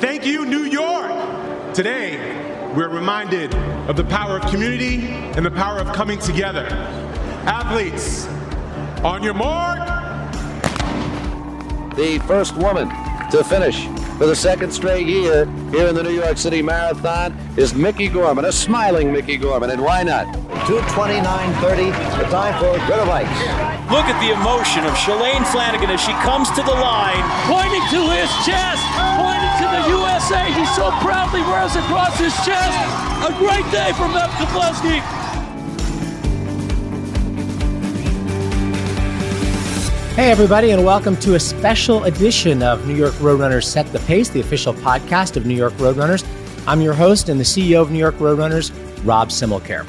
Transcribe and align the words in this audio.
Thank 0.00 0.24
you, 0.24 0.46
New 0.46 0.64
York. 0.64 1.74
Today, 1.74 2.72
we're 2.74 2.88
reminded 2.88 3.54
of 3.86 3.96
the 3.96 4.04
power 4.04 4.38
of 4.38 4.50
community 4.50 5.08
and 5.08 5.44
the 5.44 5.50
power 5.50 5.78
of 5.78 5.92
coming 5.92 6.18
together. 6.18 6.64
Athletes, 7.44 8.26
on 9.04 9.22
your 9.22 9.34
mark. 9.34 9.78
The 11.96 12.18
first 12.26 12.56
woman 12.56 12.88
to 13.30 13.44
finish 13.44 13.86
for 14.16 14.24
the 14.24 14.34
second 14.34 14.72
straight 14.72 15.06
year 15.06 15.44
here 15.70 15.86
in 15.86 15.94
the 15.94 16.02
New 16.02 16.14
York 16.14 16.38
City 16.38 16.62
Marathon 16.62 17.36
is 17.58 17.74
Miki 17.74 18.08
Gorman, 18.08 18.46
a 18.46 18.52
smiling 18.52 19.12
Miki 19.12 19.36
Gorman, 19.36 19.68
and 19.68 19.82
why 19.82 20.02
not? 20.02 20.26
229.30, 20.64 22.18
the 22.18 22.24
time 22.30 22.54
for 22.58 22.72
Grete 22.86 23.06
Waitz. 23.06 23.90
Look 23.90 24.06
at 24.06 24.18
the 24.20 24.32
emotion 24.32 24.84
of 24.86 24.92
Shalane 24.94 25.46
Flanagan 25.52 25.90
as 25.90 26.00
she 26.00 26.12
comes 26.24 26.48
to 26.52 26.62
the 26.62 26.72
line, 26.72 27.22
pointing 27.48 27.82
to 27.90 28.00
his 28.12 28.30
chest, 28.46 28.82
pointing 28.96 29.29
to 29.60 29.66
the 29.66 29.88
USA. 29.90 30.50
He 30.52 30.64
so 30.64 30.90
proudly 31.02 31.42
wears 31.42 31.76
across 31.76 32.18
his 32.18 32.32
chest. 32.46 32.78
A 33.28 33.34
great 33.36 33.70
day 33.70 33.92
for 33.92 34.08
Meb 34.08 34.30
Keflezighi. 34.40 35.00
Hey, 40.14 40.30
everybody, 40.30 40.70
and 40.70 40.82
welcome 40.82 41.14
to 41.18 41.34
a 41.34 41.40
special 41.40 42.04
edition 42.04 42.62
of 42.62 42.86
New 42.86 42.94
York 42.94 43.12
Roadrunners 43.14 43.64
Set 43.64 43.84
the 43.92 43.98
Pace, 44.00 44.30
the 44.30 44.40
official 44.40 44.72
podcast 44.72 45.36
of 45.36 45.44
New 45.44 45.54
York 45.54 45.74
Roadrunners. 45.74 46.26
I'm 46.66 46.80
your 46.80 46.94
host 46.94 47.28
and 47.28 47.38
the 47.38 47.44
CEO 47.44 47.82
of 47.82 47.90
New 47.90 47.98
York 47.98 48.14
Roadrunners, 48.14 48.72
Rob 49.04 49.28
Simmelkjaer. 49.28 49.86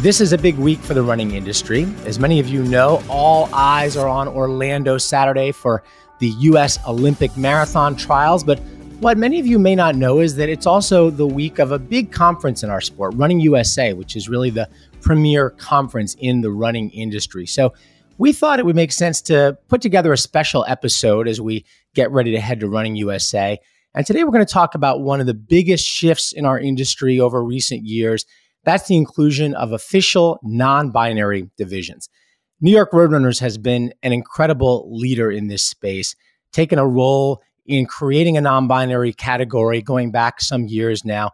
This 0.00 0.22
is 0.22 0.32
a 0.32 0.38
big 0.38 0.56
week 0.56 0.78
for 0.78 0.94
the 0.94 1.02
running 1.02 1.32
industry. 1.32 1.86
As 2.06 2.18
many 2.18 2.40
of 2.40 2.48
you 2.48 2.62
know, 2.62 3.02
all 3.10 3.50
eyes 3.52 3.98
are 3.98 4.08
on 4.08 4.28
Orlando 4.28 4.96
Saturday 4.96 5.52
for 5.52 5.82
the 6.20 6.28
U.S. 6.28 6.78
Olympic 6.88 7.36
Marathon 7.36 7.96
trials. 7.96 8.44
But 8.44 8.60
what 9.00 9.16
many 9.16 9.40
of 9.40 9.46
you 9.46 9.58
may 9.58 9.74
not 9.74 9.96
know 9.96 10.20
is 10.20 10.36
that 10.36 10.48
it's 10.48 10.66
also 10.66 11.08
the 11.08 11.26
week 11.26 11.58
of 11.58 11.72
a 11.72 11.78
big 11.78 12.12
conference 12.12 12.62
in 12.62 12.70
our 12.70 12.82
sport, 12.82 13.14
Running 13.16 13.40
USA, 13.40 13.94
which 13.94 14.14
is 14.14 14.28
really 14.28 14.50
the 14.50 14.68
premier 15.00 15.50
conference 15.50 16.14
in 16.20 16.42
the 16.42 16.50
running 16.50 16.90
industry. 16.90 17.46
So 17.46 17.72
we 18.18 18.34
thought 18.34 18.58
it 18.58 18.66
would 18.66 18.76
make 18.76 18.92
sense 18.92 19.22
to 19.22 19.56
put 19.68 19.80
together 19.80 20.12
a 20.12 20.18
special 20.18 20.66
episode 20.68 21.28
as 21.28 21.40
we 21.40 21.64
get 21.94 22.10
ready 22.10 22.32
to 22.32 22.40
head 22.40 22.60
to 22.60 22.68
Running 22.68 22.94
USA. 22.96 23.58
And 23.94 24.06
today 24.06 24.22
we're 24.22 24.32
going 24.32 24.44
to 24.44 24.52
talk 24.52 24.74
about 24.74 25.00
one 25.00 25.18
of 25.18 25.26
the 25.26 25.34
biggest 25.34 25.86
shifts 25.86 26.32
in 26.32 26.44
our 26.44 26.60
industry 26.60 27.18
over 27.18 27.42
recent 27.42 27.84
years 27.84 28.26
that's 28.64 28.88
the 28.88 28.96
inclusion 28.96 29.54
of 29.54 29.72
official 29.72 30.38
non 30.42 30.90
binary 30.90 31.50
divisions. 31.56 32.08
New 32.60 32.72
York 32.72 32.92
Roadrunners 32.92 33.40
has 33.40 33.56
been 33.56 33.94
an 34.02 34.12
incredible 34.12 34.86
leader 34.90 35.30
in 35.30 35.48
this 35.48 35.62
space, 35.62 36.14
taking 36.52 36.78
a 36.78 36.86
role 36.86 37.40
in 37.66 37.86
creating 37.86 38.36
a 38.36 38.40
non 38.40 38.68
binary 38.68 39.12
category 39.12 39.82
going 39.82 40.10
back 40.10 40.40
some 40.40 40.66
years 40.66 41.04
now. 41.04 41.30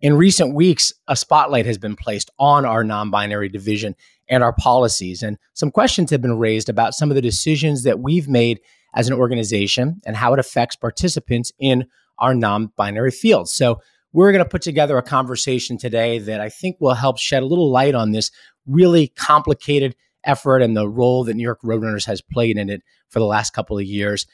In 0.00 0.16
recent 0.16 0.54
weeks, 0.54 0.92
a 1.08 1.16
spotlight 1.16 1.66
has 1.66 1.78
been 1.78 1.96
placed 1.96 2.30
on 2.38 2.64
our 2.64 2.84
non 2.84 3.10
binary 3.10 3.48
division 3.48 3.94
and 4.28 4.42
our 4.42 4.52
policies. 4.52 5.22
And 5.22 5.38
some 5.54 5.70
questions 5.70 6.10
have 6.10 6.22
been 6.22 6.38
raised 6.38 6.68
about 6.68 6.94
some 6.94 7.10
of 7.10 7.14
the 7.14 7.22
decisions 7.22 7.82
that 7.84 8.00
we've 8.00 8.28
made 8.28 8.60
as 8.94 9.08
an 9.08 9.14
organization 9.14 10.00
and 10.06 10.16
how 10.16 10.32
it 10.32 10.38
affects 10.38 10.76
participants 10.76 11.52
in 11.58 11.86
our 12.18 12.34
non 12.34 12.72
binary 12.76 13.10
field. 13.10 13.48
So, 13.48 13.80
we're 14.12 14.30
going 14.30 14.44
to 14.44 14.48
put 14.48 14.62
together 14.62 14.96
a 14.96 15.02
conversation 15.02 15.76
today 15.76 16.20
that 16.20 16.40
I 16.40 16.48
think 16.48 16.76
will 16.78 16.94
help 16.94 17.18
shed 17.18 17.42
a 17.42 17.46
little 17.46 17.72
light 17.72 17.96
on 17.96 18.12
this 18.12 18.30
really 18.64 19.08
complicated 19.08 19.96
effort 20.22 20.62
and 20.62 20.76
the 20.76 20.88
role 20.88 21.24
that 21.24 21.34
New 21.34 21.42
York 21.42 21.60
Roadrunners 21.62 22.06
has 22.06 22.20
played 22.20 22.56
in 22.56 22.70
it 22.70 22.82
for 23.08 23.18
the 23.18 23.26
last 23.26 23.52
couple 23.52 23.78
of 23.78 23.84
years. 23.84 24.26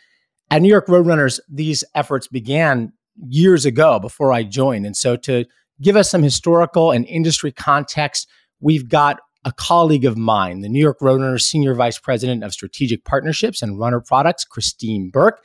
At 0.51 0.63
New 0.63 0.69
York 0.69 0.87
Roadrunners, 0.87 1.39
these 1.49 1.85
efforts 1.95 2.27
began 2.27 2.93
years 3.29 3.65
ago 3.65 3.99
before 4.01 4.33
I 4.33 4.43
joined. 4.43 4.87
And 4.87 4.97
so, 4.97 5.17
to 5.17 5.45
give 5.81 5.97
us 5.97 6.11
some 6.11 6.23
historical 6.23 6.91
and 6.91 7.07
industry 7.07 7.53
context, 7.53 8.29
we've 8.61 8.89
got 8.89 9.21
a 9.45 9.53
colleague 9.53 10.05
of 10.05 10.19
mine, 10.19 10.61
the 10.61 10.69
New 10.69 10.81
York 10.81 10.99
Roadrunners 11.01 11.43
Senior 11.43 11.75
Vice 11.75 11.99
President 11.99 12.45
of 12.45 12.53
Strategic 12.53 13.05
Partnerships 13.05 13.63
and 13.63 13.79
Runner 13.79 14.01
Products, 14.01 14.45
Christine 14.45 15.09
Burke, 15.11 15.43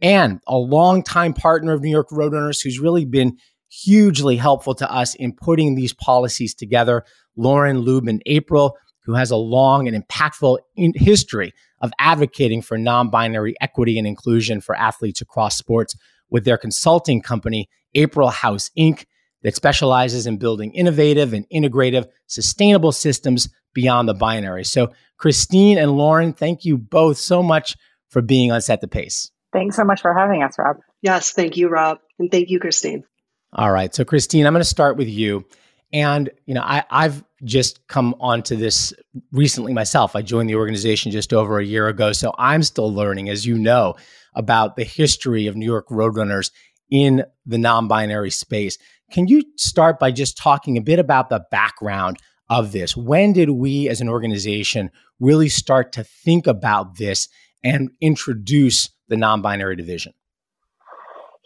and 0.00 0.40
a 0.46 0.56
longtime 0.56 1.32
partner 1.32 1.72
of 1.72 1.82
New 1.82 1.90
York 1.90 2.10
Roadrunners 2.10 2.62
who's 2.62 2.78
really 2.78 3.04
been 3.04 3.36
hugely 3.68 4.36
helpful 4.36 4.74
to 4.74 4.92
us 4.92 5.14
in 5.14 5.32
putting 5.32 5.74
these 5.74 5.92
policies 5.92 6.54
together. 6.54 7.04
Lauren 7.36 7.78
Lubin 7.78 8.20
April, 8.26 8.76
who 9.04 9.14
has 9.14 9.30
a 9.30 9.36
long 9.36 9.88
and 9.88 10.04
impactful 10.04 10.58
history 10.76 11.52
of 11.80 11.92
advocating 11.98 12.62
for 12.62 12.78
non 12.78 13.10
binary 13.10 13.54
equity 13.60 13.98
and 13.98 14.06
inclusion 14.06 14.60
for 14.60 14.76
athletes 14.76 15.20
across 15.20 15.56
sports 15.56 15.96
with 16.30 16.44
their 16.44 16.58
consulting 16.58 17.20
company, 17.20 17.68
April 17.94 18.30
Haus 18.30 18.70
Inc., 18.78 19.04
that 19.42 19.56
specializes 19.56 20.26
in 20.26 20.36
building 20.36 20.72
innovative 20.72 21.32
and 21.32 21.46
integrative 21.52 22.06
sustainable 22.26 22.92
systems 22.92 23.48
beyond 23.74 24.08
the 24.08 24.14
binary. 24.14 24.64
So, 24.64 24.92
Christine 25.18 25.78
and 25.78 25.92
Lauren, 25.92 26.32
thank 26.32 26.64
you 26.64 26.78
both 26.78 27.16
so 27.16 27.42
much 27.42 27.76
for 28.08 28.22
being 28.22 28.50
on 28.50 28.60
Set 28.60 28.80
the 28.80 28.88
Pace. 28.88 29.30
Thanks 29.52 29.76
so 29.76 29.84
much 29.84 30.00
for 30.00 30.14
having 30.14 30.42
us, 30.42 30.56
Rob. 30.58 30.76
Yes, 31.02 31.32
thank 31.32 31.56
you, 31.56 31.68
Rob. 31.68 31.98
And 32.18 32.30
thank 32.30 32.50
you, 32.50 32.58
Christine. 32.58 33.04
All 33.52 33.70
right. 33.70 33.94
So, 33.94 34.04
Christine, 34.04 34.46
I'm 34.46 34.52
going 34.52 34.62
to 34.62 34.68
start 34.68 34.96
with 34.96 35.08
you. 35.08 35.44
And, 35.92 36.30
you 36.46 36.54
know, 36.54 36.62
I, 36.62 36.84
I've 36.90 37.22
just 37.44 37.86
come 37.86 38.14
onto 38.18 38.56
this 38.56 38.94
recently 39.30 39.72
myself. 39.72 40.16
I 40.16 40.22
joined 40.22 40.48
the 40.48 40.56
organization 40.56 41.12
just 41.12 41.32
over 41.32 41.58
a 41.58 41.64
year 41.64 41.88
ago. 41.88 42.12
So 42.12 42.34
I'm 42.38 42.62
still 42.62 42.92
learning, 42.92 43.28
as 43.28 43.44
you 43.44 43.58
know, 43.58 43.96
about 44.34 44.76
the 44.76 44.84
history 44.84 45.46
of 45.46 45.56
New 45.56 45.66
York 45.66 45.88
Roadrunners 45.88 46.50
in 46.90 47.24
the 47.44 47.58
non 47.58 47.88
binary 47.88 48.30
space. 48.30 48.78
Can 49.10 49.28
you 49.28 49.42
start 49.56 49.98
by 49.98 50.10
just 50.10 50.38
talking 50.38 50.78
a 50.78 50.82
bit 50.82 50.98
about 50.98 51.28
the 51.28 51.44
background 51.50 52.18
of 52.48 52.72
this? 52.72 52.96
When 52.96 53.32
did 53.32 53.50
we 53.50 53.88
as 53.88 54.00
an 54.00 54.08
organization 54.08 54.90
really 55.20 55.48
start 55.48 55.92
to 55.92 56.04
think 56.04 56.46
about 56.46 56.96
this 56.96 57.28
and 57.62 57.90
introduce 58.00 58.88
the 59.08 59.16
non 59.16 59.42
binary 59.42 59.76
division? 59.76 60.14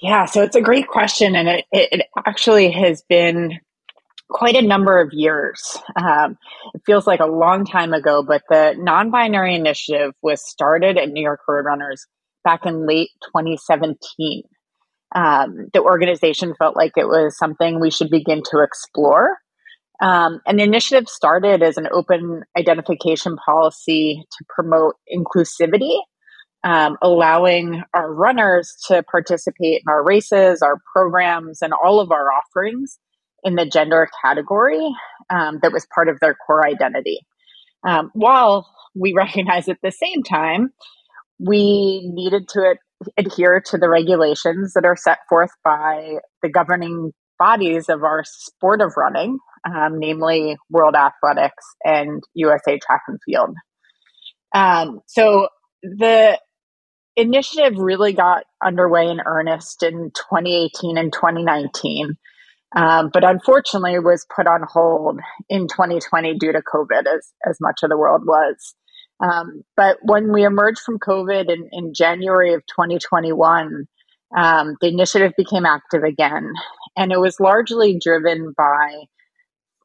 Yeah, 0.00 0.26
so 0.26 0.42
it's 0.42 0.56
a 0.56 0.60
great 0.60 0.88
question, 0.88 1.34
and 1.34 1.48
it, 1.48 1.64
it, 1.72 2.06
actually 2.26 2.70
has 2.70 3.02
been 3.08 3.60
quite 4.28 4.56
a 4.56 4.62
number 4.62 5.00
of 5.00 5.10
years. 5.12 5.78
Um, 5.96 6.36
it 6.74 6.82
feels 6.84 7.06
like 7.06 7.20
a 7.20 7.26
long 7.26 7.64
time 7.64 7.92
ago, 7.92 8.22
but 8.26 8.42
the 8.48 8.74
non 8.78 9.10
binary 9.10 9.54
initiative 9.54 10.12
was 10.22 10.46
started 10.46 10.98
at 10.98 11.10
New 11.10 11.22
York 11.22 11.40
Roadrunners 11.48 12.00
back 12.44 12.66
in 12.66 12.86
late 12.86 13.10
2017. 13.26 14.42
Um, 15.14 15.68
the 15.72 15.82
organization 15.82 16.54
felt 16.58 16.76
like 16.76 16.92
it 16.96 17.06
was 17.06 17.38
something 17.38 17.80
we 17.80 17.90
should 17.90 18.10
begin 18.10 18.42
to 18.50 18.62
explore. 18.62 19.38
Um, 20.02 20.40
and 20.46 20.58
the 20.58 20.64
initiative 20.64 21.08
started 21.08 21.62
as 21.62 21.78
an 21.78 21.88
open 21.90 22.42
identification 22.58 23.36
policy 23.46 24.26
to 24.30 24.44
promote 24.54 24.96
inclusivity 25.10 25.98
um, 26.66 26.96
allowing 27.00 27.84
our 27.94 28.12
runners 28.12 28.74
to 28.88 29.02
participate 29.04 29.82
in 29.82 29.88
our 29.88 30.04
races, 30.04 30.62
our 30.62 30.80
programs, 30.92 31.62
and 31.62 31.72
all 31.72 32.00
of 32.00 32.10
our 32.10 32.26
offerings 32.32 32.98
in 33.46 33.54
the 33.54 33.64
gender 33.64 34.08
category 34.22 34.92
um, 35.30 35.60
that 35.62 35.72
was 35.72 35.86
part 35.94 36.08
of 36.08 36.18
their 36.20 36.34
core 36.34 36.66
identity. 36.66 37.20
Um, 37.86 38.10
while 38.12 38.68
we 38.94 39.12
recognize 39.16 39.68
at 39.68 39.78
the 39.82 39.92
same 39.92 40.22
time, 40.22 40.70
we 41.38 42.10
needed 42.12 42.48
to 42.48 42.70
ad- 42.70 43.16
adhere 43.16 43.62
to 43.66 43.78
the 43.78 43.88
regulations 43.88 44.72
that 44.74 44.84
are 44.84 44.96
set 44.96 45.18
forth 45.28 45.50
by 45.64 46.16
the 46.42 46.50
governing 46.50 47.12
bodies 47.38 47.88
of 47.88 48.02
our 48.02 48.24
sport 48.24 48.80
of 48.80 48.94
running, 48.96 49.38
um, 49.64 49.98
namely 49.98 50.56
World 50.68 50.96
Athletics 50.96 51.64
and 51.84 52.22
USA 52.34 52.78
Track 52.78 53.02
and 53.06 53.20
Field. 53.24 53.54
Um, 54.54 55.00
so 55.06 55.48
the 55.82 56.40
initiative 57.14 57.78
really 57.78 58.12
got 58.12 58.44
underway 58.64 59.08
in 59.08 59.20
earnest 59.24 59.82
in 59.82 60.10
2018 60.14 60.98
and 60.98 61.12
2019. 61.12 62.16
Um, 62.74 63.10
but 63.12 63.24
unfortunately 63.24 63.98
was 63.98 64.26
put 64.34 64.46
on 64.46 64.62
hold 64.68 65.20
in 65.48 65.68
2020 65.68 66.36
due 66.38 66.52
to 66.52 66.62
COVID, 66.62 67.06
as, 67.06 67.32
as 67.48 67.58
much 67.60 67.80
of 67.82 67.90
the 67.90 67.96
world 67.96 68.22
was. 68.26 68.74
Um, 69.22 69.62
but 69.76 69.98
when 70.02 70.32
we 70.32 70.44
emerged 70.44 70.80
from 70.80 70.98
COVID 70.98 71.50
in, 71.50 71.68
in 71.72 71.94
January 71.94 72.54
of 72.54 72.62
2021, 72.66 73.86
um, 74.36 74.76
the 74.80 74.88
initiative 74.88 75.32
became 75.36 75.64
active 75.64 76.02
again. 76.02 76.52
And 76.96 77.12
it 77.12 77.20
was 77.20 77.40
largely 77.40 77.98
driven 78.02 78.52
by 78.56 79.04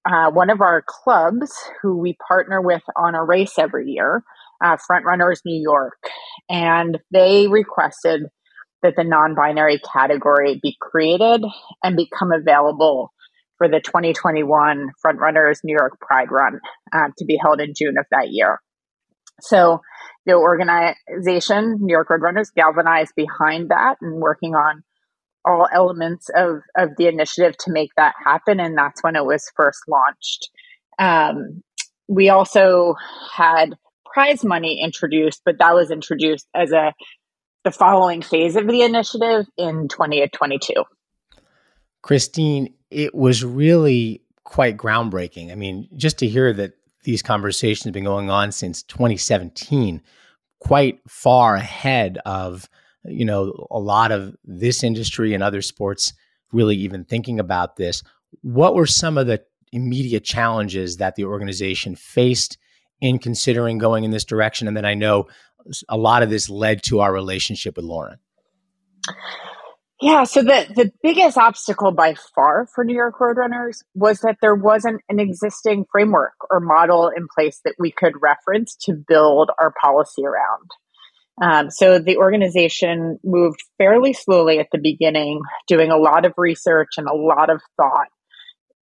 uh, 0.09 0.31
one 0.31 0.49
of 0.49 0.61
our 0.61 0.83
clubs 0.85 1.53
who 1.81 1.97
we 1.97 2.17
partner 2.27 2.61
with 2.61 2.81
on 2.97 3.15
a 3.15 3.23
race 3.23 3.59
every 3.59 3.91
year, 3.91 4.23
uh, 4.63 4.77
Front 4.87 5.05
Runners 5.05 5.41
New 5.45 5.61
York, 5.61 5.99
and 6.49 6.97
they 7.11 7.47
requested 7.47 8.23
that 8.83 8.95
the 8.95 9.03
non-binary 9.03 9.79
category 9.93 10.59
be 10.61 10.75
created 10.79 11.43
and 11.83 11.95
become 11.95 12.31
available 12.31 13.11
for 13.57 13.67
the 13.67 13.79
2021 13.79 14.89
Front 15.01 15.19
Runners 15.19 15.61
New 15.63 15.75
York 15.77 15.99
Pride 15.99 16.31
Run 16.31 16.59
uh, 16.93 17.09
to 17.17 17.25
be 17.25 17.37
held 17.41 17.61
in 17.61 17.73
June 17.75 17.97
of 17.97 18.05
that 18.11 18.29
year. 18.29 18.59
So 19.41 19.81
the 20.25 20.33
organization, 20.33 21.77
New 21.79 21.91
York 21.91 22.09
Roadrunners, 22.09 22.53
galvanized 22.55 23.13
behind 23.15 23.69
that 23.69 23.97
and 24.01 24.21
working 24.21 24.55
on 24.55 24.83
all 25.43 25.67
elements 25.73 26.29
of 26.35 26.61
of 26.77 26.89
the 26.97 27.07
initiative 27.07 27.57
to 27.57 27.71
make 27.71 27.89
that 27.97 28.13
happen, 28.23 28.59
and 28.59 28.77
that's 28.77 29.03
when 29.03 29.15
it 29.15 29.25
was 29.25 29.51
first 29.55 29.79
launched. 29.87 30.49
Um, 30.99 31.63
we 32.07 32.29
also 32.29 32.95
had 33.33 33.75
prize 34.05 34.43
money 34.43 34.81
introduced, 34.83 35.41
but 35.45 35.57
that 35.59 35.73
was 35.73 35.89
introduced 35.89 36.47
as 36.55 36.71
a 36.71 36.93
the 37.63 37.71
following 37.71 38.21
phase 38.21 38.55
of 38.55 38.67
the 38.67 38.81
initiative 38.81 39.45
in 39.57 39.87
2022. 39.87 40.73
Christine, 42.01 42.73
it 42.89 43.13
was 43.13 43.43
really 43.43 44.21
quite 44.43 44.77
groundbreaking. 44.77 45.51
I 45.51 45.55
mean, 45.55 45.87
just 45.95 46.17
to 46.19 46.27
hear 46.27 46.51
that 46.53 46.73
these 47.03 47.21
conversations 47.21 47.85
have 47.85 47.93
been 47.93 48.03
going 48.03 48.29
on 48.29 48.51
since 48.51 48.83
2017, 48.83 50.01
quite 50.59 50.99
far 51.07 51.55
ahead 51.55 52.19
of 52.25 52.69
you 53.05 53.25
know 53.25 53.67
a 53.71 53.79
lot 53.79 54.11
of 54.11 54.35
this 54.43 54.83
industry 54.83 55.33
and 55.33 55.41
other 55.41 55.61
sports 55.61 56.13
really 56.51 56.75
even 56.75 57.03
thinking 57.03 57.39
about 57.39 57.75
this. 57.75 58.03
What 58.41 58.75
were 58.75 58.85
some 58.85 59.17
of 59.17 59.27
the 59.27 59.43
immediate 59.71 60.23
challenges 60.23 60.97
that 60.97 61.15
the 61.15 61.25
organization 61.25 61.95
faced 61.95 62.57
in 62.99 63.17
considering 63.19 63.77
going 63.77 64.03
in 64.03 64.11
this 64.11 64.25
direction? 64.25 64.67
And 64.67 64.77
then 64.77 64.85
I 64.85 64.93
know 64.93 65.27
a 65.89 65.97
lot 65.97 66.23
of 66.23 66.29
this 66.29 66.49
led 66.49 66.83
to 66.83 66.99
our 66.99 67.13
relationship 67.13 67.75
with 67.75 67.85
Lauren. 67.85 68.19
Yeah, 70.01 70.23
so 70.23 70.41
the, 70.41 70.65
the 70.75 70.91
biggest 71.03 71.37
obstacle 71.37 71.91
by 71.91 72.15
far 72.33 72.67
for 72.73 72.83
New 72.83 72.95
York 72.95 73.19
Roadrunners 73.19 73.83
was 73.93 74.21
that 74.21 74.37
there 74.41 74.55
wasn't 74.55 75.01
an 75.09 75.19
existing 75.19 75.85
framework 75.91 76.33
or 76.49 76.59
model 76.59 77.11
in 77.15 77.27
place 77.35 77.59
that 77.65 77.75
we 77.77 77.91
could 77.91 78.13
reference 78.19 78.75
to 78.85 78.93
build 78.93 79.51
our 79.59 79.71
policy 79.79 80.23
around. 80.25 80.71
Um, 81.41 81.69
so 81.69 81.99
the 81.99 82.17
organization 82.17 83.19
moved 83.23 83.59
fairly 83.77 84.13
slowly 84.13 84.59
at 84.59 84.67
the 84.71 84.79
beginning, 84.79 85.41
doing 85.67 85.91
a 85.91 85.97
lot 85.97 86.25
of 86.25 86.33
research 86.35 86.89
and 86.97 87.07
a 87.07 87.15
lot 87.15 87.51
of 87.51 87.61
thought 87.77 88.07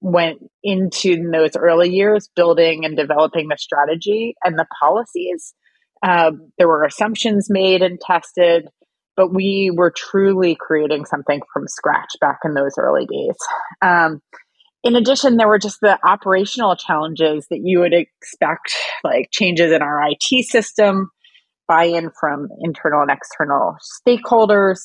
went 0.00 0.38
into 0.62 1.30
those 1.32 1.56
early 1.56 1.90
years 1.90 2.28
building 2.36 2.84
and 2.84 2.96
developing 2.96 3.48
the 3.48 3.58
strategy 3.58 4.34
and 4.44 4.56
the 4.56 4.66
policies. 4.80 5.54
Um, 6.02 6.52
there 6.58 6.68
were 6.68 6.84
assumptions 6.84 7.48
made 7.50 7.82
and 7.82 8.00
tested 8.00 8.68
but 9.18 9.34
we 9.34 9.72
were 9.74 9.90
truly 9.90 10.54
creating 10.54 11.04
something 11.04 11.40
from 11.52 11.66
scratch 11.66 12.12
back 12.20 12.38
in 12.44 12.54
those 12.54 12.74
early 12.78 13.04
days. 13.04 13.36
Um, 13.82 14.22
in 14.84 14.94
addition, 14.94 15.36
there 15.36 15.48
were 15.48 15.58
just 15.58 15.80
the 15.82 15.98
operational 16.06 16.76
challenges 16.76 17.44
that 17.50 17.58
you 17.60 17.80
would 17.80 17.92
expect, 17.92 18.76
like 19.02 19.28
changes 19.32 19.72
in 19.72 19.82
our 19.82 20.00
IT 20.08 20.44
system, 20.46 21.10
buy 21.66 21.86
in 21.86 22.12
from 22.20 22.46
internal 22.60 23.02
and 23.02 23.10
external 23.10 23.76
stakeholders. 24.06 24.78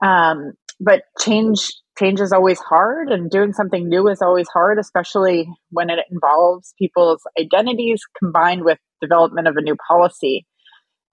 Um, 0.00 0.52
but 0.78 1.02
change 1.18 1.72
change 1.98 2.20
is 2.20 2.32
always 2.32 2.58
hard, 2.60 3.10
and 3.10 3.30
doing 3.30 3.52
something 3.52 3.88
new 3.88 4.08
is 4.08 4.22
always 4.22 4.48
hard, 4.52 4.78
especially 4.78 5.48
when 5.70 5.90
it 5.90 6.00
involves 6.10 6.74
people's 6.78 7.22
identities 7.38 8.02
combined 8.18 8.64
with 8.64 8.78
development 9.00 9.48
of 9.48 9.56
a 9.56 9.62
new 9.62 9.76
policy. 9.88 10.46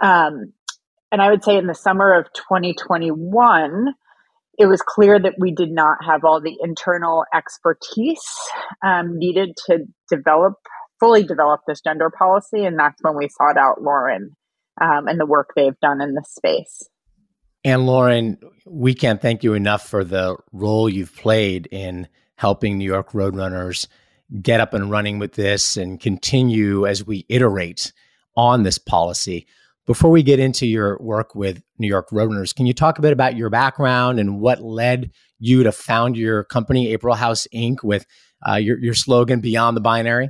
Um, 0.01 0.53
and 1.11 1.21
I 1.21 1.29
would 1.29 1.43
say 1.43 1.57
in 1.57 1.67
the 1.67 1.75
summer 1.75 2.17
of 2.17 2.25
2021, 2.33 3.93
it 4.57 4.65
was 4.65 4.81
clear 4.81 5.19
that 5.19 5.35
we 5.39 5.51
did 5.51 5.71
not 5.71 5.97
have 6.05 6.23
all 6.23 6.41
the 6.41 6.57
internal 6.61 7.25
expertise 7.33 8.23
um, 8.85 9.17
needed 9.17 9.57
to 9.67 9.79
develop, 10.09 10.53
fully 10.99 11.23
develop 11.23 11.61
this 11.67 11.81
gender 11.81 12.09
policy. 12.09 12.63
And 12.65 12.77
that's 12.77 13.01
when 13.01 13.17
we 13.17 13.29
sought 13.29 13.57
out 13.57 13.81
Lauren 13.81 14.35
um, 14.79 15.07
and 15.07 15.19
the 15.19 15.25
work 15.25 15.49
they've 15.55 15.79
done 15.81 16.01
in 16.01 16.15
this 16.15 16.33
space. 16.33 16.89
And 17.63 17.85
Lauren, 17.85 18.37
we 18.65 18.93
can't 18.93 19.21
thank 19.21 19.43
you 19.43 19.53
enough 19.53 19.87
for 19.87 20.03
the 20.03 20.37
role 20.51 20.89
you've 20.89 21.15
played 21.15 21.67
in 21.71 22.07
helping 22.35 22.77
New 22.77 22.85
York 22.85 23.11
Roadrunners 23.11 23.87
get 24.41 24.59
up 24.59 24.73
and 24.73 24.89
running 24.89 25.19
with 25.19 25.33
this 25.33 25.77
and 25.77 25.99
continue 25.99 26.87
as 26.87 27.05
we 27.05 27.25
iterate 27.29 27.91
on 28.35 28.63
this 28.63 28.77
policy. 28.77 29.45
Before 29.85 30.09
we 30.09 30.23
get 30.23 30.39
into 30.39 30.65
your 30.65 30.97
work 30.99 31.35
with 31.35 31.61
New 31.77 31.87
York 31.87 32.09
Roadrunners, 32.09 32.55
can 32.55 32.65
you 32.65 32.73
talk 32.73 32.97
a 32.97 33.01
bit 33.01 33.13
about 33.13 33.35
your 33.35 33.49
background 33.49 34.19
and 34.19 34.39
what 34.39 34.61
led 34.61 35.11
you 35.37 35.63
to 35.63 35.71
found 35.71 36.15
your 36.15 36.43
company, 36.43 36.93
April 36.93 37.15
Haus 37.15 37.47
Inc., 37.53 37.83
with 37.83 38.05
uh, 38.47 38.55
your, 38.55 38.79
your 38.79 38.93
slogan, 38.93 39.41
Beyond 39.41 39.75
the 39.75 39.81
Binary? 39.81 40.29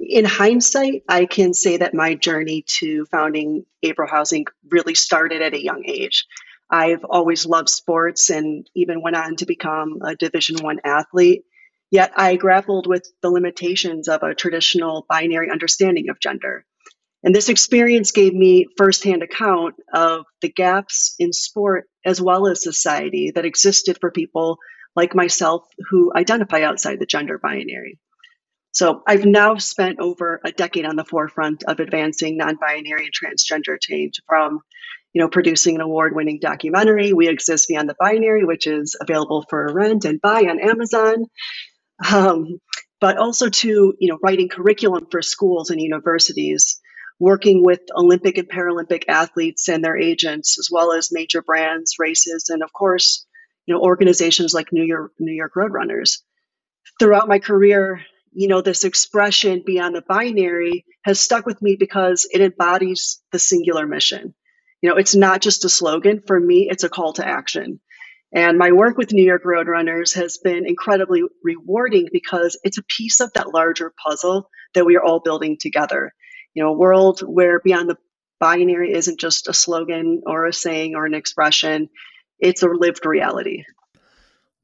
In 0.00 0.24
hindsight, 0.24 1.04
I 1.08 1.26
can 1.26 1.52
say 1.52 1.76
that 1.76 1.94
my 1.94 2.14
journey 2.14 2.62
to 2.62 3.04
founding 3.06 3.64
April 3.82 4.08
Haus 4.08 4.32
Inc. 4.32 4.46
really 4.70 4.94
started 4.94 5.42
at 5.42 5.54
a 5.54 5.62
young 5.62 5.84
age. 5.86 6.26
I've 6.70 7.04
always 7.04 7.46
loved 7.46 7.68
sports 7.68 8.30
and 8.30 8.68
even 8.74 9.02
went 9.02 9.16
on 9.16 9.36
to 9.36 9.46
become 9.46 9.98
a 10.02 10.14
Division 10.14 10.56
One 10.62 10.80
athlete. 10.84 11.44
Yet 11.90 12.12
I 12.16 12.36
grappled 12.36 12.86
with 12.86 13.06
the 13.20 13.30
limitations 13.30 14.06
of 14.06 14.22
a 14.22 14.34
traditional 14.34 15.04
binary 15.08 15.50
understanding 15.50 16.08
of 16.08 16.20
gender. 16.20 16.64
And 17.22 17.34
this 17.34 17.48
experience 17.48 18.12
gave 18.12 18.32
me 18.32 18.66
firsthand 18.76 19.22
account 19.22 19.74
of 19.92 20.24
the 20.40 20.48
gaps 20.48 21.14
in 21.18 21.32
sport 21.32 21.86
as 22.04 22.20
well 22.20 22.46
as 22.46 22.62
society 22.62 23.32
that 23.34 23.44
existed 23.44 23.98
for 24.00 24.10
people 24.10 24.58
like 24.96 25.14
myself 25.14 25.66
who 25.90 26.12
identify 26.14 26.62
outside 26.62 26.98
the 26.98 27.06
gender 27.06 27.38
binary. 27.38 27.98
So 28.72 29.02
I've 29.06 29.24
now 29.26 29.56
spent 29.56 29.98
over 29.98 30.40
a 30.44 30.52
decade 30.52 30.86
on 30.86 30.96
the 30.96 31.04
forefront 31.04 31.64
of 31.64 31.80
advancing 31.80 32.36
non-binary 32.36 33.06
and 33.06 33.12
transgender 33.12 33.76
change 33.80 34.20
from 34.28 34.60
you 35.12 35.20
know, 35.20 35.28
producing 35.28 35.74
an 35.74 35.80
award-winning 35.80 36.38
documentary, 36.40 37.12
We 37.12 37.28
Exist 37.28 37.68
Beyond 37.68 37.88
the 37.88 37.96
Binary, 37.98 38.44
which 38.44 38.66
is 38.66 38.96
available 39.00 39.44
for 39.48 39.72
rent 39.72 40.04
and 40.04 40.20
buy 40.20 40.42
on 40.48 40.60
Amazon, 40.60 41.26
um, 42.12 42.60
but 43.00 43.16
also 43.16 43.48
to, 43.48 43.94
you 43.98 44.08
know, 44.08 44.18
writing 44.22 44.48
curriculum 44.48 45.06
for 45.10 45.22
schools 45.22 45.70
and 45.70 45.80
universities 45.80 46.80
working 47.20 47.62
with 47.62 47.80
Olympic 47.94 48.38
and 48.38 48.48
Paralympic 48.48 49.04
athletes 49.06 49.68
and 49.68 49.84
their 49.84 49.96
agents, 49.96 50.58
as 50.58 50.68
well 50.72 50.92
as 50.92 51.12
major 51.12 51.42
brands, 51.42 51.96
races, 51.98 52.48
and 52.48 52.62
of 52.62 52.72
course, 52.72 53.26
you 53.66 53.74
know, 53.74 53.80
organizations 53.82 54.54
like 54.54 54.72
New 54.72 54.82
York 54.84 55.12
New 55.20 55.34
York 55.34 55.52
Roadrunners. 55.54 56.22
Throughout 56.98 57.28
my 57.28 57.38
career, 57.38 58.00
you 58.32 58.48
know, 58.48 58.62
this 58.62 58.84
expression 58.84 59.62
beyond 59.64 59.94
the 59.94 60.02
binary 60.02 60.84
has 61.04 61.20
stuck 61.20 61.46
with 61.46 61.60
me 61.60 61.76
because 61.78 62.26
it 62.32 62.40
embodies 62.40 63.22
the 63.32 63.38
singular 63.38 63.86
mission. 63.86 64.34
You 64.82 64.90
know, 64.90 64.96
it's 64.96 65.14
not 65.14 65.42
just 65.42 65.64
a 65.64 65.68
slogan. 65.68 66.22
For 66.26 66.38
me, 66.38 66.68
it's 66.70 66.84
a 66.84 66.88
call 66.88 67.12
to 67.14 67.26
action. 67.26 67.80
And 68.32 68.58
my 68.58 68.72
work 68.72 68.96
with 68.96 69.12
New 69.12 69.24
York 69.24 69.42
Roadrunners 69.44 70.14
has 70.14 70.38
been 70.38 70.66
incredibly 70.66 71.22
rewarding 71.42 72.08
because 72.12 72.58
it's 72.62 72.78
a 72.78 72.84
piece 72.84 73.20
of 73.20 73.32
that 73.34 73.52
larger 73.52 73.92
puzzle 74.06 74.48
that 74.74 74.86
we 74.86 74.96
are 74.96 75.02
all 75.02 75.20
building 75.20 75.56
together 75.60 76.12
you 76.54 76.62
know, 76.62 76.70
a 76.70 76.76
world 76.76 77.20
where 77.20 77.60
beyond 77.60 77.88
the 77.88 77.98
binary 78.38 78.92
isn't 78.92 79.20
just 79.20 79.48
a 79.48 79.54
slogan 79.54 80.22
or 80.26 80.46
a 80.46 80.52
saying 80.52 80.94
or 80.94 81.06
an 81.06 81.14
expression, 81.14 81.88
it's 82.38 82.62
a 82.62 82.68
lived 82.68 83.04
reality. 83.06 83.64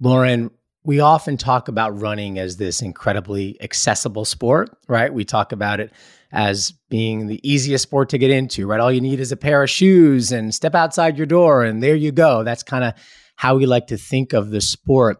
Lauren, 0.01 0.51
we 0.87 1.01
often 1.01 1.37
talk 1.37 1.67
about 1.67 2.01
running 2.01 2.39
as 2.39 2.59
this 2.59 2.81
incredibly 2.81 3.61
accessible 3.61 4.25
sport, 4.25 4.71
right? 4.87 5.13
We 5.13 5.25
talk 5.25 5.51
about 5.51 5.81
it 5.81 5.93
as 6.31 6.73
being 6.89 7.27
the 7.27 7.41
easiest 7.43 7.83
sport 7.83 8.09
to 8.11 8.19
get 8.19 8.31
into, 8.31 8.69
right? 8.69 8.79
All 8.79 8.93
you 8.93 9.01
need 9.01 9.19
is 9.19 9.33
a 9.33 9.37
pair 9.37 9.65
of 9.65 9.69
shoes 9.69 10.31
and 10.31 10.55
step 10.55 10.77
outside 10.77 11.19
your 11.19 11.27
door, 11.27 11.65
and 11.65 11.83
there 11.83 11.97
you 11.97 12.13
go. 12.13 12.45
That's 12.45 12.63
kind 12.63 12.85
of 12.85 12.95
how 13.35 13.57
we 13.57 13.67
like 13.67 13.89
to 13.89 13.97
think 13.97 14.33
of 14.33 14.51
the 14.51 14.61
sport. 14.61 15.19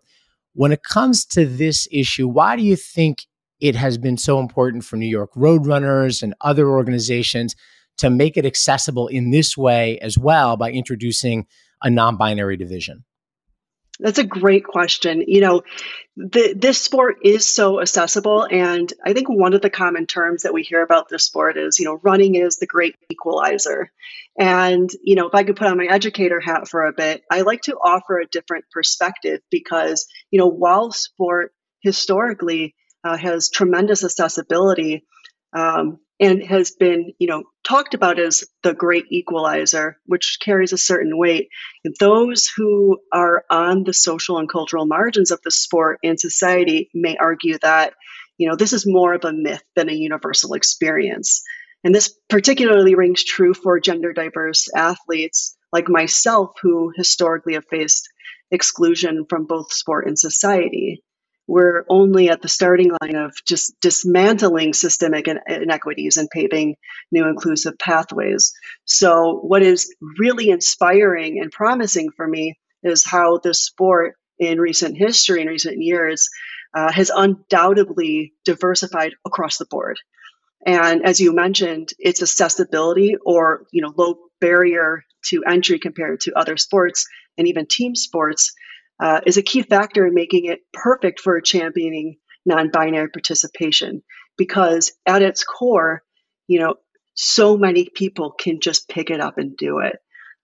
When 0.53 0.71
it 0.71 0.85
comes 0.85 1.25
to 1.27 1.45
this 1.45 1.89
issue, 1.91 2.29
why 2.29 2.55
do 2.55 2.63
you 2.63 2.77
think 2.77 3.27
it 3.59 3.75
has 3.75 3.99
been 3.99 4.19
so 4.19 4.39
important 4.39 4.85
for 4.85 4.97
New 4.97 5.09
York 5.09 5.35
Roadrunners 5.35 6.23
and 6.23 6.33
other 6.43 6.69
organizations 6.69 7.57
to 7.99 8.09
make 8.09 8.37
it 8.37 8.47
accessible 8.47 9.09
in 9.09 9.31
this 9.31 9.57
way 9.57 9.99
as 9.99 10.17
well 10.17 10.57
by 10.57 10.71
introducing 10.71 11.45
a 11.83 11.91
non 11.91 12.17
binary 12.17 12.57
division? 12.57 13.05
That's 13.99 14.19
a 14.19 14.25
great 14.25 14.65
question. 14.65 15.25
You 15.27 15.41
know, 15.41 15.63
the, 16.17 16.55
this 16.57 16.81
sport 16.81 17.19
is 17.25 17.47
so 17.47 17.81
accessible. 17.81 18.47
And 18.51 18.93
I 19.05 19.13
think 19.13 19.29
one 19.29 19.55
of 19.55 19.63
the 19.63 19.71
common 19.71 20.07
terms 20.07 20.43
that 20.43 20.53
we 20.53 20.63
hear 20.63 20.83
about 20.83 21.09
this 21.09 21.25
sport 21.25 21.57
is, 21.57 21.79
you 21.79 21.87
know, 21.87 21.99
running 22.03 22.35
is 22.35 22.59
the 22.59 22.67
great 22.67 22.95
equalizer. 23.11 23.91
And, 24.39 24.91
you 25.03 25.15
know, 25.15 25.29
if 25.29 25.35
I 25.35 25.45
could 25.45 25.57
put 25.57 25.69
on 25.69 25.79
my 25.79 25.87
educator 25.87 26.41
hat 26.41 26.69
for 26.69 26.87
a 26.87 26.93
bit, 26.93 27.23
I 27.31 27.43
like 27.43 27.63
to 27.63 27.77
offer 27.77 28.19
a 28.19 28.27
different 28.27 28.67
perspective 28.71 29.41
because, 29.51 30.07
you 30.31 30.39
know, 30.39 30.49
while 30.49 30.93
sport 30.93 31.53
historically 31.81 32.75
uh, 33.03 33.17
has 33.17 33.49
tremendous 33.49 34.05
accessibility 34.05 35.05
um, 35.55 35.99
and 36.19 36.43
has 36.45 36.71
been, 36.71 37.13
you 37.19 37.27
know, 37.27 37.45
talked 37.63 37.95
about 37.95 38.19
as 38.19 38.45
the 38.63 38.73
great 38.73 39.05
equalizer, 39.11 39.99
which 40.07 40.39
carries 40.43 40.73
a 40.73 40.79
certain 40.79 41.19
weight. 41.19 41.49
And 41.85 41.95
those 42.01 42.49
who 42.57 42.99
are 43.13 43.45
on 43.51 43.85
the 43.85 43.93
social 43.93 44.39
and 44.39 44.49
cultural 44.49 44.87
margins 44.87 45.31
of 45.31 45.41
the 45.43 45.51
sport 45.51 45.99
and 46.03 46.19
society 46.19 46.91
may 46.95 47.17
argue 47.17 47.59
that, 47.61 47.95
you 48.39 48.49
know, 48.49 48.57
this 48.57 48.73
is 48.73 48.87
more 48.87 49.15
of 49.15 49.25
a 49.25 49.33
myth 49.33 49.63
than 49.75 49.91
a 49.91 49.95
universal 49.95 50.55
experience. 50.55 51.43
And 51.85 51.95
this 51.95 52.19
particularly 52.29 52.95
rings 52.95 53.23
true 53.23 53.55
for 53.55 53.79
gender 53.79 54.13
diverse 54.13 54.69
athletes 54.75 55.57
like 55.73 55.89
myself, 55.89 56.53
who 56.63 56.93
historically 56.97 57.55
have 57.55 57.67
faced 57.71 58.09
exclusion 58.51 59.27
from 59.29 59.45
both 59.45 59.73
sport 59.73 60.07
and 60.07 60.19
society. 60.19 61.03
We're 61.47 61.85
only 61.89 62.29
at 62.29 62.43
the 62.43 62.49
starting 62.49 62.91
line 63.01 63.15
of 63.15 63.35
just 63.47 63.81
dismantling 63.81 64.73
systemic 64.73 65.29
inequities 65.29 66.17
and 66.17 66.29
paving 66.29 66.77
new 67.13 67.29
inclusive 67.29 67.79
pathways. 67.79 68.53
So, 68.85 69.39
what 69.43 69.63
is 69.63 69.95
really 70.19 70.51
inspiring 70.51 71.41
and 71.41 71.53
promising 71.53 72.11
for 72.17 72.27
me 72.27 72.59
is 72.83 73.05
how 73.05 73.39
the 73.39 73.55
sport 73.55 74.17
in 74.39 74.61
recent 74.61 74.97
history, 74.97 75.41
in 75.41 75.49
recent 75.49 75.81
years, 75.81 76.29
uh, 76.75 76.91
has 76.93 77.11
undoubtedly 77.15 78.35
diversified 78.45 79.13
across 79.25 79.57
the 79.57 79.67
board. 79.67 79.99
And 80.67 81.07
as 81.07 81.21
you 81.21 81.33
mentioned, 81.33 81.91
its 81.99 82.23
accessibility 82.23 83.17
or 83.25 83.67
you 83.73 83.83
know 83.83 83.95
low 83.97 84.19
barrier 84.41 85.05
to 85.27 85.45
entry 85.45 85.79
compared 85.79 86.21
to 86.23 86.39
other 86.39 86.57
sports 86.57 87.07
and 87.39 87.47
even 87.47 87.67
team 87.67 87.95
sports 87.95 88.53
uh, 89.01 89.21
is 89.27 89.37
a 89.37 89.43
key 89.43 89.63
factor 89.63 90.07
in 90.07 90.15
making 90.15 90.47
it 90.47 90.61
perfect 90.73 91.21
for 91.21 91.41
championing 91.41 92.17
non-binary 92.45 93.11
participation 93.11 94.03
because 94.39 94.93
at 95.07 95.23
its 95.23 95.45
core 95.45 96.03
you 96.47 96.61
know 96.61 96.77
so 97.15 97.57
many 97.57 97.89
people 97.95 98.31
can 98.31 98.61
just 98.61 98.89
pick 98.89 99.11
it 99.11 99.21
up 99.21 99.39
and 99.39 99.57
do 99.57 99.79
it. 99.79 99.97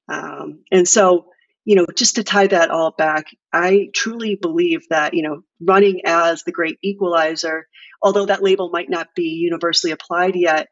Um, 0.08 0.64
and 0.72 0.88
so 0.88 1.26
you 1.64 1.76
know 1.76 1.86
just 1.94 2.16
to 2.16 2.24
tie 2.24 2.48
that 2.48 2.70
all 2.70 2.90
back 2.90 3.26
i 3.52 3.88
truly 3.94 4.34
believe 4.34 4.80
that 4.90 5.14
you 5.14 5.22
know 5.22 5.42
running 5.60 6.00
as 6.04 6.42
the 6.42 6.52
great 6.52 6.76
equalizer 6.82 7.68
although 8.02 8.26
that 8.26 8.42
label 8.42 8.70
might 8.70 8.90
not 8.90 9.14
be 9.14 9.38
universally 9.40 9.92
applied 9.92 10.34
yet 10.34 10.68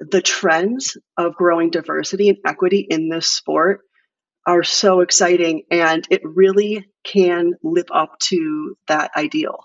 the 0.00 0.22
trends 0.22 0.96
of 1.18 1.34
growing 1.34 1.70
diversity 1.70 2.30
and 2.30 2.38
equity 2.46 2.86
in 2.88 3.10
this 3.10 3.26
sport 3.26 3.80
are 4.46 4.62
so 4.62 5.00
exciting 5.00 5.62
and 5.70 6.06
it 6.10 6.20
really 6.24 6.86
can 7.04 7.52
live 7.62 7.86
up 7.92 8.18
to 8.20 8.76
that 8.88 9.10
ideal. 9.16 9.64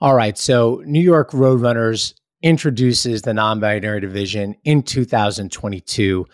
All 0.00 0.14
right. 0.14 0.36
So, 0.36 0.82
New 0.84 1.00
York 1.00 1.30
Roadrunners 1.30 2.14
introduces 2.42 3.22
the 3.22 3.34
non 3.34 3.60
binary 3.60 4.00
division 4.00 4.54
in 4.64 4.82
2022. 4.82 6.26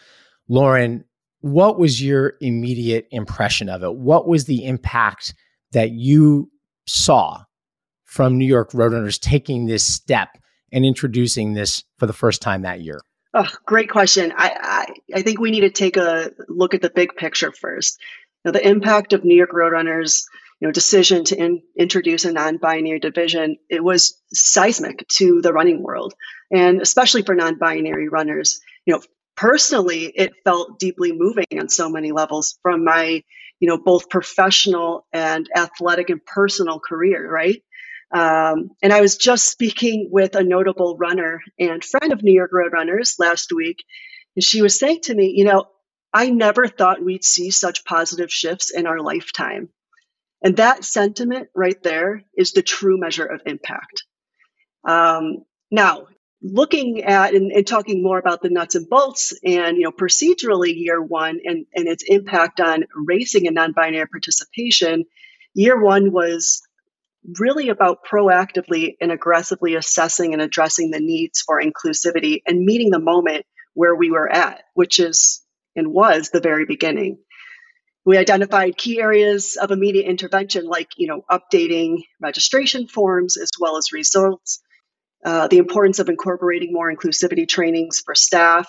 Lauren, 0.48 1.04
what 1.40 1.78
was 1.78 2.02
your 2.02 2.34
immediate 2.40 3.06
impression 3.10 3.68
of 3.68 3.82
it? 3.82 3.94
What 3.94 4.26
was 4.26 4.44
the 4.44 4.64
impact 4.64 5.34
that 5.72 5.90
you 5.90 6.50
saw 6.86 7.44
from 8.04 8.36
New 8.36 8.46
York 8.46 8.72
Roadrunners 8.72 9.20
taking 9.20 9.66
this 9.66 9.84
step 9.84 10.30
and 10.72 10.84
introducing 10.84 11.54
this 11.54 11.84
for 11.98 12.06
the 12.06 12.12
first 12.12 12.42
time 12.42 12.62
that 12.62 12.80
year? 12.80 13.00
Oh, 13.32 13.48
great 13.64 13.88
question. 13.88 14.32
I, 14.36 14.56
I, 14.60 14.94
I 15.14 15.22
think 15.22 15.40
we 15.40 15.50
need 15.50 15.60
to 15.60 15.70
take 15.70 15.96
a 15.96 16.30
look 16.48 16.74
at 16.74 16.82
the 16.82 16.90
big 16.90 17.16
picture 17.16 17.52
first. 17.52 17.98
Know, 18.44 18.52
the 18.52 18.66
impact 18.66 19.12
of 19.12 19.24
New 19.24 19.34
York 19.34 19.52
Roadrunners, 19.52 20.24
you 20.60 20.68
know, 20.68 20.72
decision 20.72 21.24
to 21.24 21.36
in, 21.36 21.62
introduce 21.78 22.24
a 22.24 22.32
non-binary 22.32 22.98
division, 22.98 23.58
it 23.68 23.84
was 23.84 24.18
seismic 24.32 25.06
to 25.16 25.42
the 25.42 25.52
running 25.52 25.82
world, 25.82 26.14
and 26.50 26.80
especially 26.80 27.22
for 27.22 27.34
non-binary 27.34 28.08
runners. 28.08 28.60
You 28.86 28.94
know, 28.94 29.02
personally, 29.36 30.04
it 30.04 30.32
felt 30.42 30.78
deeply 30.78 31.12
moving 31.12 31.44
on 31.58 31.68
so 31.68 31.90
many 31.90 32.12
levels 32.12 32.58
from 32.62 32.84
my, 32.84 33.22
you 33.58 33.68
know, 33.68 33.76
both 33.76 34.08
professional 34.08 35.06
and 35.12 35.46
athletic 35.54 36.08
and 36.08 36.24
personal 36.24 36.80
career. 36.80 37.30
Right. 37.30 37.62
Um, 38.12 38.70
and 38.82 38.92
I 38.92 39.02
was 39.02 39.18
just 39.18 39.48
speaking 39.48 40.08
with 40.10 40.34
a 40.34 40.42
notable 40.42 40.96
runner 40.96 41.42
and 41.58 41.84
friend 41.84 42.12
of 42.12 42.22
New 42.22 42.32
York 42.32 42.52
Roadrunners 42.52 43.18
last 43.18 43.52
week. 43.52 43.84
And 44.36 44.44
she 44.44 44.62
was 44.62 44.78
saying 44.78 45.00
to 45.02 45.14
me, 45.14 45.32
you 45.36 45.44
know, 45.44 45.66
I 46.12 46.30
never 46.30 46.66
thought 46.66 47.02
we'd 47.02 47.24
see 47.24 47.50
such 47.50 47.84
positive 47.84 48.30
shifts 48.30 48.70
in 48.70 48.86
our 48.86 49.00
lifetime. 49.00 49.68
And 50.42 50.56
that 50.56 50.84
sentiment 50.84 51.48
right 51.54 51.80
there 51.82 52.22
is 52.36 52.52
the 52.52 52.62
true 52.62 52.98
measure 52.98 53.26
of 53.26 53.42
impact. 53.46 54.04
Um, 54.88 55.44
now, 55.70 56.06
looking 56.42 57.04
at 57.04 57.34
and, 57.34 57.52
and, 57.52 57.66
talking 57.66 58.02
more 58.02 58.18
about 58.18 58.40
the 58.40 58.48
nuts 58.48 58.74
and 58.74 58.88
bolts 58.88 59.34
and 59.44 59.76
you 59.76 59.82
know 59.82 59.92
procedurally 59.92 60.72
year 60.74 61.00
one 61.02 61.38
and, 61.44 61.66
and 61.74 61.86
its 61.86 62.02
impact 62.06 62.60
on 62.60 62.84
racing 62.94 63.46
and 63.46 63.54
non-binary 63.54 64.06
participation 64.06 65.04
year 65.52 65.78
one 65.78 66.12
was 66.12 66.62
really 67.38 67.68
about 67.68 67.98
proactively 68.10 68.96
and 69.02 69.12
aggressively 69.12 69.74
assessing 69.74 70.32
and 70.32 70.40
addressing 70.40 70.90
the 70.90 71.00
needs 71.00 71.42
for 71.42 71.62
inclusivity 71.62 72.40
and 72.46 72.64
meeting 72.64 72.90
the 72.90 72.98
moment 72.98 73.44
where 73.74 73.94
we 73.94 74.10
were 74.10 74.30
at, 74.30 74.62
which 74.74 75.00
is 75.00 75.42
and 75.76 75.92
was 75.92 76.30
the 76.30 76.40
very 76.40 76.66
beginning. 76.66 77.18
We 78.04 78.16
identified 78.16 78.76
key 78.76 79.00
areas 79.00 79.56
of 79.56 79.70
immediate 79.70 80.06
intervention, 80.06 80.64
like 80.64 80.88
you 80.96 81.06
know, 81.06 81.22
updating 81.30 82.02
registration 82.20 82.86
forms 82.86 83.36
as 83.36 83.50
well 83.60 83.76
as 83.76 83.92
results, 83.92 84.60
uh, 85.24 85.48
the 85.48 85.58
importance 85.58 85.98
of 85.98 86.08
incorporating 86.08 86.72
more 86.72 86.92
inclusivity 86.92 87.46
trainings 87.46 88.00
for 88.04 88.14
staff, 88.14 88.68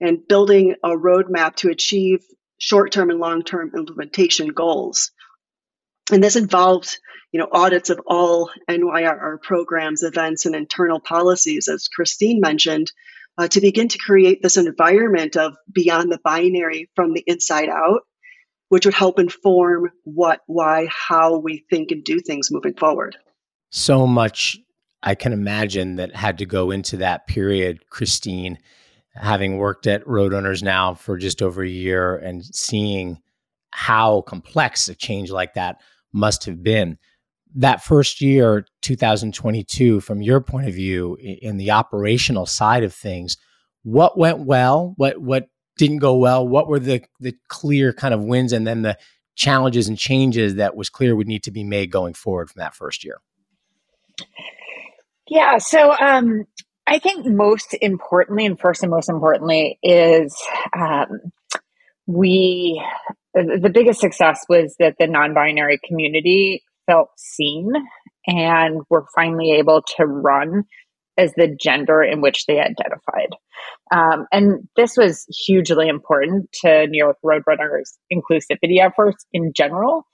and 0.00 0.26
building 0.26 0.76
a 0.82 0.90
roadmap 0.90 1.56
to 1.56 1.70
achieve 1.70 2.20
short-term 2.58 3.10
and 3.10 3.18
long-term 3.18 3.72
implementation 3.76 4.48
goals. 4.48 5.10
And 6.12 6.22
this 6.22 6.36
involved 6.36 6.98
you 7.32 7.40
know, 7.40 7.48
audits 7.50 7.88
of 7.90 8.00
all 8.06 8.50
NYRR 8.68 9.40
programs, 9.40 10.02
events, 10.02 10.44
and 10.44 10.54
internal 10.54 11.00
policies, 11.00 11.66
as 11.66 11.88
Christine 11.88 12.40
mentioned, 12.40 12.92
uh, 13.38 13.48
to 13.48 13.60
begin 13.60 13.88
to 13.88 13.98
create 13.98 14.42
this 14.42 14.56
environment 14.56 15.36
of 15.36 15.54
beyond 15.70 16.12
the 16.12 16.20
binary 16.24 16.90
from 16.94 17.12
the 17.14 17.24
inside 17.26 17.68
out, 17.68 18.02
which 18.68 18.84
would 18.84 18.94
help 18.94 19.18
inform 19.18 19.90
what, 20.04 20.40
why, 20.46 20.88
how 20.90 21.38
we 21.38 21.64
think 21.70 21.90
and 21.90 22.04
do 22.04 22.20
things 22.20 22.50
moving 22.50 22.74
forward. 22.74 23.16
So 23.70 24.06
much 24.06 24.58
I 25.02 25.14
can 25.14 25.32
imagine 25.32 25.96
that 25.96 26.14
had 26.14 26.38
to 26.38 26.46
go 26.46 26.70
into 26.70 26.98
that 26.98 27.26
period, 27.26 27.88
Christine, 27.90 28.58
having 29.14 29.58
worked 29.58 29.86
at 29.86 30.04
Roadrunners 30.04 30.62
now 30.62 30.94
for 30.94 31.16
just 31.16 31.42
over 31.42 31.62
a 31.62 31.68
year 31.68 32.16
and 32.16 32.44
seeing 32.44 33.20
how 33.70 34.20
complex 34.22 34.88
a 34.88 34.94
change 34.94 35.30
like 35.30 35.54
that 35.54 35.80
must 36.12 36.44
have 36.44 36.62
been 36.62 36.98
that 37.54 37.82
first 37.82 38.20
year 38.20 38.66
2022 38.82 40.00
from 40.00 40.22
your 40.22 40.40
point 40.40 40.68
of 40.68 40.74
view 40.74 41.16
in 41.20 41.56
the 41.56 41.70
operational 41.70 42.46
side 42.46 42.84
of 42.84 42.94
things 42.94 43.36
what 43.82 44.16
went 44.16 44.40
well? 44.40 44.94
What 44.96 45.20
what 45.20 45.48
didn't 45.76 45.98
go 45.98 46.16
well? 46.16 46.46
What 46.46 46.68
were 46.68 46.78
the 46.78 47.02
the 47.20 47.34
clear 47.48 47.92
kind 47.92 48.14
of 48.14 48.22
wins 48.22 48.52
and 48.52 48.66
then 48.66 48.82
the 48.82 48.98
challenges 49.34 49.88
and 49.88 49.98
changes 49.98 50.56
that 50.56 50.76
was 50.76 50.88
clear 50.88 51.16
would 51.16 51.26
need 51.26 51.42
to 51.44 51.50
be 51.50 51.64
made 51.64 51.90
going 51.90 52.14
forward 52.14 52.50
from 52.50 52.60
that 52.60 52.74
first 52.74 53.04
year? 53.04 53.18
Yeah 55.28 55.58
so 55.58 55.92
um 55.98 56.44
i 56.86 56.98
think 56.98 57.24
most 57.24 57.74
importantly 57.80 58.44
and 58.44 58.60
first 58.60 58.82
and 58.82 58.90
most 58.90 59.08
importantly 59.08 59.78
is 59.82 60.36
um 60.76 61.08
we 62.06 62.84
the 63.34 63.70
biggest 63.72 64.00
success 64.00 64.44
was 64.48 64.76
that 64.78 64.96
the 64.98 65.06
non-binary 65.06 65.80
community 65.86 66.62
felt 66.86 67.08
seen 67.16 67.72
and 68.26 68.82
were 68.88 69.06
finally 69.14 69.52
able 69.52 69.82
to 69.96 70.06
run 70.06 70.64
as 71.18 71.32
the 71.36 71.54
gender 71.60 72.02
in 72.02 72.20
which 72.20 72.46
they 72.46 72.58
identified. 72.58 73.30
Um, 73.94 74.26
and 74.32 74.68
this 74.76 74.96
was 74.96 75.26
hugely 75.46 75.88
important 75.88 76.50
to 76.62 76.86
New 76.86 77.04
York 77.04 77.18
Roadrunners' 77.24 77.96
inclusivity 78.12 78.80
efforts 78.80 79.26
in 79.32 79.52
general. 79.54 80.06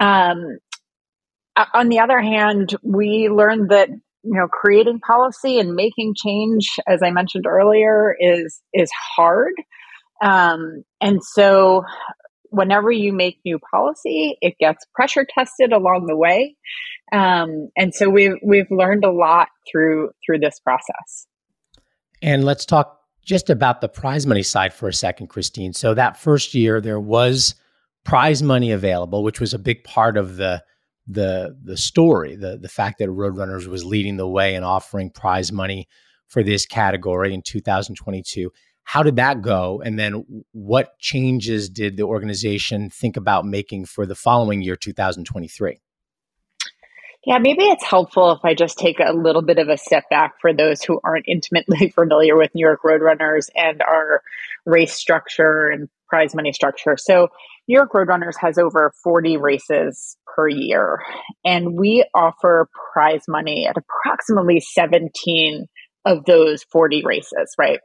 Um, 0.00 0.58
on 1.74 1.88
the 1.88 1.98
other 1.98 2.20
hand, 2.20 2.76
we 2.82 3.28
learned 3.28 3.70
that 3.70 3.88
you 3.88 4.34
know 4.34 4.46
creating 4.46 5.00
policy 5.00 5.58
and 5.58 5.74
making 5.74 6.14
change, 6.16 6.76
as 6.86 7.02
I 7.02 7.10
mentioned 7.10 7.46
earlier, 7.46 8.14
is 8.18 8.60
is 8.72 8.90
hard. 9.16 9.54
Um, 10.22 10.84
and 11.00 11.22
so 11.22 11.82
whenever 12.50 12.90
you 12.90 13.12
make 13.12 13.38
new 13.44 13.58
policy, 13.58 14.36
it 14.40 14.56
gets 14.58 14.84
pressure 14.94 15.26
tested 15.28 15.72
along 15.72 16.06
the 16.06 16.16
way. 16.16 16.56
Um, 17.12 17.70
and 17.76 17.94
so 17.94 18.08
we've 18.08 18.36
we've 18.44 18.70
learned 18.70 19.04
a 19.04 19.10
lot 19.10 19.48
through 19.70 20.10
through 20.24 20.40
this 20.40 20.60
process. 20.60 21.26
And 22.20 22.44
let's 22.44 22.66
talk 22.66 23.00
just 23.24 23.50
about 23.50 23.80
the 23.80 23.88
prize 23.88 24.26
money 24.26 24.42
side 24.42 24.72
for 24.72 24.88
a 24.88 24.92
second, 24.92 25.28
Christine. 25.28 25.72
So 25.72 25.94
that 25.94 26.16
first 26.16 26.54
year 26.54 26.80
there 26.80 27.00
was 27.00 27.54
prize 28.04 28.42
money 28.42 28.72
available, 28.72 29.22
which 29.22 29.40
was 29.40 29.54
a 29.54 29.58
big 29.58 29.84
part 29.84 30.16
of 30.16 30.36
the 30.36 30.62
the 31.06 31.56
the 31.62 31.76
story, 31.76 32.36
the 32.36 32.58
the 32.58 32.68
fact 32.68 32.98
that 32.98 33.08
Roadrunners 33.08 33.66
was 33.66 33.84
leading 33.84 34.16
the 34.16 34.28
way 34.28 34.54
and 34.54 34.64
offering 34.64 35.10
prize 35.10 35.50
money 35.50 35.88
for 36.28 36.42
this 36.42 36.66
category 36.66 37.32
in 37.32 37.42
2022. 37.42 38.50
How 38.88 39.02
did 39.02 39.16
that 39.16 39.42
go? 39.42 39.82
And 39.84 39.98
then 39.98 40.24
what 40.52 40.98
changes 40.98 41.68
did 41.68 41.98
the 41.98 42.04
organization 42.04 42.88
think 42.88 43.18
about 43.18 43.44
making 43.44 43.84
for 43.84 44.06
the 44.06 44.14
following 44.14 44.62
year, 44.62 44.76
2023? 44.76 45.78
Yeah, 47.26 47.36
maybe 47.38 47.64
it's 47.64 47.84
helpful 47.84 48.32
if 48.32 48.38
I 48.44 48.54
just 48.54 48.78
take 48.78 48.98
a 48.98 49.12
little 49.12 49.42
bit 49.42 49.58
of 49.58 49.68
a 49.68 49.76
step 49.76 50.04
back 50.08 50.40
for 50.40 50.54
those 50.54 50.82
who 50.82 51.00
aren't 51.04 51.26
intimately 51.28 51.90
familiar 51.94 52.34
with 52.34 52.54
New 52.54 52.64
York 52.64 52.80
Roadrunners 52.82 53.50
and 53.54 53.82
our 53.82 54.22
race 54.64 54.94
structure 54.94 55.68
and 55.68 55.90
prize 56.08 56.34
money 56.34 56.54
structure. 56.54 56.96
So, 56.96 57.28
New 57.68 57.74
York 57.76 57.92
Roadrunners 57.92 58.36
has 58.40 58.56
over 58.56 58.90
40 59.04 59.36
races 59.36 60.16
per 60.34 60.48
year, 60.48 61.02
and 61.44 61.78
we 61.78 62.06
offer 62.14 62.70
prize 62.94 63.24
money 63.28 63.66
at 63.66 63.76
approximately 63.76 64.60
17 64.60 65.66
of 66.06 66.24
those 66.24 66.62
40 66.64 67.02
races, 67.04 67.54
right? 67.58 67.80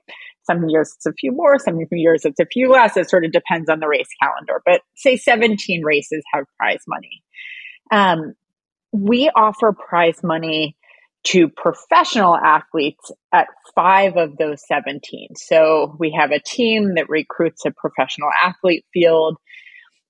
Some 0.46 0.68
years 0.70 0.94
it's 0.96 1.06
a 1.06 1.14
few 1.14 1.32
more, 1.32 1.58
some 1.60 1.80
years 1.92 2.26
it's 2.26 2.40
a 2.40 2.46
few 2.46 2.70
less. 2.70 2.98
It 2.98 3.10
sort 3.10 3.26
of 3.26 3.32
depends 3.32 3.70
on 3.70 3.80
the 3.80 3.88
race 3.88 4.10
calendar, 4.22 4.62
but 4.66 4.82
say 4.96 5.16
17 5.18 5.84
races 5.84 6.24
have 6.34 6.46
prize 6.58 6.84
money. 6.88 7.24
Um, 7.92 8.34
we 8.92 9.30
offer 9.36 9.74
prize 9.74 10.22
money 10.24 10.76
to 11.26 11.48
professional 11.48 12.36
athletes 12.36 13.12
at 13.32 13.48
five 13.76 14.18
of 14.18 14.38
those 14.38 14.62
17. 14.68 15.36
So 15.36 15.96
we 15.98 16.12
have 16.20 16.32
a 16.32 16.40
team 16.40 16.96
that 16.96 17.10
recruits 17.10 17.66
a 17.66 17.72
professional 17.72 18.30
athlete 18.44 18.86
field. 18.94 19.38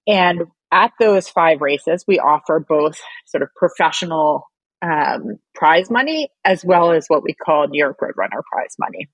And 0.07 0.43
at 0.71 0.91
those 0.99 1.29
five 1.29 1.61
races, 1.61 2.03
we 2.07 2.19
offer 2.19 2.59
both 2.59 2.99
sort 3.27 3.43
of 3.43 3.49
professional 3.55 4.49
um, 4.81 5.37
prize 5.55 5.89
money 5.89 6.29
as 6.43 6.65
well 6.65 6.91
as 6.91 7.05
what 7.07 7.23
we 7.23 7.33
call 7.33 7.67
New 7.67 7.81
York 7.81 7.97
Roadrunner 8.01 8.41
prize 8.51 8.75
money. 8.79 9.07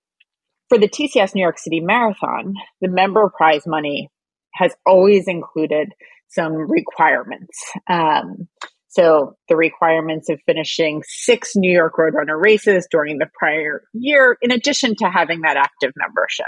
For 0.70 0.78
the 0.78 0.88
TCS 0.88 1.34
New 1.34 1.42
York 1.42 1.58
City 1.58 1.80
Marathon, 1.80 2.54
the 2.80 2.90
member 2.90 3.30
prize 3.36 3.64
money 3.66 4.10
has 4.54 4.74
always 4.86 5.28
included 5.28 5.90
some 6.30 6.54
requirements. 6.54 7.60
Um, 7.90 8.48
so 8.90 9.36
the 9.48 9.56
requirements 9.56 10.30
of 10.30 10.40
finishing 10.46 11.04
six 11.08 11.56
New 11.56 11.72
York 11.72 11.94
Roadrunner 11.98 12.40
races 12.40 12.88
during 12.90 13.18
the 13.18 13.28
prior 13.38 13.84
year, 13.94 14.38
in 14.42 14.52
addition 14.52 14.96
to 14.98 15.10
having 15.10 15.42
that 15.42 15.58
active 15.58 15.92
membership. 15.96 16.46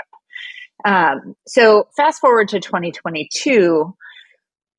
Um, 0.86 1.36
so 1.48 1.88
fast 1.96 2.22
forward 2.22 2.50
to 2.50 2.60
2022, 2.60 3.96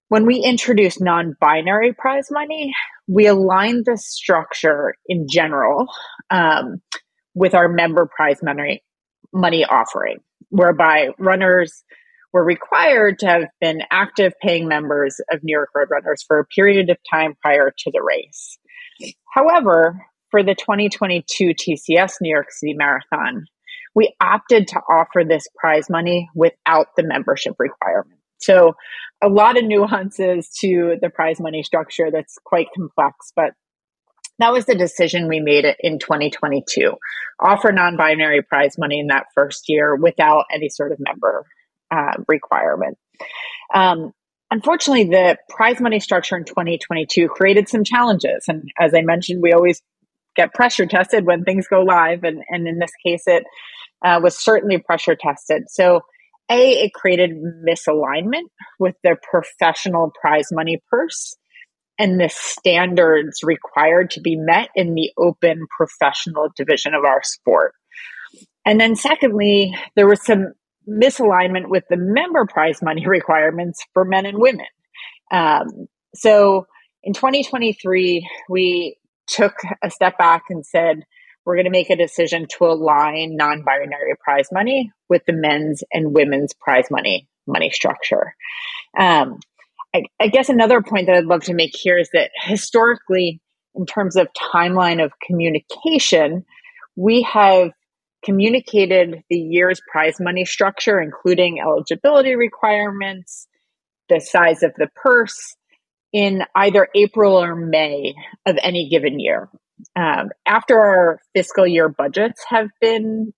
when 0.09 0.27
we 0.27 0.39
introduced 0.39 1.01
non-binary 1.01 1.95
prize 1.95 2.29
money, 2.31 2.75
we 3.09 3.27
aligned 3.27 3.87
the 3.87 3.97
structure 3.97 4.95
in 5.07 5.27
general 5.29 5.87
um, 6.31 6.83
with 7.35 7.55
our 7.55 7.69
member 7.69 8.07
prize 8.07 8.39
money 8.43 8.83
money 9.33 9.65
offering, 9.65 10.19
whereby 10.51 11.09
runners 11.19 11.85
were 12.33 12.45
required 12.45 13.19
to 13.19 13.27
have 13.27 13.45
been 13.61 13.81
active 13.91 14.33
paying 14.41 14.67
members 14.67 15.21
of 15.31 15.41
New 15.43 15.55
York 15.55 15.71
Roadrunners 15.77 16.25
for 16.27 16.39
a 16.39 16.47
period 16.47 16.91
of 16.91 16.97
time 17.11 17.35
prior 17.43 17.73
to 17.77 17.91
the 17.93 18.03
race. 18.03 18.59
However, 19.35 20.01
for 20.31 20.43
the 20.43 20.55
2022 20.55 21.53
TCS 21.55 22.15
New 22.21 22.31
York 22.31 22.51
City 22.51 22.75
Marathon, 22.75 23.45
we 23.95 24.15
opted 24.21 24.69
to 24.69 24.81
offer 24.89 25.23
this 25.27 25.47
prize 25.57 25.91
money 25.91 26.31
without 26.35 26.89
the 26.97 27.03
membership 27.03 27.55
requirement. 27.59 28.19
So, 28.39 28.75
a 29.23 29.29
lot 29.29 29.57
of 29.57 29.65
nuances 29.65 30.51
to 30.61 30.97
the 31.01 31.11
prize 31.11 31.39
money 31.39 31.63
structure 31.63 32.11
that's 32.11 32.39
quite 32.45 32.67
complex, 32.75 33.33
but 33.37 33.53
that 34.39 34.53
was 34.53 34.65
the 34.65 34.75
decision 34.75 35.29
we 35.29 35.41
made 35.41 35.65
in 35.81 35.99
2022 35.99 36.95
offer 37.43 37.73
non 37.73 37.97
binary 37.97 38.43
prize 38.43 38.79
money 38.79 39.01
in 39.01 39.09
that 39.09 39.27
first 39.35 39.65
year 39.69 39.97
without 39.97 40.45
any 40.53 40.69
sort 40.69 40.93
of 40.93 40.99
member 41.01 41.45
uh, 41.91 42.13
requirement. 42.29 42.97
Um, 43.75 44.13
unfortunately, 44.51 45.05
the 45.05 45.37
prize 45.49 45.81
money 45.81 46.01
structure 46.01 46.37
in 46.37 46.45
2022 46.45 47.29
created 47.29 47.69
some 47.69 47.85
challenges. 47.85 48.45
And 48.49 48.71
as 48.79 48.95
I 48.95 49.03
mentioned, 49.03 49.43
we 49.43 49.53
always 49.53 49.83
get 50.37 50.55
pressure 50.55 50.87
tested 50.87 51.27
when 51.27 51.45
things 51.45 51.67
go 51.69 51.83
live. 51.83 52.25
And, 52.25 52.43
and 52.49 52.67
in 52.67 52.79
this 52.79 52.93
case, 53.05 53.25
it 53.27 53.45
uh, 54.05 54.21
was 54.23 54.39
certainly 54.39 54.79
pressure 54.79 55.17
tested. 55.17 55.65
So, 55.69 56.01
A, 56.51 56.85
it 56.85 56.95
created 56.95 57.31
misalignment 57.67 58.49
with 58.79 58.95
the 59.05 59.17
professional 59.31 60.13
prize 60.21 60.49
money 60.51 60.81
purse 60.91 61.37
and 62.03 62.19
the 62.19 62.29
standards 62.29 63.45
required 63.45 64.11
to 64.11 64.21
be 64.21 64.35
met 64.35 64.71
in 64.75 64.95
the 64.95 65.13
open 65.17 65.69
professional 65.77 66.49
division 66.57 66.95
of 66.95 67.05
our 67.05 67.23
sport. 67.23 67.75
And 68.67 68.81
then, 68.81 68.97
secondly, 68.97 69.73
there 69.95 70.09
was 70.09 70.21
some 70.27 70.53
misalignment 70.89 71.69
with 71.69 71.85
the 71.89 71.97
member 71.97 72.45
prize 72.45 72.83
money 72.83 73.07
requirements 73.07 73.87
for 73.95 74.05
men 74.05 74.27
and 74.27 74.39
women. 74.39 74.67
Um, 75.31 75.87
so 76.13 76.67
in 77.05 77.13
2023, 77.13 78.29
we 78.49 78.97
took 79.29 79.55
a 79.81 79.89
step 79.89 80.19
back 80.19 80.43
and 80.51 80.67
said, 80.67 81.05
we're 81.47 81.55
going 81.55 81.67
to 81.67 81.71
make 81.71 81.91
a 81.91 81.97
decision 81.97 82.49
to 82.59 82.65
align 82.65 83.37
non 83.37 83.63
binary 83.63 84.15
prize 84.19 84.49
money 84.51 84.91
with 85.09 85.25
the 85.27 85.33
men's 85.33 85.85
and 85.93 86.13
women's 86.13 86.53
prize 86.53 86.91
money 86.91 87.29
money 87.47 87.71
structure. 87.71 88.35
Um, 88.99 89.39
I, 89.95 90.05
I 90.21 90.29
guess 90.29 90.49
another 90.49 90.83
point 90.83 91.07
that 91.07 91.17
I'd 91.17 91.27
love 91.27 91.43
to 91.45 91.55
make 91.55 91.75
here 91.75 91.99
is 91.99 92.09
that 92.13 92.31
historically, 92.45 93.41
in 93.75 93.87
terms 93.87 94.17
of 94.17 94.29
timeline 94.55 95.03
of 95.03 95.13
communication, 95.27 96.45
we 96.97 97.23
have 97.23 97.71
communicated 98.25 99.23
the 99.29 99.39
year's 99.39 99.81
prize 99.91 100.17
money 100.21 100.45
structure, 100.45 101.01
including 101.01 101.61
eligibility 101.61 102.37
requirements, 102.37 103.49
the 104.09 104.21
size 104.21 104.63
of 104.63 104.73
the 104.77 104.89
purse, 104.95 105.57
in 106.13 106.45
either 106.55 106.89
April 106.95 107.43
or 107.43 107.57
May 107.57 108.15
of 108.47 108.59
any 108.63 108.89
given 108.89 109.19
year. 109.19 109.49
Um, 109.97 110.29
after 110.47 110.79
our 110.79 111.21
fiscal 111.35 111.67
year 111.67 111.89
budgets 111.89 112.45
have 112.49 112.69
been 112.81 113.33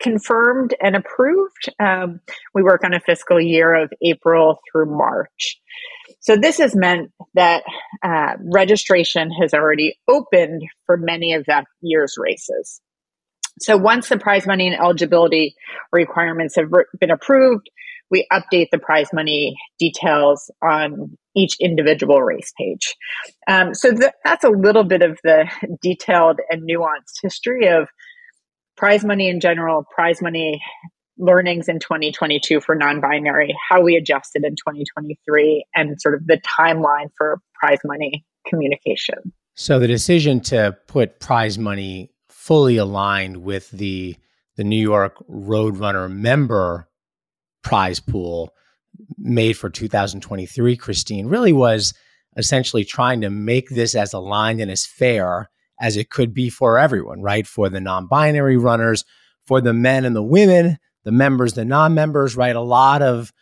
confirmed 0.00 0.74
and 0.80 0.96
approved, 0.96 1.72
um, 1.80 2.20
we 2.54 2.62
work 2.62 2.84
on 2.84 2.94
a 2.94 3.00
fiscal 3.00 3.40
year 3.40 3.74
of 3.74 3.92
April 4.02 4.60
through 4.70 4.86
March. 4.86 5.58
So 6.20 6.36
this 6.36 6.58
has 6.58 6.74
meant 6.74 7.12
that 7.34 7.62
uh, 8.02 8.34
registration 8.40 9.30
has 9.40 9.54
already 9.54 9.98
opened 10.08 10.62
for 10.84 10.96
many 10.96 11.34
of 11.34 11.44
that 11.46 11.64
year's 11.80 12.14
races. 12.18 12.80
So 13.60 13.76
once 13.76 14.08
the 14.08 14.18
prize 14.18 14.46
money 14.46 14.66
and 14.66 14.76
eligibility 14.76 15.54
requirements 15.92 16.56
have 16.56 16.70
been 17.00 17.10
approved, 17.10 17.70
we 18.10 18.26
update 18.32 18.68
the 18.70 18.78
prize 18.78 19.08
money 19.12 19.56
details 19.78 20.50
on 20.62 21.16
each 21.34 21.56
individual 21.60 22.22
race 22.22 22.52
page. 22.58 22.94
Um, 23.48 23.74
so 23.74 23.90
th- 23.90 24.12
that's 24.24 24.44
a 24.44 24.50
little 24.50 24.84
bit 24.84 25.02
of 25.02 25.18
the 25.24 25.50
detailed 25.82 26.40
and 26.50 26.62
nuanced 26.62 27.22
history 27.22 27.68
of 27.68 27.88
prize 28.76 29.04
money 29.04 29.28
in 29.28 29.40
general, 29.40 29.84
prize 29.94 30.20
money 30.22 30.60
learnings 31.18 31.68
in 31.68 31.78
2022 31.78 32.60
for 32.60 32.74
non-binary, 32.74 33.54
how 33.70 33.82
we 33.82 33.96
adjusted 33.96 34.44
in 34.44 34.52
2023, 34.52 35.64
and 35.74 36.00
sort 36.00 36.14
of 36.14 36.26
the 36.26 36.40
timeline 36.58 37.10
for 37.16 37.40
prize 37.54 37.78
money 37.84 38.24
communication. 38.46 39.32
So 39.54 39.78
the 39.78 39.86
decision 39.86 40.40
to 40.42 40.76
put 40.86 41.20
prize 41.20 41.58
money 41.58 42.10
fully 42.28 42.76
aligned 42.76 43.38
with 43.38 43.70
the 43.70 44.16
the 44.56 44.64
New 44.64 44.80
York 44.80 45.16
Roadrunner 45.28 46.10
member 46.10 46.88
prize 47.62 48.00
pool 48.00 48.54
made 49.18 49.52
for 49.52 49.68
2023, 49.68 50.76
Christine, 50.76 51.26
really 51.26 51.52
was 51.52 51.92
essentially 52.38 52.84
trying 52.84 53.20
to 53.20 53.28
make 53.28 53.68
this 53.68 53.94
as 53.94 54.14
aligned 54.14 54.60
and 54.60 54.70
as 54.70 54.86
fair 54.86 55.50
as 55.80 55.96
it 55.96 56.10
could 56.10 56.32
be 56.32 56.50
for 56.50 56.78
everyone, 56.78 57.22
right? 57.22 57.46
For 57.46 57.68
the 57.68 57.80
non 57.80 58.06
binary 58.06 58.56
runners, 58.56 59.04
for 59.46 59.60
the 59.60 59.72
men 59.72 60.04
and 60.04 60.16
the 60.16 60.22
women, 60.22 60.78
the 61.04 61.12
members, 61.12 61.52
the 61.54 61.64
non 61.64 61.94
members, 61.94 62.36
right? 62.36 62.56
A 62.56 62.60
lot 62.60 63.02
of, 63.02 63.32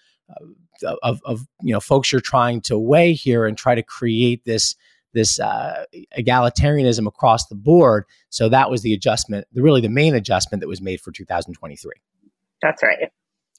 of, 1.02 1.20
of, 1.24 1.46
you 1.62 1.72
know, 1.72 1.80
folks 1.80 2.12
you're 2.12 2.20
trying 2.20 2.60
to 2.62 2.78
weigh 2.78 3.12
here 3.12 3.46
and 3.46 3.56
try 3.56 3.74
to 3.74 3.82
create 3.82 4.44
this 4.44 4.74
this 5.14 5.38
uh, 5.38 5.84
egalitarianism 6.18 7.06
across 7.06 7.46
the 7.46 7.54
board. 7.54 8.04
So 8.30 8.48
that 8.48 8.68
was 8.68 8.82
the 8.82 8.92
adjustment, 8.92 9.46
the 9.52 9.62
really 9.62 9.80
the 9.80 9.88
main 9.88 10.14
adjustment 10.14 10.60
that 10.60 10.68
was 10.68 10.82
made 10.82 11.00
for 11.00 11.12
2023. 11.12 11.92
That's 12.60 12.82
right. 12.82 13.10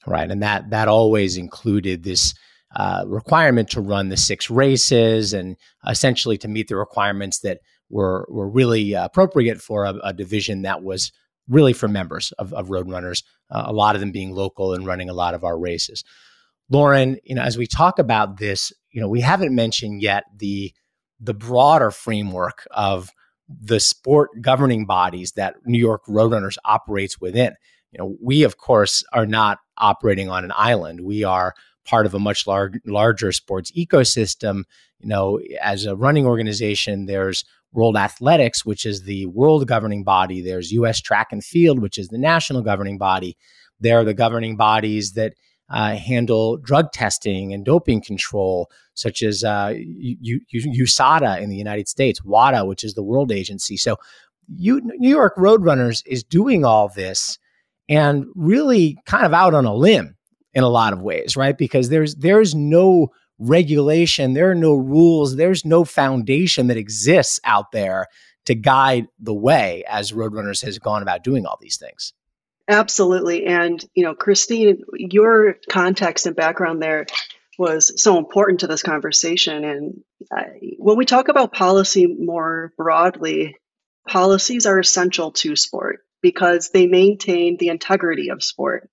Right, 0.06 0.30
and 0.30 0.42
that 0.42 0.70
that 0.70 0.86
always 0.86 1.36
included 1.36 2.04
this 2.04 2.34
uh, 2.76 3.04
requirement 3.06 3.70
to 3.70 3.80
run 3.80 4.08
the 4.08 4.16
six 4.16 4.50
races 4.50 5.32
and 5.32 5.56
essentially 5.88 6.38
to 6.38 6.48
meet 6.48 6.68
the 6.68 6.76
requirements 6.76 7.40
that 7.40 7.58
were 7.90 8.26
were 8.28 8.48
really 8.48 8.92
appropriate 8.94 9.60
for 9.60 9.84
a, 9.84 9.94
a 10.02 10.12
division 10.12 10.62
that 10.62 10.82
was 10.82 11.12
really 11.48 11.72
for 11.72 11.88
members 11.88 12.32
of, 12.32 12.52
of 12.52 12.68
Roadrunners. 12.68 13.22
Uh, 13.50 13.64
a 13.66 13.72
lot 13.72 13.94
of 13.94 14.00
them 14.00 14.10
being 14.10 14.32
local 14.32 14.74
and 14.74 14.86
running 14.86 15.08
a 15.08 15.14
lot 15.14 15.34
of 15.34 15.44
our 15.44 15.58
races. 15.58 16.02
Lauren, 16.68 17.18
you 17.22 17.34
know, 17.34 17.42
as 17.42 17.56
we 17.56 17.66
talk 17.66 17.98
about 17.98 18.38
this, 18.38 18.72
you 18.90 19.00
know, 19.00 19.08
we 19.08 19.20
haven't 19.20 19.54
mentioned 19.54 20.02
yet 20.02 20.24
the 20.36 20.72
the 21.20 21.34
broader 21.34 21.90
framework 21.90 22.66
of 22.72 23.10
the 23.48 23.80
sport 23.80 24.30
governing 24.40 24.86
bodies 24.86 25.32
that 25.32 25.54
New 25.64 25.78
York 25.78 26.04
Roadrunners 26.06 26.56
operates 26.64 27.20
within. 27.20 27.54
You 27.92 27.98
know, 27.98 28.16
we 28.20 28.42
of 28.42 28.58
course 28.58 29.04
are 29.12 29.26
not 29.26 29.58
operating 29.78 30.28
on 30.28 30.44
an 30.44 30.52
island. 30.54 31.02
We 31.02 31.22
are 31.24 31.54
part 31.84 32.06
of 32.06 32.14
a 32.14 32.18
much 32.18 32.46
lar- 32.46 32.72
larger 32.84 33.32
sports 33.32 33.70
ecosystem. 33.72 34.64
You 35.00 35.08
know, 35.08 35.40
as 35.60 35.84
a 35.84 35.96
running 35.96 36.26
organization, 36.26 37.06
there's 37.06 37.44
World 37.72 37.96
Athletics, 37.96 38.64
which 38.64 38.86
is 38.86 39.02
the 39.02 39.26
world 39.26 39.66
governing 39.66 40.04
body. 40.04 40.40
There's 40.40 40.72
U.S. 40.72 41.00
Track 41.00 41.28
and 41.30 41.44
Field, 41.44 41.80
which 41.80 41.98
is 41.98 42.08
the 42.08 42.18
national 42.18 42.62
governing 42.62 42.98
body. 42.98 43.36
There 43.80 44.00
are 44.00 44.04
the 44.04 44.14
governing 44.14 44.56
bodies 44.56 45.12
that 45.12 45.34
uh, 45.68 45.96
handle 45.96 46.56
drug 46.56 46.92
testing 46.92 47.52
and 47.52 47.64
doping 47.64 48.00
control, 48.00 48.70
such 48.94 49.22
as 49.22 49.44
uh, 49.44 49.74
U- 49.76 50.40
U- 50.50 50.84
USADA 50.84 51.40
in 51.40 51.50
the 51.50 51.56
United 51.56 51.88
States, 51.88 52.24
WADA, 52.24 52.64
which 52.64 52.84
is 52.84 52.94
the 52.94 53.02
World 53.02 53.32
Agency. 53.32 53.76
So, 53.76 53.96
you, 54.48 54.80
New 54.80 55.10
York 55.10 55.34
Roadrunners 55.36 56.02
is 56.06 56.22
doing 56.22 56.64
all 56.64 56.88
this 56.88 57.36
and 57.88 58.26
really 58.34 58.96
kind 59.04 59.26
of 59.26 59.34
out 59.34 59.54
on 59.54 59.64
a 59.64 59.74
limb 59.74 60.16
in 60.54 60.62
a 60.62 60.68
lot 60.68 60.92
of 60.92 61.02
ways, 61.02 61.36
right? 61.36 61.58
Because 61.58 61.88
there's 61.88 62.14
there's 62.14 62.54
no 62.54 63.08
regulation, 63.38 64.34
there 64.34 64.50
are 64.50 64.54
no 64.54 64.74
rules, 64.74 65.36
there's 65.36 65.64
no 65.64 65.84
foundation 65.84 66.68
that 66.68 66.76
exists 66.76 67.40
out 67.44 67.72
there 67.72 68.06
to 68.46 68.54
guide 68.54 69.08
the 69.18 69.34
way 69.34 69.84
as 69.88 70.12
Roadrunners 70.12 70.64
has 70.64 70.78
gone 70.78 71.02
about 71.02 71.24
doing 71.24 71.46
all 71.46 71.58
these 71.60 71.76
things. 71.76 72.12
Absolutely. 72.68 73.46
And, 73.46 73.84
you 73.94 74.04
know, 74.04 74.14
Christine, 74.14 74.82
your 74.94 75.56
context 75.68 76.26
and 76.26 76.34
background 76.34 76.82
there 76.82 77.06
was 77.58 78.02
so 78.02 78.18
important 78.18 78.60
to 78.60 78.66
this 78.66 78.82
conversation. 78.82 79.64
And 79.64 80.00
uh, 80.36 80.42
when 80.78 80.96
we 80.96 81.04
talk 81.04 81.28
about 81.28 81.52
policy 81.52 82.06
more 82.06 82.72
broadly, 82.76 83.56
policies 84.08 84.66
are 84.66 84.78
essential 84.78 85.32
to 85.32 85.56
sport 85.56 86.00
because 86.22 86.70
they 86.70 86.86
maintain 86.86 87.56
the 87.56 87.68
integrity 87.68 88.30
of 88.30 88.42
sport. 88.42 88.90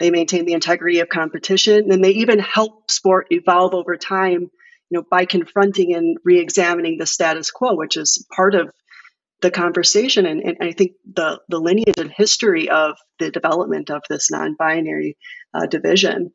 They 0.00 0.10
maintain 0.10 0.46
the 0.46 0.54
integrity 0.54 1.00
of 1.00 1.10
competition 1.10 1.92
and 1.92 2.02
they 2.02 2.12
even 2.12 2.38
help 2.38 2.90
sport 2.90 3.26
evolve 3.30 3.74
over 3.74 3.96
time, 3.98 4.50
you 4.90 4.98
know, 4.98 5.04
by 5.08 5.26
confronting 5.26 5.94
and 5.94 6.16
re-examining 6.24 6.96
the 6.98 7.06
status 7.06 7.50
quo, 7.50 7.74
which 7.74 7.98
is 7.98 8.26
part 8.34 8.54
of 8.54 8.70
the 9.42 9.50
conversation 9.50 10.26
and, 10.26 10.40
and, 10.40 10.56
I 10.60 10.72
think 10.72 10.92
the, 11.10 11.40
the 11.48 11.60
lineage 11.60 11.98
and 11.98 12.10
history 12.10 12.70
of 12.70 12.96
the 13.18 13.30
development 13.30 13.90
of 13.90 14.02
this 14.08 14.30
non 14.30 14.56
binary 14.58 15.16
uh, 15.54 15.66
division. 15.66 16.32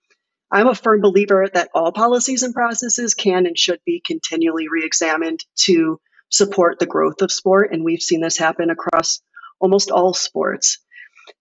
I'm 0.51 0.67
a 0.67 0.75
firm 0.75 1.01
believer 1.01 1.47
that 1.53 1.69
all 1.73 1.91
policies 1.91 2.43
and 2.43 2.53
processes 2.53 3.15
can 3.15 3.47
and 3.47 3.57
should 3.57 3.79
be 3.85 4.01
continually 4.05 4.67
re 4.69 4.83
examined 4.85 5.39
to 5.65 5.99
support 6.29 6.79
the 6.79 6.85
growth 6.85 7.21
of 7.21 7.31
sport. 7.31 7.71
And 7.71 7.83
we've 7.83 8.01
seen 8.01 8.21
this 8.21 8.37
happen 8.37 8.69
across 8.69 9.21
almost 9.59 9.89
all 9.89 10.13
sports. 10.13 10.79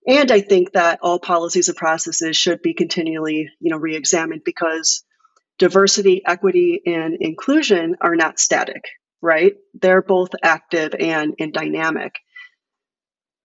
And 0.07 0.31
I 0.31 0.40
think 0.40 0.73
that 0.73 0.99
all 1.03 1.19
policies 1.19 1.69
and 1.69 1.77
processes 1.77 2.37
should 2.37 2.61
be 2.62 2.75
continually 2.75 3.49
you 3.61 3.71
know, 3.71 3.79
re 3.79 3.97
examined 3.97 4.43
because 4.45 5.05
diversity, 5.59 6.23
equity, 6.27 6.83
and 6.85 7.17
inclusion 7.21 7.97
are 8.01 8.17
not 8.17 8.38
static 8.38 8.83
right? 9.25 9.55
They're 9.73 10.03
both 10.03 10.29
active 10.43 10.95
and, 11.01 11.35
and 11.40 11.51
dynamic. 11.51 12.12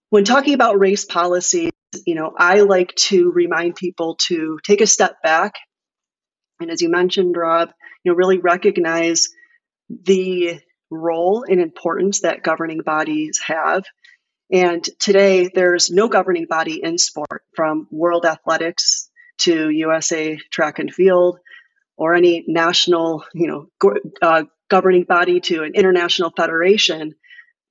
When 0.09 0.25
talking 0.25 0.53
about 0.53 0.77
race 0.77 1.05
policies, 1.05 1.71
you 2.05 2.15
know, 2.15 2.33
I 2.37 2.61
like 2.61 2.93
to 2.95 3.31
remind 3.31 3.77
people 3.77 4.17
to 4.27 4.59
take 4.65 4.81
a 4.81 4.87
step 4.87 5.23
back. 5.23 5.53
And 6.59 6.69
as 6.69 6.81
you 6.81 6.89
mentioned, 6.89 7.35
Rob, 7.37 7.69
you 8.03 8.11
know, 8.11 8.17
really 8.17 8.39
recognize 8.39 9.29
the 9.89 10.59
role 10.91 11.45
and 11.47 11.61
importance 11.61 12.21
that 12.21 12.43
governing 12.43 12.81
bodies 12.81 13.39
have. 13.45 13.85
And 14.51 14.83
today, 14.99 15.49
there's 15.53 15.91
no 15.91 16.07
governing 16.07 16.45
body 16.45 16.81
in 16.83 16.97
sport 16.97 17.43
from 17.55 17.87
World 17.91 18.25
Athletics 18.25 19.09
to 19.39 19.69
USA 19.69 20.37
Track 20.51 20.79
and 20.79 20.93
Field 20.93 21.39
or 21.97 22.15
any 22.15 22.43
national, 22.47 23.23
you 23.33 23.47
know, 23.47 23.91
uh, 24.21 24.43
governing 24.69 25.03
body 25.03 25.39
to 25.41 25.63
an 25.63 25.73
international 25.75 26.31
federation 26.35 27.15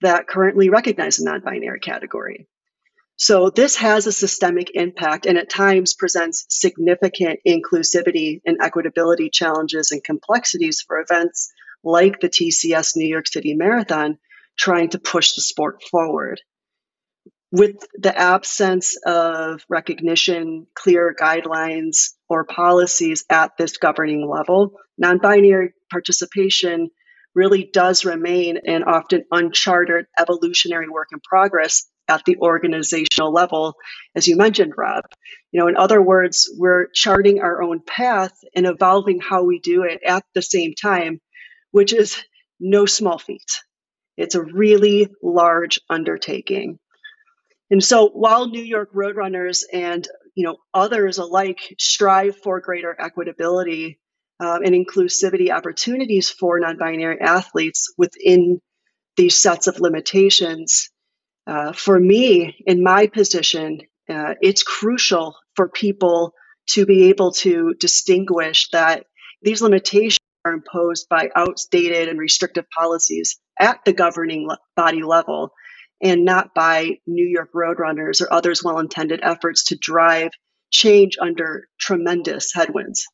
that 0.03 0.29
currently 0.29 0.69
recognize 0.69 1.19
a 1.19 1.25
non 1.25 1.41
binary 1.41 1.81
category. 1.81 2.47
So 3.17 3.51
this 3.51 3.75
has 3.77 4.07
a 4.07 4.13
systemic 4.13 4.71
impact 4.75 5.27
and 5.27 5.37
at 5.39 5.51
times 5.51 5.95
presents 5.95 6.47
significant 6.51 7.41
inclusivity 7.45 8.41
and 8.47 8.61
equitability 8.61 9.33
challenges 9.33 9.91
and 9.91 10.05
complexities 10.05 10.85
for 10.87 11.01
events 11.01 11.53
like 11.83 12.21
the 12.21 12.29
TCS 12.29 12.97
New 12.97 13.09
York 13.09 13.27
City 13.27 13.55
Marathon 13.55 14.19
trying 14.57 14.91
to 14.91 15.01
push 15.01 15.35
the 15.35 15.43
sport 15.43 15.83
forward. 15.83 16.41
With 17.51 17.77
the 17.95 18.17
absence 18.17 18.97
of 19.07 19.65
recognition, 19.71 20.67
clear 20.75 21.15
guidelines, 21.19 22.13
or 22.29 22.45
policies 22.45 23.25
at 23.31 23.53
this 23.59 23.79
governing 23.79 24.29
level, 24.29 24.75
non 24.99 25.19
binary 25.19 25.73
participation 25.91 26.91
really 27.35 27.71
does 27.73 28.05
remain 28.05 28.59
an 28.67 28.83
often 28.83 29.25
uncharted 29.31 30.07
evolutionary 30.19 30.89
work 30.91 31.09
in 31.13 31.21
progress 31.21 31.87
at 32.09 32.23
the 32.27 32.37
organizational 32.39 33.33
level, 33.33 33.75
as 34.15 34.27
you 34.29 34.37
mentioned, 34.37 34.75
Rob. 34.77 35.05
You 35.53 35.61
know, 35.61 35.69
in 35.69 35.77
other 35.77 36.03
words, 36.03 36.51
we're 36.59 36.89
charting 36.95 37.41
our 37.41 37.63
own 37.63 37.81
path 37.87 38.33
and 38.55 38.67
evolving 38.67 39.21
how 39.21 39.45
we 39.45 39.59
do 39.61 39.85
it 39.85 40.03
at 40.03 40.25
the 40.35 40.43
same 40.43 40.75
time, 40.75 41.21
which 41.71 41.93
is 41.95 42.23
no 42.61 42.87
small 42.87 43.19
feat. 43.19 43.63
It's 44.17 44.35
a 44.35 44.43
really 44.43 45.09
large 45.23 45.81
undertaking. 45.89 46.79
And 47.71 47.83
so 47.83 48.09
while 48.09 48.49
New 48.49 48.63
York 48.63 48.93
Roadrunners 48.95 49.63
and 49.73 50.07
you 50.35 50.45
know 50.45 50.57
others 50.73 51.19
alike 51.19 51.59
strive 51.79 52.37
for 52.37 52.61
greater 52.61 52.97
equitability 52.99 53.99
um, 54.41 54.63
and 54.65 54.75
inclusivity 54.75 55.51
opportunities 55.51 56.31
for 56.31 56.61
non 56.61 56.79
binary 56.79 57.21
athletes 57.21 57.93
within 57.99 58.61
these 59.17 59.37
sets 59.37 59.67
of 59.67 59.81
limitations. 59.81 60.91
Uh, 61.47 61.73
for 61.73 61.99
me, 61.99 62.63
in 62.67 62.83
my 62.83 63.07
position, 63.07 63.81
uh, 64.09 64.35
it's 64.41 64.63
crucial 64.63 65.35
for 65.57 65.69
people 65.69 66.33
to 66.69 66.87
be 66.87 67.09
able 67.09 67.33
to 67.33 67.75
distinguish 67.81 68.69
that 68.71 69.07
these 69.43 69.63
limitations 69.63 70.19
are 70.45 70.53
imposed 70.53 71.09
by 71.09 71.31
outdated 71.35 72.09
and 72.09 72.19
restrictive 72.19 72.67
policies 72.71 73.41
at 73.59 73.81
the 73.85 73.93
governing 73.93 74.49
body 74.77 75.03
level 75.03 75.53
and 76.03 76.25
not 76.25 76.55
by 76.55 76.99
New 77.07 77.27
York 77.27 77.51
Roadrunners 77.55 78.21
or 78.21 78.33
others 78.33 78.63
well 78.63 78.79
intended 78.79 79.21
efforts 79.23 79.65
to 79.65 79.77
drive 79.77 80.31
change 80.71 81.17
under 81.21 81.69
tremendous 81.79 82.53
headwinds. 82.53 83.07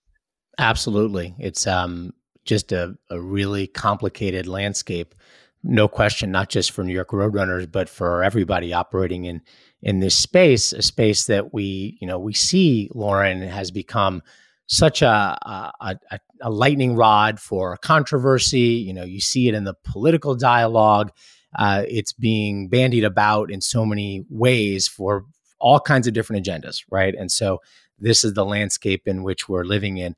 Absolutely. 0.58 1.34
It's 1.38 1.66
um, 1.66 2.12
just 2.44 2.72
a, 2.72 2.96
a 3.10 3.20
really 3.20 3.66
complicated 3.66 4.46
landscape. 4.46 5.14
No 5.62 5.88
question, 5.88 6.30
not 6.30 6.50
just 6.50 6.72
for 6.72 6.84
New 6.84 6.92
York 6.92 7.10
Roadrunners, 7.10 7.70
but 7.70 7.88
for 7.88 8.22
everybody 8.22 8.72
operating 8.72 9.24
in 9.24 9.40
in 9.82 10.00
this 10.00 10.18
space, 10.18 10.72
a 10.72 10.80
space 10.80 11.26
that 11.26 11.52
we, 11.52 11.98
you 12.00 12.06
know, 12.06 12.18
we 12.18 12.32
see 12.32 12.88
Lauren 12.94 13.42
has 13.42 13.70
become 13.70 14.22
such 14.66 15.02
a, 15.02 15.06
a, 15.06 15.98
a, 16.10 16.18
a 16.40 16.50
lightning 16.50 16.96
rod 16.96 17.38
for 17.38 17.76
controversy. 17.76 18.82
You 18.86 18.94
know, 18.94 19.04
you 19.04 19.20
see 19.20 19.46
it 19.46 19.54
in 19.54 19.64
the 19.64 19.74
political 19.84 20.34
dialogue. 20.34 21.12
Uh, 21.54 21.84
it's 21.88 22.12
being 22.12 22.68
bandied 22.68 23.04
about 23.04 23.50
in 23.50 23.60
so 23.60 23.84
many 23.84 24.24
ways 24.28 24.88
for 24.88 25.24
all 25.60 25.80
kinds 25.80 26.06
of 26.06 26.14
different 26.14 26.44
agendas, 26.44 26.84
right? 26.90 27.14
And 27.14 27.30
so 27.30 27.60
this 27.98 28.24
is 28.24 28.34
the 28.34 28.44
landscape 28.44 29.02
in 29.06 29.22
which 29.22 29.48
we're 29.48 29.64
living 29.64 29.96
in. 29.98 30.14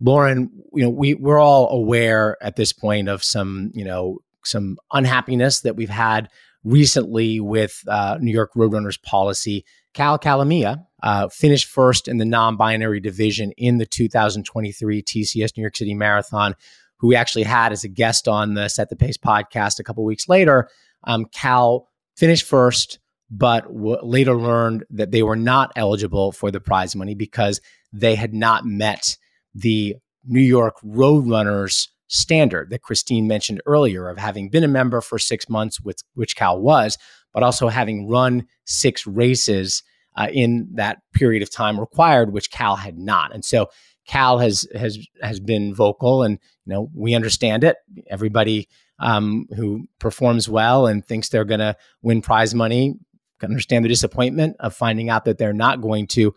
Lauren, 0.00 0.50
you 0.72 0.84
know, 0.84 0.90
we 0.90 1.14
we're 1.14 1.40
all 1.40 1.70
aware 1.70 2.36
at 2.40 2.56
this 2.56 2.72
point 2.72 3.08
of 3.08 3.24
some, 3.24 3.72
you 3.74 3.84
know, 3.84 4.18
some 4.44 4.78
unhappiness 4.92 5.60
that 5.60 5.76
we've 5.76 5.88
had 5.88 6.28
recently 6.64 7.40
with 7.40 7.82
uh, 7.88 8.18
New 8.20 8.32
York 8.32 8.52
Roadrunners 8.54 9.00
policy. 9.02 9.64
Cal 9.94 10.18
Calamia 10.18 10.84
uh, 11.02 11.28
finished 11.28 11.66
first 11.66 12.08
in 12.08 12.18
the 12.18 12.24
non-binary 12.24 13.00
division 13.00 13.52
in 13.56 13.78
the 13.78 13.86
2023 13.86 15.02
TCS 15.02 15.56
New 15.56 15.62
York 15.62 15.76
City 15.76 15.94
Marathon, 15.94 16.54
who 16.98 17.08
we 17.08 17.16
actually 17.16 17.44
had 17.44 17.72
as 17.72 17.84
a 17.84 17.88
guest 17.88 18.28
on 18.28 18.54
the 18.54 18.68
Set 18.68 18.90
the 18.90 18.96
Pace 18.96 19.16
podcast 19.16 19.78
a 19.78 19.84
couple 19.84 20.04
weeks 20.04 20.28
later. 20.28 20.68
Um, 21.04 21.26
Cal 21.26 21.88
finished 22.16 22.44
first, 22.44 22.98
but 23.30 23.64
w- 23.64 23.98
later 24.02 24.34
learned 24.34 24.84
that 24.90 25.10
they 25.10 25.22
were 25.22 25.36
not 25.36 25.72
eligible 25.76 26.32
for 26.32 26.50
the 26.50 26.60
prize 26.60 26.96
money 26.96 27.14
because 27.14 27.60
they 27.92 28.14
had 28.14 28.34
not 28.34 28.66
met 28.66 29.16
the 29.54 29.96
New 30.26 30.40
York 30.40 30.76
Roadrunners 30.84 31.88
standard 32.08 32.70
that 32.70 32.82
Christine 32.82 33.26
mentioned 33.26 33.60
earlier 33.66 34.08
of 34.08 34.18
having 34.18 34.48
been 34.50 34.64
a 34.64 34.68
member 34.68 35.00
for 35.00 35.18
six 35.18 35.48
months, 35.48 35.80
which, 35.80 35.98
which 36.14 36.36
Cal 36.36 36.60
was, 36.60 36.98
but 37.32 37.42
also 37.42 37.68
having 37.68 38.08
run 38.08 38.46
six 38.64 39.06
races 39.06 39.82
uh, 40.16 40.28
in 40.32 40.68
that 40.74 40.98
period 41.14 41.42
of 41.42 41.50
time 41.50 41.78
required, 41.78 42.32
which 42.32 42.50
Cal 42.50 42.76
had 42.76 42.98
not. 42.98 43.32
And 43.32 43.44
so 43.44 43.68
Cal 44.08 44.38
has 44.38 44.66
has 44.74 44.98
has 45.22 45.38
been 45.38 45.74
vocal, 45.74 46.24
and 46.24 46.38
you 46.66 46.74
know 46.74 46.90
we 46.94 47.14
understand 47.14 47.62
it. 47.62 47.76
Everybody 48.08 48.68
um, 48.98 49.46
who 49.54 49.86
performs 50.00 50.48
well 50.48 50.86
and 50.86 51.06
thinks 51.06 51.28
they're 51.28 51.44
going 51.44 51.60
to 51.60 51.76
win 52.02 52.20
prize 52.20 52.54
money 52.54 52.96
can 53.38 53.50
understand 53.50 53.84
the 53.84 53.88
disappointment 53.88 54.56
of 54.58 54.74
finding 54.74 55.08
out 55.08 55.24
that 55.24 55.38
they're 55.38 55.52
not 55.52 55.80
going 55.80 56.08
to 56.08 56.34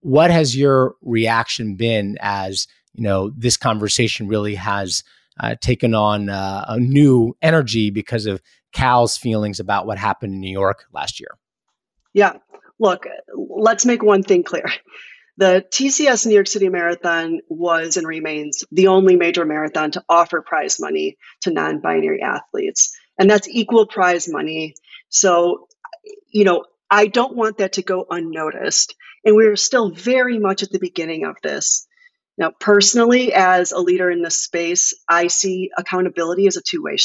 what 0.00 0.30
has 0.30 0.56
your 0.56 0.94
reaction 1.02 1.76
been 1.76 2.18
as 2.20 2.66
you 2.94 3.02
know 3.02 3.30
this 3.36 3.56
conversation 3.56 4.28
really 4.28 4.54
has 4.54 5.02
uh, 5.40 5.54
taken 5.60 5.94
on 5.94 6.28
uh, 6.28 6.64
a 6.68 6.78
new 6.78 7.36
energy 7.40 7.90
because 7.90 8.26
of 8.26 8.42
Cal's 8.72 9.16
feelings 9.16 9.60
about 9.60 9.86
what 9.86 9.98
happened 9.98 10.34
in 10.34 10.40
New 10.40 10.50
York 10.50 10.86
last 10.92 11.20
year? 11.20 11.38
Yeah, 12.12 12.34
look, 12.78 13.06
let's 13.36 13.86
make 13.86 14.02
one 14.02 14.22
thing 14.22 14.42
clear. 14.42 14.64
The 15.38 15.64
TCS 15.70 16.26
New 16.26 16.34
York 16.34 16.48
City 16.48 16.68
Marathon 16.68 17.38
was 17.48 17.96
and 17.96 18.04
remains 18.04 18.64
the 18.72 18.88
only 18.88 19.14
major 19.14 19.44
marathon 19.44 19.92
to 19.92 20.02
offer 20.08 20.42
prize 20.42 20.80
money 20.80 21.16
to 21.42 21.52
non 21.52 21.78
binary 21.78 22.20
athletes. 22.22 22.92
And 23.20 23.30
that's 23.30 23.48
equal 23.48 23.86
prize 23.86 24.28
money. 24.28 24.74
So, 25.10 25.68
you 26.28 26.42
know, 26.42 26.64
I 26.90 27.06
don't 27.06 27.36
want 27.36 27.58
that 27.58 27.74
to 27.74 27.82
go 27.82 28.04
unnoticed. 28.10 28.96
And 29.24 29.36
we're 29.36 29.54
still 29.54 29.92
very 29.92 30.40
much 30.40 30.64
at 30.64 30.72
the 30.72 30.80
beginning 30.80 31.24
of 31.24 31.36
this. 31.40 31.86
Now, 32.36 32.50
personally, 32.58 33.32
as 33.32 33.70
a 33.70 33.78
leader 33.78 34.10
in 34.10 34.22
this 34.22 34.42
space, 34.42 34.92
I 35.08 35.28
see 35.28 35.70
accountability 35.78 36.48
as 36.48 36.56
a 36.56 36.62
two 36.62 36.82
way 36.82 36.96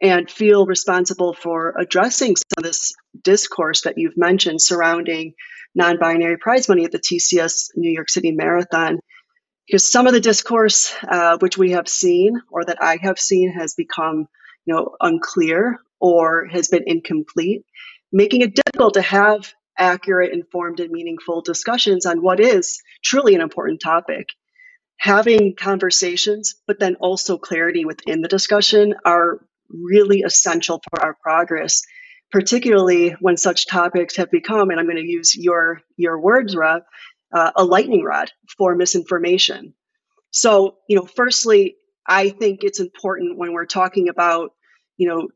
and 0.00 0.30
feel 0.30 0.66
responsible 0.66 1.34
for 1.34 1.74
addressing 1.78 2.36
some 2.36 2.58
of 2.58 2.64
this 2.64 2.94
discourse 3.22 3.82
that 3.82 3.98
you've 3.98 4.16
mentioned 4.16 4.62
surrounding 4.62 5.34
non 5.74 5.98
binary 5.98 6.36
prize 6.36 6.68
money 6.68 6.84
at 6.84 6.92
the 6.92 6.98
TCS 6.98 7.70
New 7.76 7.90
York 7.90 8.08
City 8.08 8.32
Marathon. 8.32 9.00
Because 9.66 9.84
some 9.84 10.06
of 10.06 10.14
the 10.14 10.20
discourse 10.20 10.94
uh, 11.06 11.36
which 11.40 11.58
we 11.58 11.72
have 11.72 11.88
seen 11.88 12.40
or 12.50 12.64
that 12.64 12.82
I 12.82 12.98
have 13.02 13.18
seen 13.18 13.52
has 13.52 13.74
become 13.74 14.28
you 14.64 14.74
know, 14.74 14.96
unclear 15.00 15.78
or 16.00 16.46
has 16.46 16.68
been 16.68 16.84
incomplete, 16.86 17.64
making 18.12 18.42
it 18.42 18.54
difficult 18.54 18.94
to 18.94 19.02
have 19.02 19.52
accurate, 19.78 20.32
informed, 20.32 20.80
and 20.80 20.90
meaningful 20.90 21.40
discussions 21.40 22.04
on 22.04 22.22
what 22.22 22.40
is 22.40 22.82
truly 23.02 23.34
an 23.34 23.40
important 23.40 23.80
topic. 23.80 24.28
Having 24.98 25.54
conversations, 25.54 26.56
but 26.66 26.80
then 26.80 26.96
also 26.96 27.38
clarity 27.38 27.84
within 27.84 28.20
the 28.20 28.28
discussion 28.28 28.94
are 29.04 29.40
really 29.70 30.22
essential 30.22 30.80
for 30.90 31.02
our 31.02 31.16
progress 31.22 31.82
particularly 32.30 33.10
when 33.20 33.36
such 33.36 33.66
topics 33.66 34.16
have 34.16 34.30
become, 34.30 34.70
and 34.70 34.78
I'm 34.78 34.86
going 34.86 34.96
to 34.96 35.02
use 35.02 35.34
your 35.36 35.80
your 35.96 36.20
words, 36.20 36.54
Rob, 36.54 36.82
uh, 37.32 37.52
a 37.56 37.64
lightning 37.64 38.04
rod 38.04 38.30
for 38.56 38.74
misinformation. 38.74 39.74
So, 40.30 40.76
you 40.88 40.96
know, 40.96 41.06
firstly, 41.06 41.76
I 42.06 42.30
think 42.30 42.60
it's 42.62 42.80
important 42.80 43.38
when 43.38 43.52
we're 43.52 43.66
talking 43.66 44.08
about, 44.08 44.50
you 44.96 45.08
know, 45.08 45.28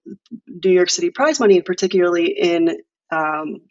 New 0.46 0.70
York 0.70 0.90
City 0.90 1.10
prize 1.10 1.40
money, 1.40 1.56
and 1.56 1.64
particularly 1.64 2.26
in 2.26 2.76
um, 3.10 3.62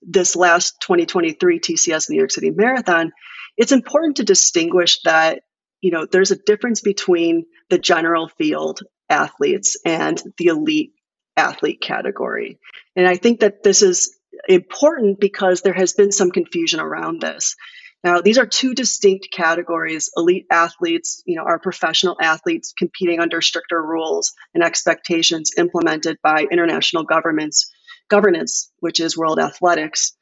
this 0.00 0.36
last 0.36 0.80
2023 0.82 1.60
TCS 1.60 2.10
New 2.10 2.18
York 2.18 2.30
City 2.30 2.50
Marathon, 2.50 3.12
it's 3.56 3.72
important 3.72 4.16
to 4.16 4.24
distinguish 4.24 5.00
that, 5.02 5.42
you 5.80 5.90
know, 5.90 6.06
there's 6.06 6.30
a 6.30 6.36
difference 6.36 6.80
between 6.80 7.46
the 7.70 7.78
general 7.78 8.28
field 8.28 8.82
athletes 9.08 9.76
and 9.84 10.22
the 10.38 10.46
elite 10.46 10.92
athlete 11.36 11.80
category. 11.80 12.58
And 12.96 13.06
I 13.06 13.16
think 13.16 13.40
that 13.40 13.62
this 13.62 13.82
is 13.82 14.16
important 14.48 15.20
because 15.20 15.62
there 15.62 15.72
has 15.72 15.92
been 15.92 16.12
some 16.12 16.30
confusion 16.30 16.80
around 16.80 17.20
this. 17.20 17.56
Now, 18.04 18.20
these 18.20 18.38
are 18.38 18.46
two 18.46 18.74
distinct 18.74 19.28
categories. 19.30 20.10
Elite 20.16 20.46
athletes, 20.50 21.22
you 21.24 21.36
know, 21.36 21.44
are 21.44 21.60
professional 21.60 22.16
athletes 22.20 22.74
competing 22.76 23.20
under 23.20 23.40
stricter 23.40 23.80
rules 23.80 24.32
and 24.54 24.64
expectations 24.64 25.52
implemented 25.56 26.18
by 26.22 26.46
international 26.50 27.04
governments, 27.04 27.70
governance, 28.08 28.72
which 28.80 28.98
is 28.98 29.16
World 29.16 29.38
Athletics, 29.38 30.14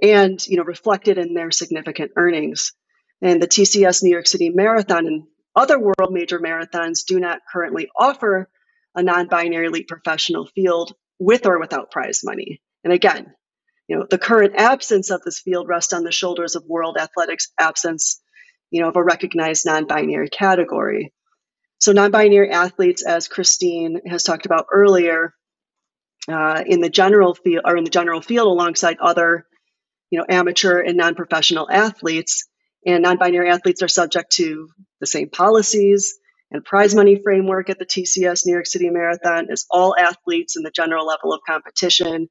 and, 0.00 0.46
you 0.46 0.56
know, 0.56 0.62
reflected 0.62 1.18
in 1.18 1.34
their 1.34 1.50
significant 1.50 2.12
earnings. 2.16 2.72
And 3.20 3.42
the 3.42 3.48
TCS 3.48 4.02
New 4.02 4.10
York 4.10 4.28
City 4.28 4.50
Marathon 4.50 5.26
other 5.56 5.78
world 5.78 6.12
major 6.12 6.38
marathons 6.38 7.04
do 7.06 7.20
not 7.20 7.40
currently 7.50 7.88
offer 7.96 8.48
a 8.94 9.02
non-binary 9.02 9.66
elite 9.66 9.88
professional 9.88 10.46
field 10.54 10.94
with 11.18 11.46
or 11.46 11.58
without 11.58 11.90
prize 11.90 12.22
money. 12.24 12.60
And 12.82 12.92
again, 12.92 13.34
you 13.88 13.96
know, 13.96 14.06
the 14.08 14.18
current 14.18 14.54
absence 14.56 15.10
of 15.10 15.22
this 15.22 15.40
field 15.40 15.68
rests 15.68 15.92
on 15.92 16.04
the 16.04 16.12
shoulders 16.12 16.56
of 16.56 16.64
world 16.66 16.96
athletics 16.98 17.48
absence, 17.58 18.20
you 18.70 18.80
know, 18.80 18.88
of 18.88 18.96
a 18.96 19.02
recognized 19.02 19.66
non-binary 19.66 20.30
category. 20.30 21.12
So 21.80 21.92
non-binary 21.92 22.50
athletes, 22.50 23.04
as 23.04 23.28
Christine 23.28 24.00
has 24.06 24.22
talked 24.22 24.46
about 24.46 24.66
earlier, 24.72 25.34
uh, 26.28 26.64
in 26.66 26.80
the 26.80 26.88
general 26.88 27.34
field 27.34 27.64
or 27.66 27.76
in 27.76 27.84
the 27.84 27.90
general 27.90 28.22
field 28.22 28.46
alongside 28.46 28.96
other, 29.00 29.46
you 30.10 30.18
know, 30.18 30.26
amateur 30.28 30.80
and 30.80 30.96
non-professional 30.96 31.70
athletes, 31.70 32.48
and 32.86 33.02
non-binary 33.02 33.50
athletes 33.50 33.82
are 33.82 33.88
subject 33.88 34.32
to 34.32 34.68
the 35.00 35.06
same 35.06 35.30
policies, 35.30 36.14
and 36.50 36.64
prize 36.64 36.94
money 36.94 37.20
framework 37.22 37.70
at 37.70 37.78
the 37.78 37.86
TCS 37.86 38.46
New 38.46 38.52
York 38.52 38.66
City 38.66 38.88
Marathon 38.90 39.46
is 39.50 39.66
all 39.70 39.96
athletes 39.96 40.56
in 40.56 40.62
the 40.62 40.70
general 40.70 41.06
level 41.06 41.32
of 41.32 41.40
competition. 41.46 42.28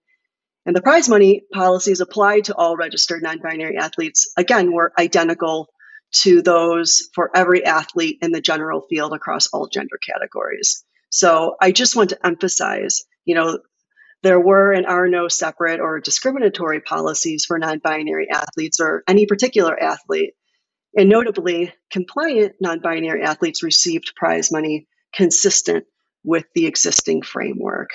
And 0.66 0.76
the 0.76 0.82
prize 0.82 1.10
money 1.10 1.44
policies 1.54 2.00
applied 2.00 2.46
to 2.46 2.56
all 2.56 2.78
registered 2.78 3.22
non 3.22 3.40
binary 3.40 3.78
athletes, 3.78 4.32
again, 4.38 4.72
were 4.72 4.94
identical 4.98 5.68
to 6.22 6.42
those 6.42 7.10
for 7.14 7.36
every 7.36 7.66
athlete 7.66 8.20
in 8.22 8.32
the 8.32 8.42
general 8.42 8.82
field 8.90 9.14
across 9.14 9.48
all 9.48 9.68
gender 9.68 9.98
categories. 10.08 10.86
So 11.10 11.56
I 11.60 11.72
just 11.72 11.96
want 11.96 12.12
to 12.12 12.26
emphasize, 12.26 13.04
you 13.26 13.36
know, 13.36 13.60
there 14.22 14.40
were 14.40 14.72
and 14.72 14.86
are 14.86 15.08
no 15.08 15.28
separate 15.28 15.82
or 15.82 16.00
discriminatory 16.00 16.80
policies 16.80 17.46
for 17.46 17.60
non 17.60 17.80
binary 17.80 18.30
athletes 18.30 18.80
or 18.80 19.04
any 19.08 19.26
particular 19.26 19.78
athlete. 19.78 20.34
And 20.96 21.10
notably, 21.10 21.74
compliant 21.92 22.56
non 22.60 22.80
binary 22.80 23.24
athletes 23.24 23.64
received 23.64 24.14
prize 24.16 24.52
money 24.52 24.88
consistent 25.14 25.86
with 26.24 26.46
the 26.54 26.68
existing 26.68 27.22
framework. 27.22 27.90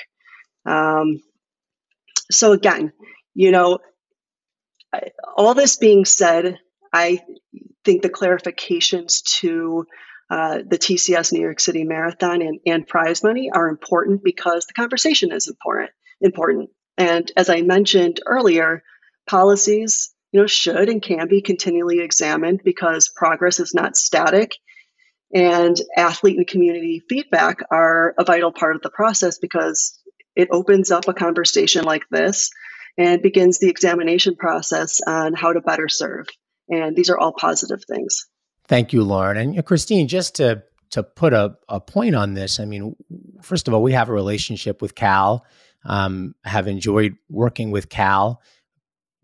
Um, 0.67 1.21
so, 2.31 2.53
again, 2.53 2.93
you 3.35 3.53
know, 3.53 3.79
all 5.37 5.55
this 5.55 5.77
being 5.77 6.05
said, 6.05 6.59
I 6.93 7.21
think 7.85 8.03
the 8.03 8.11
clarifications 8.11 9.23
to 9.41 9.87
uh, 10.31 10.59
the 10.67 10.79
TCS 10.79 11.33
New 11.33 11.41
York 11.41 11.61
City 11.61 11.85
Marathon 11.85 12.43
and, 12.43 12.61
and 12.67 12.87
prize 12.87 13.23
money 13.23 13.51
are 13.51 13.69
important 13.69 14.23
because 14.23 14.67
the 14.67 14.75
conversation 14.75 15.33
is 15.33 15.49
important. 15.49 15.91
Important, 16.21 16.71
and 16.97 17.31
as 17.37 17.49
I 17.49 17.63
mentioned 17.63 18.21
earlier, 18.27 18.83
policies 19.29 20.13
you 20.33 20.41
know, 20.41 20.47
should 20.47 20.89
and 20.89 21.03
can 21.03 21.29
be 21.29 21.41
continually 21.41 22.01
examined 22.01 22.61
because 22.65 23.09
progress 23.09 23.61
is 23.61 23.75
not 23.75 23.97
static. 23.97 24.53
And 25.35 25.77
athlete 25.97 26.39
and 26.39 26.47
community 26.47 27.03
feedback 27.09 27.59
are 27.71 28.15
a 28.19 28.25
vital 28.25 28.53
part 28.53 28.77
of 28.77 28.83
the 28.83 28.91
process 28.91 29.39
because 29.39 29.99
it 30.35 30.49
opens 30.51 30.91
up 30.91 31.09
a 31.09 31.15
conversation 31.15 31.85
like 31.85 32.05
this 32.11 32.51
and 32.97 33.23
begins 33.23 33.59
the 33.59 33.69
examination 33.69 34.37
process 34.37 35.01
on 35.07 35.35
how 35.35 35.53
to 35.53 35.61
better 35.61 35.89
serve. 35.89 36.27
And 36.69 36.97
these 36.97 37.11
are 37.11 37.19
all 37.19 37.33
positive 37.33 37.83
things. 37.85 38.27
Thank 38.67 38.93
you, 38.93 39.03
Lauren. 39.03 39.37
And 39.37 39.65
Christine, 39.65 40.09
just 40.09 40.37
to 40.37 40.63
to 40.91 41.03
put 41.03 41.35
a, 41.35 41.55
a 41.69 41.81
point 41.81 42.15
on 42.15 42.33
this, 42.33 42.59
I 42.59 42.65
mean, 42.65 42.97
first 43.43 43.69
of 43.69 43.75
all, 43.75 43.83
we 43.83 43.93
have 43.93 44.09
a 44.09 44.13
relationship 44.13 44.81
with 44.81 44.95
Cal. 44.95 45.45
Um, 45.85 46.35
have 46.45 46.67
enjoyed 46.67 47.17
working 47.29 47.71
with 47.71 47.89
Cal 47.89 48.43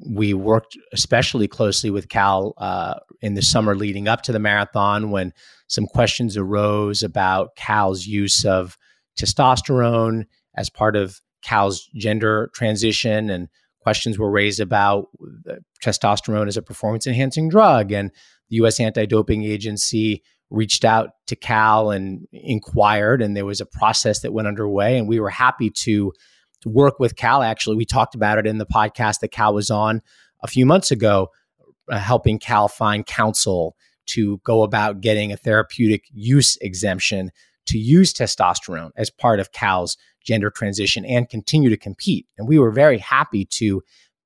we 0.00 0.34
worked 0.34 0.76
especially 0.92 1.48
closely 1.48 1.90
with 1.90 2.08
Cal 2.08 2.54
uh, 2.58 2.94
in 3.20 3.34
the 3.34 3.42
summer 3.42 3.74
leading 3.74 4.08
up 4.08 4.22
to 4.22 4.32
the 4.32 4.38
marathon 4.38 5.10
when 5.10 5.32
some 5.66 5.86
questions 5.86 6.36
arose 6.36 7.02
about 7.02 7.56
Cal's 7.56 8.06
use 8.06 8.44
of 8.44 8.76
testosterone 9.18 10.24
as 10.56 10.68
part 10.68 10.96
of 10.96 11.20
Cal's 11.42 11.88
gender 11.94 12.50
transition, 12.54 13.30
and 13.30 13.48
questions 13.80 14.18
were 14.18 14.30
raised 14.30 14.60
about 14.60 15.08
testosterone 15.82 16.48
as 16.48 16.56
a 16.56 16.62
performance 16.62 17.06
enhancing 17.06 17.48
drug. 17.48 17.92
And 17.92 18.10
the 18.48 18.56
U.S. 18.56 18.80
Anti 18.80 19.06
Doping 19.06 19.44
Agency 19.44 20.22
reached 20.50 20.84
out 20.84 21.10
to 21.26 21.36
Cal 21.36 21.90
and 21.90 22.26
inquired, 22.32 23.20
and 23.22 23.36
there 23.36 23.44
was 23.44 23.60
a 23.60 23.66
process 23.66 24.20
that 24.20 24.32
went 24.32 24.48
underway, 24.48 24.98
and 24.98 25.08
we 25.08 25.20
were 25.20 25.30
happy 25.30 25.70
to 25.70 25.84
to 25.84 26.12
work 26.68 26.98
with 26.98 27.16
Cal. 27.16 27.42
Actually, 27.42 27.76
we 27.76 27.84
talked 27.84 28.14
about 28.14 28.38
it 28.38 28.46
in 28.46 28.58
the 28.58 28.66
podcast 28.66 29.20
that 29.20 29.28
Cal 29.32 29.54
was 29.54 29.70
on 29.70 30.02
a 30.42 30.46
few 30.46 30.66
months 30.66 30.90
ago, 30.90 31.30
uh, 31.90 31.98
helping 31.98 32.38
Cal 32.38 32.68
find 32.68 33.06
counsel 33.06 33.76
to 34.06 34.38
go 34.44 34.62
about 34.62 35.00
getting 35.00 35.32
a 35.32 35.36
therapeutic 35.36 36.04
use 36.12 36.56
exemption 36.58 37.30
to 37.66 37.78
use 37.78 38.12
testosterone 38.12 38.90
as 38.96 39.10
part 39.10 39.40
of 39.40 39.52
Cal's 39.52 39.96
gender 40.22 40.50
transition 40.50 41.04
and 41.04 41.28
continue 41.28 41.70
to 41.70 41.76
compete. 41.76 42.26
And 42.36 42.46
we 42.48 42.58
were 42.58 42.70
very 42.70 42.98
happy 42.98 43.46
to 43.52 43.82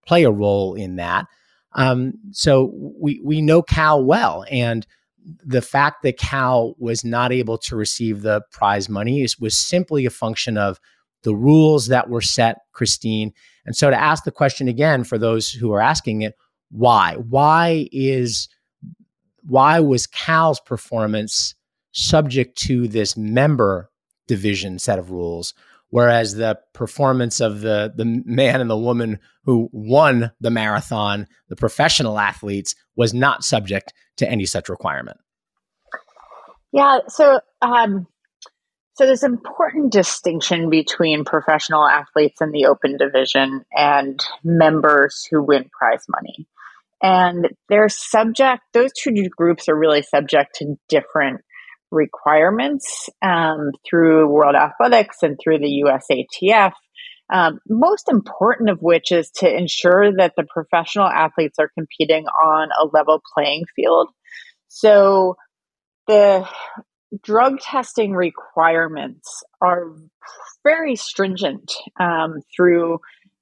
play 0.07 0.24
a 0.24 0.31
role 0.31 0.74
in 0.74 0.96
that. 0.96 1.27
Um, 1.74 2.14
so 2.33 2.72
we 2.74 3.20
we 3.22 3.42
know 3.42 3.62
Cal 3.62 4.03
well, 4.03 4.44
and 4.51 4.87
the 5.44 5.62
fact 5.62 6.03
that 6.03 6.18
Cal 6.18 6.74
was 6.79 7.05
not 7.05 7.33
able 7.33 7.59
to 7.59 7.77
receive 7.77 8.22
the 8.22 8.42
prize 8.51 8.88
money 8.88 9.22
is, 9.22 9.38
was 9.38 9.57
simply 9.57 10.07
a 10.07 10.11
function 10.11 10.57
of 10.57 10.81
the 11.22 11.35
rules 11.35 11.88
that 11.88 12.09
were 12.09 12.20
set, 12.20 12.59
Christine. 12.72 13.33
And 13.66 13.76
so 13.76 13.90
to 13.90 14.00
ask 14.00 14.24
the 14.24 14.31
question 14.31 14.68
again 14.68 15.04
for 15.04 15.18
those 15.18 15.50
who 15.50 15.72
are 15.72 15.81
asking 15.81 16.22
it, 16.22 16.35
why? 16.70 17.16
Why 17.16 17.88
is 17.92 18.48
why 19.42 19.81
was 19.81 20.07
Cal's 20.07 20.61
performance 20.61 21.54
subject 21.92 22.59
to 22.59 22.87
this 22.87 23.16
member 23.16 23.90
division 24.26 24.78
set 24.78 24.98
of 24.98 25.11
rules 25.11 25.54
whereas 25.90 26.35
the 26.35 26.59
performance 26.74 27.40
of 27.40 27.61
the 27.61 27.92
the 27.94 28.04
man 28.04 28.61
and 28.61 28.70
the 28.70 28.76
woman 28.76 29.18
who 29.44 29.68
won 29.72 30.31
the 30.40 30.50
marathon, 30.50 31.26
the 31.48 31.57
professional 31.57 32.18
athletes, 32.18 32.74
was 32.96 33.14
not 33.14 33.44
subject 33.44 33.92
to 34.16 34.28
any 34.28 34.46
such 34.46 34.68
requirement. 34.68 35.18
Yeah, 36.72 36.98
so 37.09 37.40
um, 37.62 38.07
so 38.99 39.07
there's 39.07 39.23
an 39.23 39.33
important 39.33 39.93
distinction 39.93 40.71
between 40.71 41.25
professional 41.25 41.87
athletes 41.87 42.41
in 42.41 42.51
the 42.51 42.67
open 42.67 42.97
division 42.97 43.65
and 43.73 44.19
members 44.43 45.25
who 45.31 45.41
win 45.41 45.71
prize 45.71 46.05
money. 46.09 46.49
And 47.01 47.47
they're 47.69 47.89
subject, 47.89 48.63
those 48.75 48.91
two 49.01 49.13
groups 49.29 49.69
are 49.69 49.79
really 49.79 50.03
subject 50.03 50.57
to 50.57 50.75
different 50.89 51.43
requirements 51.93 53.09
um, 53.23 53.71
through 53.89 54.27
World 54.27 54.57
Athletics 54.57 55.19
and 55.23 55.39
through 55.41 55.61
the 55.61 55.85
USATF. 55.85 56.73
Um, 57.33 57.61
most 57.69 58.09
important 58.09 58.69
of 58.69 58.81
which 58.81 59.13
is 59.13 59.31
to 59.37 59.49
ensure 59.49 60.13
that 60.17 60.33
the 60.37 60.43
professional 60.43 61.07
athletes 61.07 61.61
are 61.61 61.71
competing 61.73 62.27
on 62.27 62.71
a 62.73 62.89
level 62.93 63.23
playing 63.33 63.67
field. 63.77 64.09
So 64.67 65.37
the 66.09 66.49
drug 67.23 67.61
testing 67.61 68.12
requirements 68.12 69.42
are 69.61 69.92
very 70.64 70.97
stringent 70.97 71.73
um, 71.99 72.40
through 72.55 73.01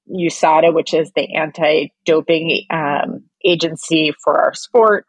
USADA, 0.09 0.72
which 0.72 0.94
is 0.94 1.11
the 1.16 1.35
anti 1.35 1.92
doping 2.05 2.64
um, 2.70 3.24
agency 3.44 4.12
for 4.22 4.38
our 4.38 4.55
sport. 4.55 5.07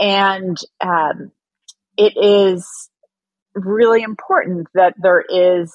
And 0.00 0.56
um, 0.80 1.32
it 1.96 2.16
is 2.16 2.66
really 3.54 4.02
important 4.02 4.68
that 4.74 4.94
there 5.00 5.24
is 5.28 5.72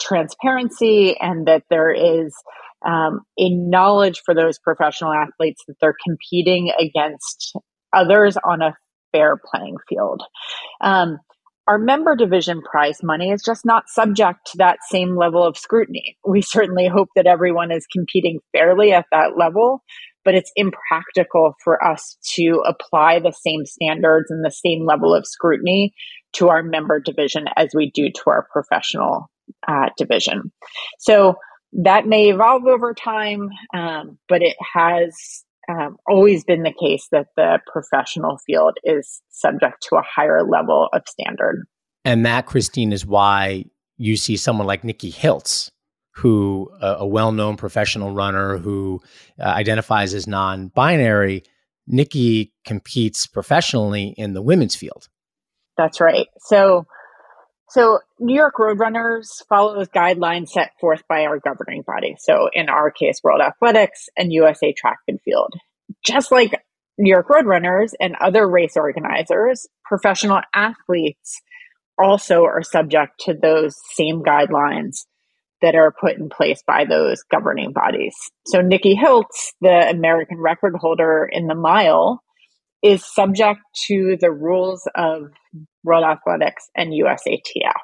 transparency 0.00 1.16
and 1.18 1.46
that 1.46 1.64
there 1.70 1.92
is 1.92 2.34
um, 2.84 3.20
a 3.38 3.50
knowledge 3.50 4.22
for 4.24 4.34
those 4.34 4.58
professional 4.58 5.12
athletes 5.12 5.62
that 5.66 5.76
they're 5.80 5.96
competing 6.06 6.72
against 6.78 7.54
others 7.92 8.36
on 8.36 8.62
a 8.62 8.76
fair 9.12 9.36
playing 9.36 9.76
field. 9.88 10.22
Um, 10.80 11.18
our 11.66 11.78
member 11.78 12.14
division 12.14 12.62
prize 12.62 13.02
money 13.02 13.30
is 13.30 13.42
just 13.42 13.64
not 13.64 13.88
subject 13.88 14.38
to 14.46 14.58
that 14.58 14.78
same 14.90 15.16
level 15.16 15.42
of 15.44 15.56
scrutiny. 15.56 16.16
We 16.26 16.42
certainly 16.42 16.86
hope 16.86 17.08
that 17.16 17.26
everyone 17.26 17.72
is 17.72 17.86
competing 17.92 18.38
fairly 18.52 18.92
at 18.92 19.06
that 19.10 19.36
level, 19.36 19.82
but 20.24 20.34
it's 20.34 20.52
impractical 20.54 21.54
for 21.64 21.82
us 21.84 22.16
to 22.34 22.62
apply 22.66 23.18
the 23.18 23.32
same 23.32 23.64
standards 23.64 24.30
and 24.30 24.44
the 24.44 24.50
same 24.50 24.86
level 24.86 25.14
of 25.14 25.26
scrutiny 25.26 25.92
to 26.34 26.48
our 26.48 26.62
member 26.62 27.00
division 27.00 27.46
as 27.56 27.70
we 27.74 27.90
do 27.92 28.10
to 28.10 28.22
our 28.26 28.46
professional 28.52 29.30
uh, 29.66 29.88
division. 29.96 30.52
So 30.98 31.36
that 31.72 32.06
may 32.06 32.30
evolve 32.30 32.66
over 32.66 32.94
time, 32.94 33.48
um, 33.74 34.18
but 34.28 34.42
it 34.42 34.56
has 34.74 35.44
um, 35.68 35.96
always 36.08 36.44
been 36.44 36.62
the 36.62 36.72
case 36.72 37.08
that 37.12 37.28
the 37.36 37.58
professional 37.70 38.38
field 38.46 38.78
is 38.84 39.20
subject 39.30 39.86
to 39.88 39.96
a 39.96 40.02
higher 40.02 40.42
level 40.42 40.88
of 40.92 41.02
standard. 41.06 41.66
And 42.04 42.24
that, 42.24 42.46
Christine, 42.46 42.92
is 42.92 43.04
why 43.04 43.64
you 43.96 44.16
see 44.16 44.36
someone 44.36 44.66
like 44.66 44.84
Nikki 44.84 45.10
Hiltz 45.10 45.70
who 46.16 46.70
uh, 46.80 46.96
a 46.98 47.06
well-known 47.06 47.56
professional 47.56 48.10
runner 48.10 48.56
who 48.56 49.00
uh, 49.38 49.44
identifies 49.44 50.14
as 50.14 50.26
non-binary 50.26 51.42
nikki 51.86 52.52
competes 52.64 53.26
professionally 53.26 54.14
in 54.16 54.32
the 54.32 54.42
women's 54.42 54.74
field 54.74 55.08
that's 55.76 56.00
right 56.00 56.26
so 56.38 56.86
so 57.70 57.98
new 58.18 58.34
york 58.34 58.54
roadrunners 58.58 59.28
follows 59.48 59.88
guidelines 59.88 60.48
set 60.48 60.72
forth 60.80 61.02
by 61.08 61.24
our 61.24 61.38
governing 61.38 61.82
body 61.86 62.16
so 62.18 62.48
in 62.52 62.68
our 62.68 62.90
case 62.90 63.20
world 63.22 63.40
athletics 63.40 64.08
and 64.16 64.32
usa 64.32 64.72
track 64.72 64.98
and 65.08 65.20
field 65.22 65.54
just 66.04 66.30
like 66.30 66.52
new 66.98 67.10
york 67.10 67.28
roadrunners 67.28 67.92
and 68.00 68.14
other 68.20 68.48
race 68.48 68.76
organizers 68.76 69.66
professional 69.84 70.40
athletes 70.54 71.40
also 71.98 72.44
are 72.44 72.62
subject 72.62 73.20
to 73.20 73.34
those 73.34 73.76
same 73.94 74.22
guidelines 74.22 75.04
that 75.62 75.74
are 75.74 75.94
put 75.98 76.16
in 76.16 76.28
place 76.28 76.62
by 76.66 76.84
those 76.84 77.22
governing 77.30 77.72
bodies. 77.72 78.14
So 78.46 78.60
Nikki 78.60 78.94
Hiltz, 78.94 79.52
the 79.60 79.88
American 79.88 80.38
record 80.38 80.74
holder 80.78 81.28
in 81.30 81.46
the 81.46 81.54
mile, 81.54 82.22
is 82.82 83.04
subject 83.04 83.60
to 83.86 84.16
the 84.20 84.30
rules 84.30 84.88
of 84.94 85.30
World 85.86 86.04
Athletics 86.04 86.68
and 86.76 86.92
USATF. 86.92 87.80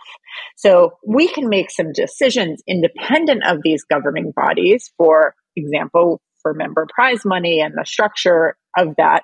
So 0.57 0.99
we 1.07 1.29
can 1.29 1.49
make 1.49 1.71
some 1.71 1.93
decisions 1.93 2.63
independent 2.69 3.43
of 3.47 3.59
these 3.63 3.85
governing 3.85 4.33
bodies, 4.37 4.91
for 4.99 5.35
example, 5.57 6.21
for 6.43 6.53
member 6.53 6.87
prize 6.93 7.25
money 7.25 7.61
and 7.61 7.75
the 7.75 7.87
structure 7.87 8.57
of 8.77 8.89
that, 8.99 9.23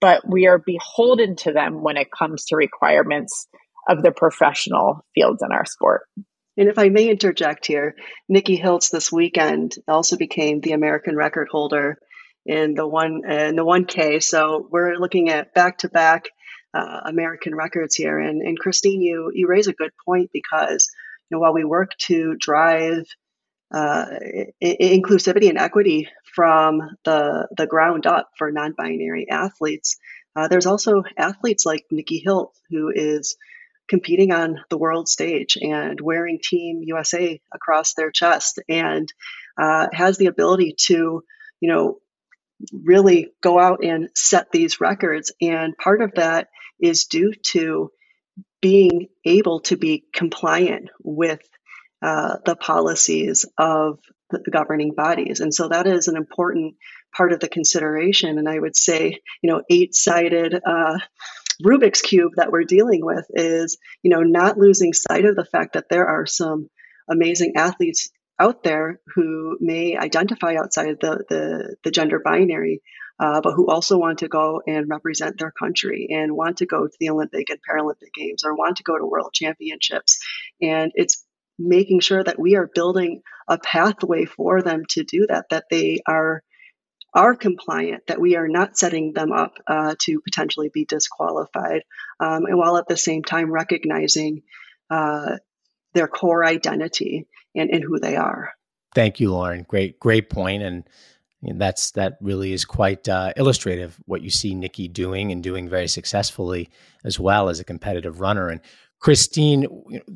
but 0.00 0.22
we 0.28 0.46
are 0.46 0.58
beholden 0.58 1.36
to 1.36 1.52
them 1.52 1.82
when 1.82 1.96
it 1.96 2.08
comes 2.16 2.44
to 2.46 2.56
requirements 2.56 3.48
of 3.88 4.02
the 4.02 4.12
professional 4.12 5.04
fields 5.14 5.42
in 5.42 5.52
our 5.52 5.64
sport. 5.64 6.02
And 6.56 6.68
if 6.68 6.78
I 6.78 6.90
may 6.90 7.08
interject 7.08 7.66
here, 7.66 7.94
Nikki 8.28 8.58
Hiltz 8.58 8.90
this 8.90 9.10
weekend 9.10 9.74
also 9.88 10.16
became 10.16 10.60
the 10.60 10.72
American 10.72 11.16
record 11.16 11.48
holder 11.50 11.98
in 12.44 12.74
the 12.74 12.86
one 12.86 13.22
in 13.28 13.56
the 13.56 13.64
one 13.64 13.86
K. 13.86 14.20
So 14.20 14.68
we're 14.70 14.96
looking 14.96 15.30
at 15.30 15.54
back 15.54 15.78
to 15.78 15.88
back 15.88 16.26
American 16.80 17.54
records 17.54 17.94
here. 17.94 18.18
And 18.18 18.42
and 18.42 18.58
Christine, 18.58 19.02
you 19.02 19.30
you 19.34 19.48
raise 19.48 19.66
a 19.66 19.72
good 19.72 19.92
point 20.04 20.30
because 20.32 20.88
you 21.28 21.36
know 21.36 21.40
while 21.40 21.54
we 21.54 21.64
work 21.64 21.96
to 22.08 22.36
drive 22.36 23.06
uh, 23.72 24.06
I- 24.62 24.76
inclusivity 24.80 25.48
and 25.48 25.58
equity 25.58 26.08
from 26.34 26.82
the 27.04 27.48
the 27.56 27.66
ground 27.66 28.06
up 28.06 28.30
for 28.38 28.50
non-binary 28.50 29.28
athletes, 29.30 29.98
uh, 30.36 30.48
there's 30.48 30.66
also 30.66 31.02
athletes 31.16 31.66
like 31.66 31.86
Nikki 31.90 32.22
Hiltz, 32.26 32.54
who 32.70 32.90
is 32.94 33.36
competing 33.88 34.32
on 34.32 34.60
the 34.70 34.78
world 34.78 35.08
stage 35.08 35.58
and 35.60 36.00
wearing 36.00 36.38
Team 36.42 36.82
USA 36.84 37.40
across 37.52 37.94
their 37.94 38.10
chest 38.10 38.58
and 38.68 39.12
uh, 39.58 39.88
has 39.92 40.16
the 40.16 40.26
ability 40.26 40.74
to, 40.78 41.22
you 41.60 41.68
know, 41.68 41.98
really 42.72 43.32
go 43.42 43.58
out 43.58 43.84
and 43.84 44.08
set 44.14 44.50
these 44.52 44.80
records. 44.80 45.32
And 45.40 45.76
part 45.76 46.02
of 46.02 46.14
that 46.14 46.48
is 46.80 47.06
due 47.06 47.32
to 47.52 47.90
being 48.60 49.08
able 49.24 49.60
to 49.60 49.76
be 49.76 50.04
compliant 50.14 50.88
with 51.02 51.40
uh, 52.00 52.36
the 52.44 52.56
policies 52.56 53.44
of 53.58 53.98
the 54.30 54.42
governing 54.50 54.94
bodies. 54.94 55.40
And 55.40 55.52
so 55.52 55.68
that 55.68 55.86
is 55.86 56.08
an 56.08 56.16
important 56.16 56.76
part 57.14 57.32
of 57.32 57.40
the 57.40 57.48
consideration. 57.48 58.38
And 58.38 58.48
I 58.48 58.58
would 58.58 58.76
say, 58.76 59.20
you 59.42 59.50
know, 59.50 59.62
eight 59.68 59.94
sided 59.94 60.54
uh, 60.54 60.98
Rubik's 61.62 62.00
cube 62.00 62.32
that 62.36 62.50
we're 62.50 62.64
dealing 62.64 63.04
with 63.04 63.26
is, 63.30 63.76
you 64.02 64.10
know, 64.10 64.22
not 64.22 64.58
losing 64.58 64.92
sight 64.92 65.24
of 65.24 65.36
the 65.36 65.44
fact 65.44 65.74
that 65.74 65.88
there 65.90 66.06
are 66.06 66.26
some 66.26 66.68
amazing 67.10 67.52
athletes 67.56 68.10
out 68.42 68.62
there 68.64 69.00
who 69.14 69.56
may 69.60 69.96
identify 69.96 70.56
outside 70.56 70.96
the 71.00 71.24
the, 71.28 71.76
the 71.84 71.90
gender 71.90 72.20
binary, 72.24 72.82
uh, 73.20 73.40
but 73.40 73.52
who 73.52 73.68
also 73.68 73.98
want 73.98 74.18
to 74.18 74.28
go 74.28 74.60
and 74.66 74.88
represent 74.88 75.38
their 75.38 75.52
country 75.52 76.08
and 76.10 76.36
want 76.36 76.58
to 76.58 76.66
go 76.66 76.86
to 76.86 76.96
the 76.98 77.10
Olympic 77.10 77.50
and 77.50 77.60
Paralympic 77.68 78.12
Games 78.14 78.42
or 78.44 78.54
want 78.54 78.78
to 78.78 78.82
go 78.82 78.98
to 78.98 79.06
World 79.06 79.32
Championships, 79.32 80.18
and 80.60 80.90
it's 80.94 81.24
making 81.58 82.00
sure 82.00 82.24
that 82.24 82.38
we 82.38 82.56
are 82.56 82.70
building 82.74 83.22
a 83.46 83.58
pathway 83.58 84.24
for 84.24 84.62
them 84.62 84.82
to 84.88 85.04
do 85.04 85.26
that 85.28 85.46
that 85.50 85.64
they 85.70 86.00
are 86.06 86.42
are 87.14 87.36
compliant, 87.36 88.02
that 88.06 88.20
we 88.20 88.36
are 88.36 88.48
not 88.48 88.78
setting 88.78 89.12
them 89.12 89.32
up 89.32 89.52
uh, 89.66 89.94
to 90.00 90.20
potentially 90.22 90.70
be 90.72 90.86
disqualified, 90.86 91.82
um, 92.18 92.46
and 92.46 92.58
while 92.58 92.76
at 92.78 92.88
the 92.88 92.96
same 92.96 93.22
time 93.22 93.52
recognizing 93.52 94.42
uh, 94.90 95.36
their 95.94 96.08
core 96.08 96.44
identity 96.44 97.26
and, 97.54 97.70
and 97.70 97.82
who 97.82 97.98
they 97.98 98.16
are. 98.16 98.52
Thank 98.94 99.20
you, 99.20 99.32
Lauren. 99.32 99.64
Great, 99.68 99.98
great 99.98 100.28
point, 100.28 100.62
and 100.62 100.84
that's 101.42 101.90
that 101.92 102.18
really 102.20 102.52
is 102.52 102.64
quite 102.64 103.08
uh, 103.08 103.32
illustrative 103.36 103.98
what 104.06 104.22
you 104.22 104.30
see 104.30 104.54
Nikki 104.54 104.86
doing 104.86 105.32
and 105.32 105.42
doing 105.42 105.68
very 105.68 105.88
successfully 105.88 106.68
as 107.04 107.18
well 107.18 107.48
as 107.48 107.58
a 107.58 107.64
competitive 107.64 108.20
runner. 108.20 108.48
And 108.48 108.60
Christine, 109.00 109.66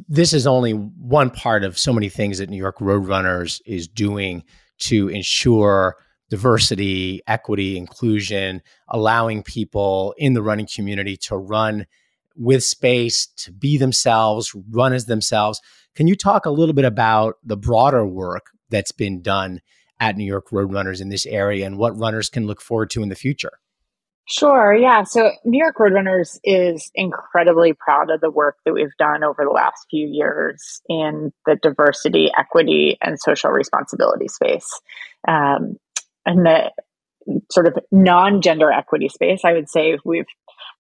this 0.09 0.32
is 0.32 0.47
only 0.47 0.72
one 0.72 1.30
part 1.30 1.64
of 1.64 1.76
so 1.76 1.93
many 1.93 2.09
things 2.09 2.39
that 2.39 2.49
New 2.49 2.57
York 2.57 2.78
Roadrunners 2.78 3.61
is 3.66 3.89
doing 3.89 4.45
to 4.78 5.09
ensure 5.09 5.97
diversity, 6.30 7.20
equity, 7.26 7.76
inclusion, 7.76 8.62
allowing 8.89 9.43
people 9.43 10.14
in 10.18 10.34
the 10.34 10.43
running 10.43 10.68
community 10.72 11.16
to 11.16 11.37
run 11.37 11.87
with 12.37 12.62
space, 12.62 13.26
to 13.39 13.53
be 13.53 13.76
themselves, 13.78 14.55
run 14.70 14.93
as 14.93 15.07
themselves. 15.07 15.61
Can 15.95 16.07
you 16.07 16.16
talk 16.16 16.47
a 16.47 16.51
little 16.51 16.74
bit 16.74 16.84
about 16.84 17.37
the 17.43 17.57
broader 17.57 18.07
work 18.07 18.47
that's 18.70 18.93
been 18.93 19.22
done 19.22 19.61
at 19.99 20.16
New 20.16 20.24
York 20.24 20.51
Roadrunners 20.51 21.01
in 21.01 21.09
this 21.09 21.26
area 21.26 21.66
and 21.66 21.78
what 21.78 21.99
runners 21.99 22.28
can 22.28 22.47
look 22.47 22.61
forward 22.61 22.91
to 22.91 23.03
in 23.03 23.09
the 23.09 23.14
future? 23.14 23.53
Sure. 24.28 24.74
Yeah. 24.74 25.05
So 25.05 25.30
New 25.45 25.59
York 25.59 25.76
Roadrunners 25.76 26.39
is 26.43 26.91
incredibly 26.97 27.74
proud 27.74 28.11
of 28.11 28.20
the 28.20 28.30
work 28.30 28.57
that 28.64 28.74
we've 28.74 28.97
done 28.99 29.22
over 29.22 29.45
the 29.45 29.53
last 29.53 29.87
few 29.89 30.09
years 30.09 30.80
in 30.89 31.32
the 31.47 31.57
diversity, 31.62 32.30
equity, 32.37 32.99
and 33.01 33.20
social 33.20 33.51
responsibility 33.51 34.26
space. 34.26 34.68
Um, 35.28 35.76
and 36.24 36.45
the 36.45 36.72
sort 37.53 37.68
of 37.68 37.78
non 37.93 38.43
gender 38.43 38.72
equity 38.72 39.09
space, 39.09 39.43
I 39.45 39.53
would 39.53 39.68
say 39.68 39.97
we've 40.05 40.26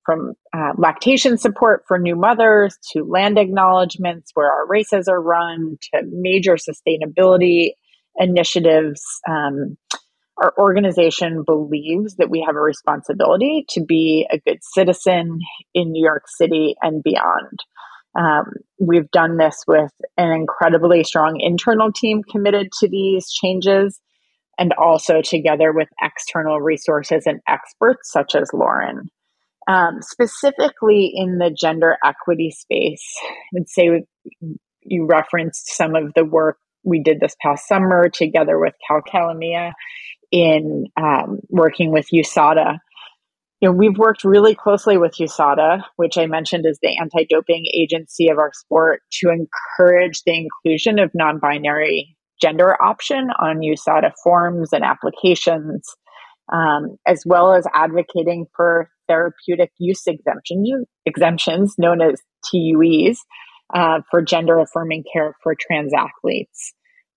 from 0.06 0.34
uh, 0.54 0.72
lactation 0.78 1.36
support 1.36 1.82
for 1.86 1.98
new 1.98 2.14
mothers 2.16 2.78
to 2.92 3.02
land 3.02 3.38
acknowledgments 3.38 4.30
where 4.34 4.50
our 4.50 4.66
races 4.66 5.08
are 5.08 5.20
run 5.20 5.76
to 5.82 6.02
major 6.08 6.56
sustainability 6.56 7.72
initiatives. 8.16 9.02
Um, 9.28 9.76
our 10.38 10.54
organization 10.58 11.42
believes 11.44 12.16
that 12.16 12.30
we 12.30 12.44
have 12.46 12.56
a 12.56 12.60
responsibility 12.60 13.64
to 13.70 13.84
be 13.84 14.26
a 14.30 14.38
good 14.38 14.58
citizen 14.62 15.40
in 15.74 15.92
New 15.92 16.04
York 16.04 16.24
City 16.28 16.76
and 16.80 17.02
beyond. 17.02 17.58
Um, 18.18 18.52
we've 18.78 19.10
done 19.10 19.36
this 19.36 19.64
with 19.66 19.92
an 20.16 20.30
incredibly 20.30 21.04
strong 21.04 21.38
internal 21.40 21.92
team 21.92 22.22
committed 22.22 22.68
to 22.80 22.88
these 22.88 23.30
changes 23.30 24.00
and 24.58 24.72
also 24.78 25.20
together 25.20 25.72
with 25.72 25.88
external 26.02 26.60
resources 26.60 27.24
and 27.26 27.40
experts 27.46 28.10
such 28.10 28.34
as 28.34 28.50
Lauren. 28.54 29.10
Um, 29.68 30.00
specifically 30.00 31.12
in 31.12 31.38
the 31.38 31.50
gender 31.50 31.96
equity 32.04 32.50
space, 32.52 33.04
I 33.24 33.34
would 33.52 33.68
say 33.68 34.04
you 34.82 35.06
referenced 35.06 35.74
some 35.76 35.96
of 35.96 36.12
the 36.14 36.24
work 36.24 36.58
we 36.84 37.02
did 37.02 37.18
this 37.20 37.34
past 37.42 37.66
summer 37.66 38.08
together 38.08 38.58
with 38.58 38.74
Cal 38.86 39.02
Calamia 39.02 39.72
in 40.30 40.86
um, 40.96 41.40
working 41.48 41.90
with 41.90 42.06
USADA. 42.12 42.78
You 43.60 43.68
know, 43.68 43.72
we've 43.72 43.98
worked 43.98 44.22
really 44.22 44.54
closely 44.54 44.98
with 44.98 45.16
USADA, 45.18 45.82
which 45.96 46.16
I 46.18 46.26
mentioned 46.26 46.64
is 46.66 46.78
the 46.80 46.96
anti-doping 46.98 47.66
agency 47.74 48.28
of 48.28 48.38
our 48.38 48.52
sport, 48.52 49.00
to 49.20 49.30
encourage 49.30 50.22
the 50.24 50.46
inclusion 50.46 50.98
of 50.98 51.10
non-binary 51.14 52.16
gender 52.40 52.80
option 52.82 53.30
on 53.40 53.60
USADA 53.60 54.12
forms 54.22 54.72
and 54.72 54.84
applications, 54.84 55.88
um, 56.52 56.96
as 57.06 57.22
well 57.26 57.52
as 57.54 57.66
advocating 57.74 58.46
for 58.54 58.90
therapeutic 59.08 59.70
use 59.78 60.06
exemptions, 60.06 60.86
exemptions 61.04 61.74
known 61.78 62.00
as 62.00 62.20
TUEs, 62.50 63.18
uh, 63.74 64.00
for 64.10 64.22
gender 64.22 64.58
affirming 64.58 65.04
care 65.12 65.34
for 65.42 65.54
trans 65.58 65.92
athletes. 65.92 66.72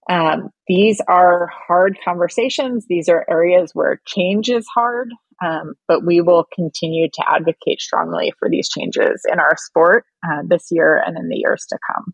Um, 0.10 0.50
these 0.68 1.02
are 1.08 1.50
hard 1.68 1.98
conversations. 2.04 2.86
These 2.90 3.10
are 3.10 3.26
areas 3.30 3.72
where 3.74 4.02
change 4.08 4.50
is 4.50 4.66
hard, 4.74 5.10
um, 5.44 5.74
but 5.88 6.04
we 6.04 6.22
will 6.22 6.46
continue 6.54 7.08
to 7.14 7.24
advocate 7.30 7.80
strongly 7.80 8.34
for 8.40 8.50
these 8.50 8.70
changes 8.70 9.22
in 9.32 9.40
our 9.40 9.56
sport 9.56 10.06
uh, 10.26 10.42
this 10.48 10.68
year 10.72 11.02
and 11.06 11.16
in 11.18 11.30
the 11.30 11.38
years 11.38 11.66
to 11.70 11.78
come. 11.94 12.14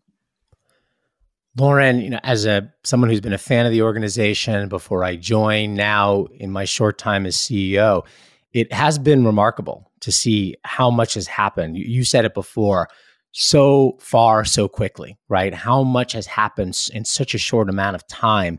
Lauren, 1.58 2.00
you 2.00 2.10
know, 2.10 2.20
as 2.22 2.44
a 2.44 2.70
someone 2.84 3.08
who's 3.08 3.20
been 3.20 3.32
a 3.32 3.38
fan 3.38 3.64
of 3.66 3.72
the 3.72 3.82
organization 3.82 4.68
before 4.68 5.02
I 5.02 5.16
joined, 5.16 5.74
now 5.74 6.26
in 6.34 6.50
my 6.50 6.64
short 6.64 6.98
time 6.98 7.24
as 7.24 7.36
CEO, 7.36 8.04
it 8.52 8.72
has 8.72 8.98
been 8.98 9.24
remarkable 9.24 9.90
to 10.00 10.12
see 10.12 10.54
how 10.64 10.90
much 10.90 11.14
has 11.14 11.26
happened. 11.26 11.76
You, 11.76 11.84
you 11.84 12.04
said 12.04 12.24
it 12.24 12.34
before 12.34 12.88
so 13.32 13.96
far 14.00 14.44
so 14.44 14.68
quickly, 14.68 15.18
right? 15.28 15.54
How 15.54 15.82
much 15.82 16.12
has 16.12 16.26
happened 16.26 16.78
in 16.92 17.04
such 17.04 17.34
a 17.34 17.38
short 17.38 17.68
amount 17.68 17.96
of 17.96 18.06
time. 18.06 18.58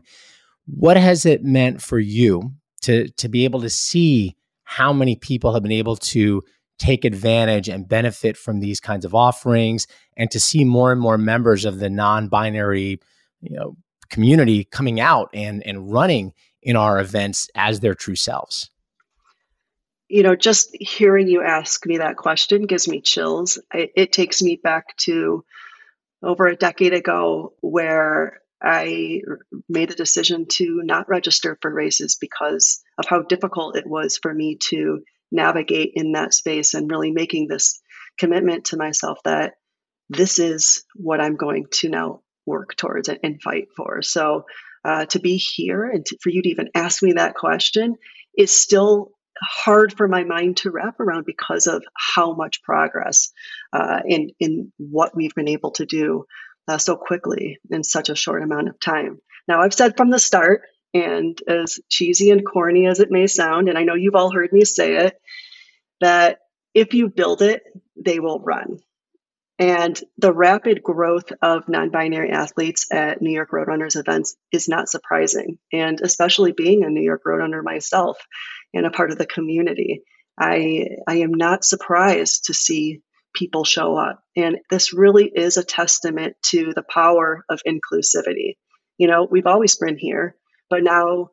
What 0.66 0.96
has 0.96 1.24
it 1.24 1.42
meant 1.44 1.80
for 1.80 1.98
you 1.98 2.52
to 2.82 3.08
to 3.08 3.28
be 3.28 3.44
able 3.44 3.60
to 3.60 3.70
see 3.70 4.36
how 4.64 4.92
many 4.92 5.16
people 5.16 5.54
have 5.54 5.62
been 5.62 5.72
able 5.72 5.96
to 5.96 6.42
take 6.78 7.04
advantage 7.04 7.68
and 7.68 7.88
benefit 7.88 8.36
from 8.36 8.60
these 8.60 8.80
kinds 8.80 9.04
of 9.04 9.14
offerings 9.14 9.86
and 10.16 10.30
to 10.30 10.40
see 10.40 10.64
more 10.64 10.92
and 10.92 11.00
more 11.00 11.18
members 11.18 11.64
of 11.64 11.78
the 11.78 11.90
non-binary, 11.90 13.00
you 13.40 13.56
know, 13.56 13.76
community 14.10 14.64
coming 14.64 15.00
out 15.00 15.28
and 15.34 15.62
and 15.66 15.92
running 15.92 16.32
in 16.62 16.76
our 16.76 16.98
events 16.98 17.50
as 17.54 17.80
their 17.80 17.94
true 17.94 18.16
selves? 18.16 18.70
you 20.08 20.22
know, 20.22 20.34
just 20.34 20.74
hearing 20.80 21.28
you 21.28 21.42
ask 21.42 21.84
me 21.86 21.98
that 21.98 22.16
question 22.16 22.66
gives 22.66 22.88
me 22.88 23.00
chills. 23.00 23.58
It 23.72 24.12
takes 24.12 24.40
me 24.40 24.56
back 24.56 24.96
to 24.98 25.44
over 26.22 26.46
a 26.46 26.56
decade 26.56 26.94
ago 26.94 27.52
where 27.60 28.40
I 28.60 29.20
made 29.68 29.90
a 29.90 29.96
decision 29.96 30.46
to 30.46 30.80
not 30.82 31.08
register 31.08 31.58
for 31.60 31.72
races 31.72 32.16
because 32.20 32.82
of 32.96 33.06
how 33.06 33.22
difficult 33.22 33.76
it 33.76 33.86
was 33.86 34.18
for 34.18 34.32
me 34.32 34.56
to 34.70 35.02
navigate 35.30 35.92
in 35.94 36.12
that 36.12 36.34
space 36.34 36.74
and 36.74 36.90
really 36.90 37.10
making 37.10 37.48
this 37.48 37.80
commitment 38.18 38.66
to 38.66 38.76
myself 38.76 39.18
that 39.24 39.54
this 40.08 40.38
is 40.38 40.84
what 40.94 41.20
I'm 41.20 41.36
going 41.36 41.66
to 41.72 41.88
now 41.88 42.20
work 42.46 42.74
towards 42.76 43.08
and, 43.08 43.20
and 43.22 43.42
fight 43.42 43.68
for. 43.76 44.02
So 44.02 44.44
uh, 44.84 45.06
to 45.06 45.18
be 45.18 45.36
here 45.36 45.84
and 45.84 46.04
to, 46.06 46.18
for 46.22 46.30
you 46.30 46.42
to 46.42 46.48
even 46.48 46.70
ask 46.74 47.02
me 47.02 47.12
that 47.12 47.34
question 47.34 47.96
is 48.36 48.50
still 48.50 49.12
hard 49.40 49.96
for 49.96 50.08
my 50.08 50.24
mind 50.24 50.56
to 50.58 50.70
wrap 50.70 50.98
around 50.98 51.24
because 51.24 51.66
of 51.66 51.84
how 51.94 52.34
much 52.34 52.62
progress 52.62 53.30
uh, 53.72 54.00
in 54.06 54.30
in 54.40 54.72
what 54.78 55.14
we've 55.14 55.34
been 55.34 55.48
able 55.48 55.70
to 55.72 55.86
do 55.86 56.24
uh, 56.66 56.78
so 56.78 56.96
quickly 56.96 57.58
in 57.70 57.84
such 57.84 58.08
a 58.08 58.16
short 58.16 58.42
amount 58.42 58.68
of 58.68 58.80
time. 58.80 59.20
Now, 59.46 59.60
I've 59.62 59.74
said 59.74 59.96
from 59.96 60.10
the 60.10 60.18
start, 60.18 60.62
and 60.94 61.38
as 61.46 61.80
cheesy 61.88 62.30
and 62.30 62.46
corny 62.46 62.86
as 62.86 63.00
it 63.00 63.10
may 63.10 63.26
sound, 63.26 63.68
and 63.68 63.78
I 63.78 63.84
know 63.84 63.94
you've 63.94 64.14
all 64.14 64.32
heard 64.32 64.52
me 64.52 64.64
say 64.64 64.96
it, 65.06 65.20
that 66.00 66.38
if 66.74 66.94
you 66.94 67.08
build 67.08 67.42
it, 67.42 67.62
they 67.96 68.20
will 68.20 68.40
run. 68.40 68.78
And 69.58 70.00
the 70.18 70.32
rapid 70.32 70.82
growth 70.84 71.32
of 71.42 71.68
non 71.68 71.90
binary 71.90 72.30
athletes 72.30 72.86
at 72.92 73.20
New 73.20 73.32
York 73.32 73.50
Roadrunners 73.50 73.98
events 73.98 74.36
is 74.52 74.68
not 74.68 74.88
surprising. 74.88 75.58
And 75.72 76.00
especially 76.00 76.52
being 76.52 76.84
a 76.84 76.90
New 76.90 77.02
York 77.02 77.22
Roadrunner 77.26 77.62
myself 77.64 78.18
and 78.72 78.86
a 78.86 78.90
part 78.90 79.10
of 79.10 79.18
the 79.18 79.26
community, 79.26 80.02
I, 80.38 80.86
I 81.08 81.16
am 81.16 81.34
not 81.34 81.64
surprised 81.64 82.44
to 82.44 82.54
see 82.54 83.00
people 83.34 83.64
show 83.64 83.96
up. 83.96 84.22
And 84.36 84.58
this 84.70 84.92
really 84.92 85.26
is 85.26 85.56
a 85.56 85.64
testament 85.64 86.36
to 86.46 86.72
the 86.72 86.84
power 86.88 87.44
of 87.50 87.60
inclusivity. 87.66 88.56
You 88.96 89.08
know, 89.08 89.26
we've 89.28 89.46
always 89.46 89.76
been 89.76 89.98
here, 89.98 90.36
but 90.70 90.82
now, 90.82 91.30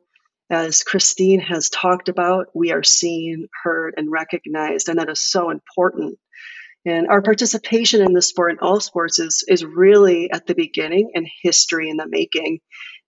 as 0.50 0.82
Christine 0.82 1.40
has 1.40 1.70
talked 1.70 2.08
about, 2.08 2.46
we 2.54 2.72
are 2.72 2.84
seen, 2.84 3.48
heard, 3.64 3.94
and 3.96 4.10
recognized. 4.10 4.88
And 4.88 4.98
that 4.98 5.10
is 5.10 5.20
so 5.20 5.50
important 5.50 6.18
and 6.86 7.08
our 7.08 7.20
participation 7.20 8.00
in 8.00 8.12
the 8.12 8.22
sport 8.22 8.52
and 8.52 8.60
all 8.60 8.80
sports 8.80 9.18
is, 9.18 9.44
is 9.48 9.64
really 9.64 10.30
at 10.30 10.46
the 10.46 10.54
beginning 10.54 11.10
and 11.14 11.28
history 11.42 11.90
in 11.90 11.96
the 11.96 12.06
making. 12.08 12.60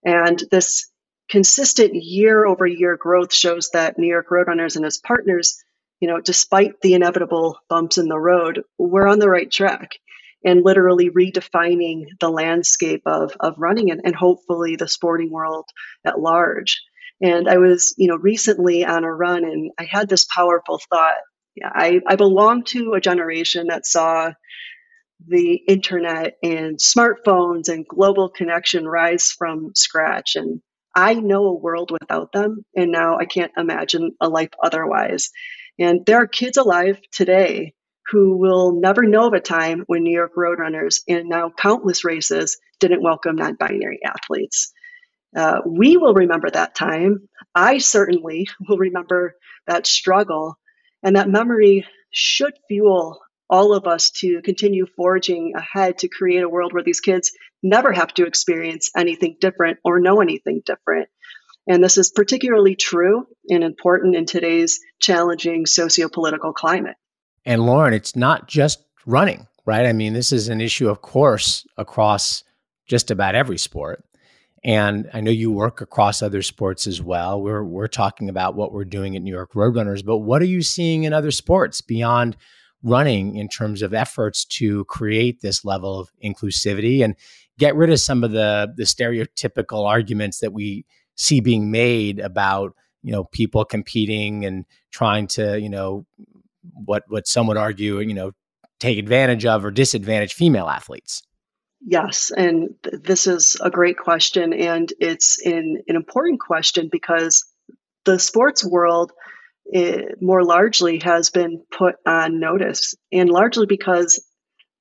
And 0.04 0.42
this 0.50 0.90
consistent 1.30 1.94
year 1.94 2.44
over 2.44 2.66
year 2.66 2.96
growth 2.96 3.32
shows 3.32 3.70
that 3.72 3.96
New 3.96 4.08
York 4.08 4.28
Roadrunners 4.30 4.74
and 4.74 4.84
its 4.84 4.98
partners, 4.98 5.62
you 6.00 6.08
know, 6.08 6.20
despite 6.20 6.80
the 6.80 6.94
inevitable 6.94 7.58
bumps 7.68 7.98
in 7.98 8.08
the 8.08 8.18
road, 8.18 8.64
we're 8.78 9.06
on 9.06 9.20
the 9.20 9.28
right 9.28 9.50
track 9.50 9.92
and 10.44 10.64
literally 10.64 11.10
redefining 11.10 12.04
the 12.20 12.30
landscape 12.30 13.02
of, 13.06 13.32
of 13.40 13.54
running 13.58 13.90
and, 13.90 14.00
and 14.04 14.14
hopefully 14.14 14.76
the 14.76 14.88
sporting 14.88 15.30
world 15.30 15.66
at 16.04 16.20
large. 16.20 16.80
And 17.20 17.48
I 17.48 17.58
was, 17.58 17.94
you 17.98 18.08
know, 18.08 18.16
recently 18.16 18.84
on 18.84 19.04
a 19.04 19.12
run 19.12 19.44
and 19.44 19.72
I 19.78 19.84
had 19.84 20.08
this 20.08 20.24
powerful 20.24 20.80
thought 20.90 21.16
I, 21.64 22.00
I 22.06 22.16
belong 22.16 22.64
to 22.64 22.94
a 22.94 23.00
generation 23.00 23.68
that 23.68 23.86
saw 23.86 24.32
the 25.26 25.54
internet 25.54 26.36
and 26.42 26.78
smartphones 26.78 27.68
and 27.68 27.86
global 27.86 28.28
connection 28.28 28.86
rise 28.86 29.30
from 29.30 29.72
scratch. 29.74 30.36
And 30.36 30.60
I 30.94 31.14
know 31.14 31.46
a 31.46 31.58
world 31.58 31.90
without 31.90 32.32
them. 32.32 32.64
And 32.76 32.92
now 32.92 33.18
I 33.18 33.24
can't 33.24 33.52
imagine 33.56 34.12
a 34.20 34.28
life 34.28 34.50
otherwise. 34.62 35.30
And 35.78 36.04
there 36.06 36.18
are 36.18 36.26
kids 36.26 36.56
alive 36.56 37.00
today 37.12 37.74
who 38.10 38.36
will 38.36 38.72
never 38.80 39.02
know 39.02 39.26
of 39.26 39.34
a 39.34 39.40
time 39.40 39.84
when 39.86 40.02
New 40.02 40.14
York 40.14 40.32
Roadrunners 40.36 41.00
and 41.08 41.28
now 41.28 41.50
countless 41.50 42.04
races 42.04 42.58
didn't 42.80 43.02
welcome 43.02 43.36
non 43.36 43.54
binary 43.54 44.00
athletes. 44.04 44.72
Uh, 45.36 45.60
we 45.66 45.96
will 45.96 46.14
remember 46.14 46.50
that 46.50 46.74
time. 46.74 47.28
I 47.54 47.78
certainly 47.78 48.48
will 48.68 48.78
remember 48.78 49.34
that 49.66 49.86
struggle. 49.86 50.58
And 51.02 51.16
that 51.16 51.28
memory 51.28 51.86
should 52.10 52.54
fuel 52.66 53.20
all 53.50 53.74
of 53.74 53.86
us 53.86 54.10
to 54.10 54.42
continue 54.42 54.86
forging 54.96 55.52
ahead 55.56 55.98
to 55.98 56.08
create 56.08 56.42
a 56.42 56.48
world 56.48 56.72
where 56.72 56.82
these 56.82 57.00
kids 57.00 57.32
never 57.62 57.92
have 57.92 58.12
to 58.14 58.26
experience 58.26 58.90
anything 58.96 59.36
different 59.40 59.78
or 59.84 60.00
know 60.00 60.20
anything 60.20 60.62
different. 60.64 61.08
And 61.66 61.84
this 61.84 61.98
is 61.98 62.10
particularly 62.10 62.76
true 62.76 63.26
and 63.48 63.62
important 63.62 64.16
in 64.16 64.26
today's 64.26 64.80
challenging 65.00 65.66
socio-political 65.66 66.52
climate. 66.52 66.96
And 67.48 67.64
Lauren, 67.64 67.94
it's 67.94 68.14
not 68.14 68.46
just 68.46 68.84
running, 69.06 69.46
right? 69.64 69.86
I 69.86 69.94
mean, 69.94 70.12
this 70.12 70.32
is 70.32 70.50
an 70.50 70.60
issue, 70.60 70.90
of 70.90 71.00
course, 71.00 71.66
across 71.78 72.44
just 72.86 73.10
about 73.10 73.34
every 73.34 73.56
sport. 73.56 74.04
And 74.62 75.08
I 75.14 75.22
know 75.22 75.30
you 75.30 75.50
work 75.50 75.80
across 75.80 76.20
other 76.20 76.42
sports 76.42 76.86
as 76.86 77.00
well. 77.00 77.40
We're 77.40 77.64
we're 77.64 77.88
talking 77.88 78.28
about 78.28 78.54
what 78.54 78.72
we're 78.72 78.84
doing 78.84 79.16
at 79.16 79.22
New 79.22 79.32
York 79.32 79.54
Roadrunners, 79.54 80.04
but 80.04 80.18
what 80.18 80.42
are 80.42 80.46
you 80.46 80.60
seeing 80.60 81.04
in 81.04 81.14
other 81.14 81.30
sports 81.30 81.80
beyond 81.80 82.36
running 82.82 83.36
in 83.36 83.48
terms 83.48 83.80
of 83.80 83.94
efforts 83.94 84.44
to 84.44 84.84
create 84.84 85.40
this 85.40 85.64
level 85.64 85.98
of 85.98 86.10
inclusivity 86.22 87.02
and 87.02 87.16
get 87.58 87.74
rid 87.74 87.88
of 87.88 87.98
some 87.98 88.24
of 88.24 88.32
the 88.32 88.74
the 88.76 88.84
stereotypical 88.84 89.88
arguments 89.88 90.40
that 90.40 90.52
we 90.52 90.84
see 91.14 91.40
being 91.40 91.70
made 91.70 92.18
about 92.18 92.74
you 93.02 93.12
know 93.12 93.24
people 93.24 93.64
competing 93.64 94.44
and 94.44 94.66
trying 94.90 95.26
to 95.26 95.58
you 95.58 95.70
know 95.70 96.04
what 96.74 97.04
what 97.08 97.26
some 97.26 97.46
would 97.46 97.56
argue 97.56 98.00
you 98.00 98.14
know 98.14 98.32
take 98.80 98.98
advantage 98.98 99.44
of 99.44 99.64
or 99.64 99.70
disadvantage 99.70 100.34
female 100.34 100.68
athletes? 100.68 101.22
Yes 101.80 102.32
and 102.36 102.70
th- 102.82 103.02
this 103.02 103.26
is 103.26 103.56
a 103.60 103.70
great 103.70 103.98
question 103.98 104.52
and 104.52 104.92
it's 105.00 105.44
an, 105.44 105.82
an 105.86 105.96
important 105.96 106.40
question 106.40 106.88
because 106.90 107.44
the 108.04 108.18
sports 108.18 108.64
world 108.64 109.12
it, 109.66 109.98
eh, 109.98 110.14
more 110.20 110.42
largely 110.42 110.98
has 111.00 111.30
been 111.30 111.62
put 111.70 111.96
on 112.06 112.40
notice 112.40 112.94
and 113.12 113.28
largely 113.28 113.66
because 113.66 114.18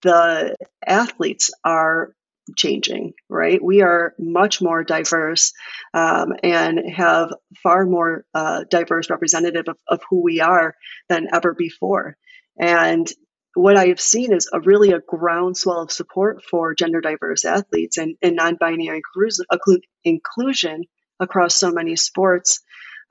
the 0.02 0.56
athletes 0.86 1.52
are 1.64 2.14
changing, 2.56 3.14
right? 3.38 3.64
We 3.64 3.82
are 3.82 4.14
much 4.18 4.62
more 4.62 4.84
diverse 4.84 5.54
um, 5.94 6.34
and 6.44 6.80
have 6.96 7.34
far 7.64 7.86
more 7.86 8.26
uh, 8.34 8.64
diverse 8.70 9.10
representative 9.10 9.66
of, 9.68 9.78
of 9.88 10.02
who 10.10 10.24
we 10.24 10.42
are 10.42 10.76
than 11.08 11.28
ever 11.32 11.54
before. 11.54 12.18
And 12.60 13.08
what 13.54 13.78
I 13.78 13.88
have 13.88 14.00
seen 14.00 14.34
is 14.34 14.50
a 14.52 14.60
really 14.60 14.92
a 14.92 15.02
groundswell 15.08 15.82
of 15.82 15.92
support 15.92 16.44
for 16.44 16.76
gender 16.76 17.02
diverse 17.02 17.46
athletes 17.46 17.98
and, 17.98 18.16
and 18.22 18.36
non-binary 18.36 19.02
inclusion 20.04 20.84
across 21.20 21.56
so 21.56 21.72
many 21.72 21.96
sports, 21.96 22.62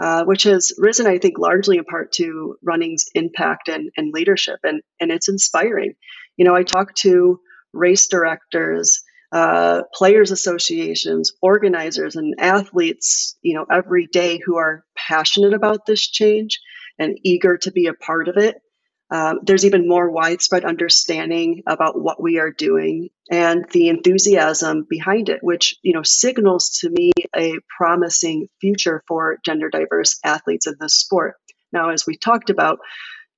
uh, 0.00 0.24
which 0.24 0.44
has 0.44 0.72
risen, 0.78 1.06
I 1.06 1.18
think, 1.18 1.38
largely 1.38 1.78
in 1.78 1.84
part 1.84 2.12
to 2.12 2.56
running's 2.62 3.06
impact 3.14 3.68
and, 3.68 3.90
and 3.96 4.12
leadership. 4.12 4.60
And, 4.62 4.82
and 5.00 5.10
it's 5.10 5.28
inspiring. 5.28 5.94
You 6.36 6.44
know, 6.44 6.54
I 6.54 6.62
talk 6.62 6.94
to 6.96 7.40
race 7.72 8.08
directors 8.08 9.02
uh, 9.32 9.82
players 9.92 10.30
associations, 10.30 11.32
organizers, 11.42 12.16
and 12.16 12.34
athletes, 12.38 13.36
you 13.42 13.54
know, 13.54 13.66
every 13.70 14.06
day 14.06 14.38
who 14.44 14.56
are 14.56 14.84
passionate 14.96 15.54
about 15.54 15.86
this 15.86 16.06
change 16.06 16.60
and 16.98 17.18
eager 17.24 17.58
to 17.58 17.72
be 17.72 17.86
a 17.86 17.94
part 17.94 18.28
of 18.28 18.36
it. 18.36 18.56
Um, 19.10 19.40
there's 19.44 19.64
even 19.64 19.88
more 19.88 20.10
widespread 20.10 20.64
understanding 20.64 21.62
about 21.66 22.00
what 22.00 22.20
we 22.20 22.38
are 22.38 22.50
doing 22.50 23.08
and 23.30 23.64
the 23.70 23.88
enthusiasm 23.88 24.84
behind 24.88 25.28
it, 25.28 25.38
which 25.42 25.76
you 25.82 25.92
know 25.92 26.02
signals 26.02 26.78
to 26.80 26.90
me 26.90 27.12
a 27.36 27.54
promising 27.76 28.48
future 28.60 29.04
for 29.06 29.38
gender 29.44 29.70
diverse 29.70 30.18
athletes 30.24 30.66
in 30.66 30.74
this 30.80 30.94
sport. 30.94 31.36
Now, 31.72 31.90
as 31.90 32.04
we 32.04 32.16
talked 32.16 32.50
about, 32.50 32.80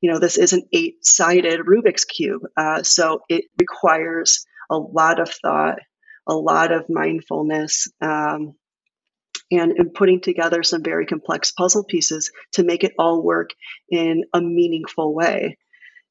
you 0.01 0.11
know 0.11 0.19
this 0.19 0.39
is 0.39 0.55
an 0.55 0.63
eight-sided 0.73 1.61
Rubik's 1.61 2.07
cube, 2.07 2.43
uh, 2.57 2.83
so 2.83 3.21
it 3.29 3.45
requires 3.59 4.47
a 4.71 4.79
lot 4.79 5.21
of 5.21 5.31
thought, 5.31 5.79
a 6.27 6.35
lot 6.35 6.73
of 6.73 6.89
mindfulness, 6.89 7.89
um, 8.01 8.55
and, 9.51 9.73
and 9.73 9.95
putting 9.95 10.21
together 10.21 10.63
some 10.63 10.83
very 10.83 11.07
complex 11.07 11.51
puzzle 11.53 11.85
pieces 11.85 12.31
to 12.53 12.63
make 12.63 12.85
it 12.85 12.95
all 12.99 13.23
work 13.23 13.51
in 13.91 14.25
a 14.35 14.41
meaningful 14.41 15.15
way. 15.15 15.57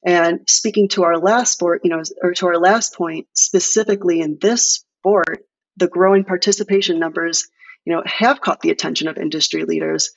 And 0.04 0.40
speaking 0.48 0.88
to 0.90 1.04
our 1.04 1.18
last 1.18 1.52
sport, 1.52 1.82
you 1.84 1.90
know, 1.90 2.02
or 2.22 2.32
to 2.34 2.46
our 2.46 2.58
last 2.58 2.94
point, 2.94 3.26
specifically 3.34 4.20
in 4.20 4.38
this 4.40 4.84
sport, 5.00 5.44
the 5.76 5.88
growing 5.88 6.24
participation 6.24 6.98
numbers, 6.98 7.48
you 7.84 7.92
know, 7.92 8.02
have 8.06 8.40
caught 8.40 8.60
the 8.60 8.70
attention 8.70 9.08
of 9.08 9.18
industry 9.18 9.64
leaders. 9.64 10.10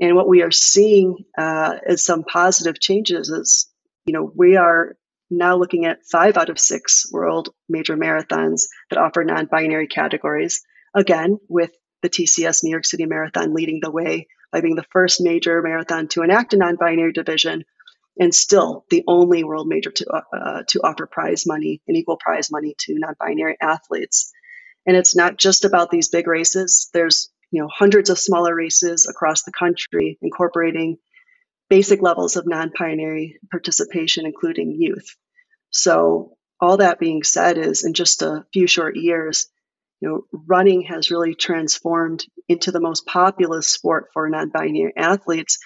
And 0.00 0.14
what 0.14 0.28
we 0.28 0.42
are 0.42 0.50
seeing 0.50 1.24
uh, 1.38 1.76
as 1.86 2.04
some 2.04 2.24
positive 2.24 2.80
changes 2.80 3.30
is, 3.30 3.68
you 4.04 4.12
know, 4.12 4.30
we 4.34 4.56
are 4.56 4.96
now 5.30 5.56
looking 5.56 5.86
at 5.86 6.04
five 6.04 6.36
out 6.36 6.50
of 6.50 6.58
six 6.58 7.10
world 7.12 7.50
major 7.68 7.96
marathons 7.96 8.62
that 8.90 8.98
offer 8.98 9.24
non 9.24 9.46
binary 9.46 9.86
categories. 9.88 10.62
Again, 10.94 11.38
with 11.48 11.72
the 12.02 12.08
TCS 12.08 12.62
New 12.62 12.70
York 12.70 12.84
City 12.84 13.06
Marathon 13.06 13.54
leading 13.54 13.80
the 13.80 13.90
way 13.90 14.28
by 14.52 14.60
being 14.60 14.76
the 14.76 14.86
first 14.90 15.20
major 15.20 15.60
marathon 15.62 16.08
to 16.08 16.22
enact 16.22 16.54
a 16.54 16.56
non 16.56 16.76
binary 16.76 17.12
division 17.12 17.64
and 18.18 18.34
still 18.34 18.84
the 18.90 19.04
only 19.06 19.44
world 19.44 19.68
major 19.68 19.90
to, 19.90 20.06
uh, 20.08 20.22
uh, 20.32 20.62
to 20.68 20.80
offer 20.82 21.06
prize 21.06 21.46
money 21.46 21.82
and 21.86 21.96
equal 21.96 22.16
prize 22.16 22.50
money 22.50 22.74
to 22.78 22.94
non 22.98 23.14
binary 23.18 23.56
athletes. 23.60 24.32
And 24.86 24.96
it's 24.96 25.16
not 25.16 25.36
just 25.36 25.64
about 25.64 25.90
these 25.90 26.08
big 26.08 26.26
races, 26.26 26.88
there's 26.92 27.30
you 27.50 27.60
know 27.60 27.68
hundreds 27.72 28.10
of 28.10 28.18
smaller 28.18 28.54
races 28.54 29.06
across 29.08 29.42
the 29.42 29.52
country 29.52 30.18
incorporating 30.22 30.98
basic 31.68 32.02
levels 32.02 32.36
of 32.36 32.46
non-binary 32.46 33.38
participation, 33.50 34.26
including 34.26 34.76
youth. 34.78 35.16
So 35.70 36.36
all 36.60 36.78
that 36.78 36.98
being 36.98 37.22
said 37.22 37.58
is 37.58 37.84
in 37.84 37.94
just 37.94 38.22
a 38.22 38.44
few 38.52 38.66
short 38.66 38.96
years, 38.96 39.48
you 40.00 40.08
know, 40.08 40.22
running 40.46 40.82
has 40.82 41.10
really 41.10 41.34
transformed 41.34 42.24
into 42.48 42.70
the 42.70 42.80
most 42.80 43.06
populous 43.06 43.68
sport 43.68 44.08
for 44.12 44.28
non-binary 44.28 44.92
athletes, 44.96 45.58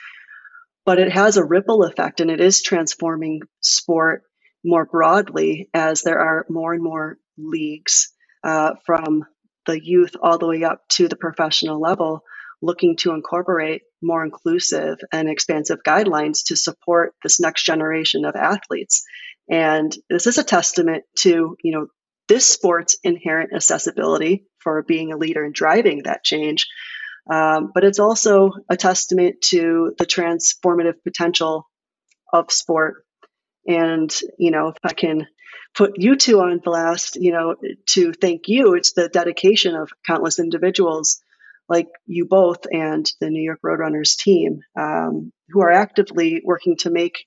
but 0.85 0.99
it 0.99 1.13
has 1.13 1.37
a 1.37 1.45
ripple 1.45 1.85
effect 1.85 2.21
and 2.21 2.31
it 2.31 2.41
is 2.41 2.63
transforming 2.63 3.43
sport 3.61 4.23
more 4.65 4.85
broadly 4.85 5.69
as 5.75 6.03
there 6.03 6.21
are 6.21 6.47
more 6.49 6.73
and 6.73 6.83
more 6.83 7.19
leagues 7.39 8.13
uh, 8.45 8.73
from 8.85 9.25
the 9.67 9.83
youth 9.83 10.17
all 10.23 10.39
the 10.39 10.47
way 10.47 10.65
up 10.65 10.87
to 10.89 11.09
the 11.09 11.17
professional 11.17 11.81
level 11.81 12.23
looking 12.63 12.97
to 12.97 13.13
incorporate 13.13 13.83
more 14.03 14.25
inclusive 14.25 14.99
and 15.13 15.29
expansive 15.29 15.79
guidelines 15.87 16.45
to 16.47 16.57
support 16.57 17.15
this 17.23 17.41
next 17.41 17.65
generation 17.65 18.25
of 18.25 18.37
athletes. 18.37 19.03
And 19.51 19.95
this 20.09 20.27
is 20.27 20.39
a 20.39 20.45
testament 20.45 21.05
to, 21.21 21.57
you 21.63 21.73
know, 21.73 21.87
this 22.29 22.47
sport's 22.47 22.97
inherent 23.03 23.53
accessibility 23.53 24.47
for 24.59 24.83
being 24.83 25.13
a 25.13 25.17
leader 25.17 25.45
and 25.45 25.55
driving 25.55 26.05
that 26.05 26.23
change. 26.23 26.69
Um, 27.31 27.73
but 27.75 27.85
it's 27.85 27.99
also 27.99 28.53
a 28.69 28.77
testament 28.77 29.37
to 29.49 29.95
the 29.99 30.07
transformative 30.07 31.03
potential 31.03 31.69
of 32.33 32.53
sport. 32.53 33.05
And, 33.67 34.15
you 34.39 34.51
know, 34.51 34.69
if 34.69 34.77
I 34.85 34.93
can 34.93 35.27
put 35.75 35.95
you 35.97 36.17
two 36.17 36.41
on 36.41 36.59
blast, 36.59 37.17
you 37.17 37.33
know, 37.33 37.57
to 37.91 38.13
thank 38.13 38.49
you, 38.49 38.75
it's 38.75 38.93
the 38.93 39.09
dedication 39.09 39.75
of 39.75 39.91
countless 40.07 40.39
individuals 40.39 41.21
like 41.71 41.87
you 42.05 42.27
both 42.27 42.67
and 42.71 43.11
the 43.21 43.31
New 43.31 43.43
York 43.43 43.61
Roadrunners 43.65 44.17
team, 44.17 44.61
um, 44.79 45.33
who 45.49 45.63
are 45.63 45.71
actively 45.71 46.43
working 46.45 46.77
to 46.79 46.91
make 46.91 47.25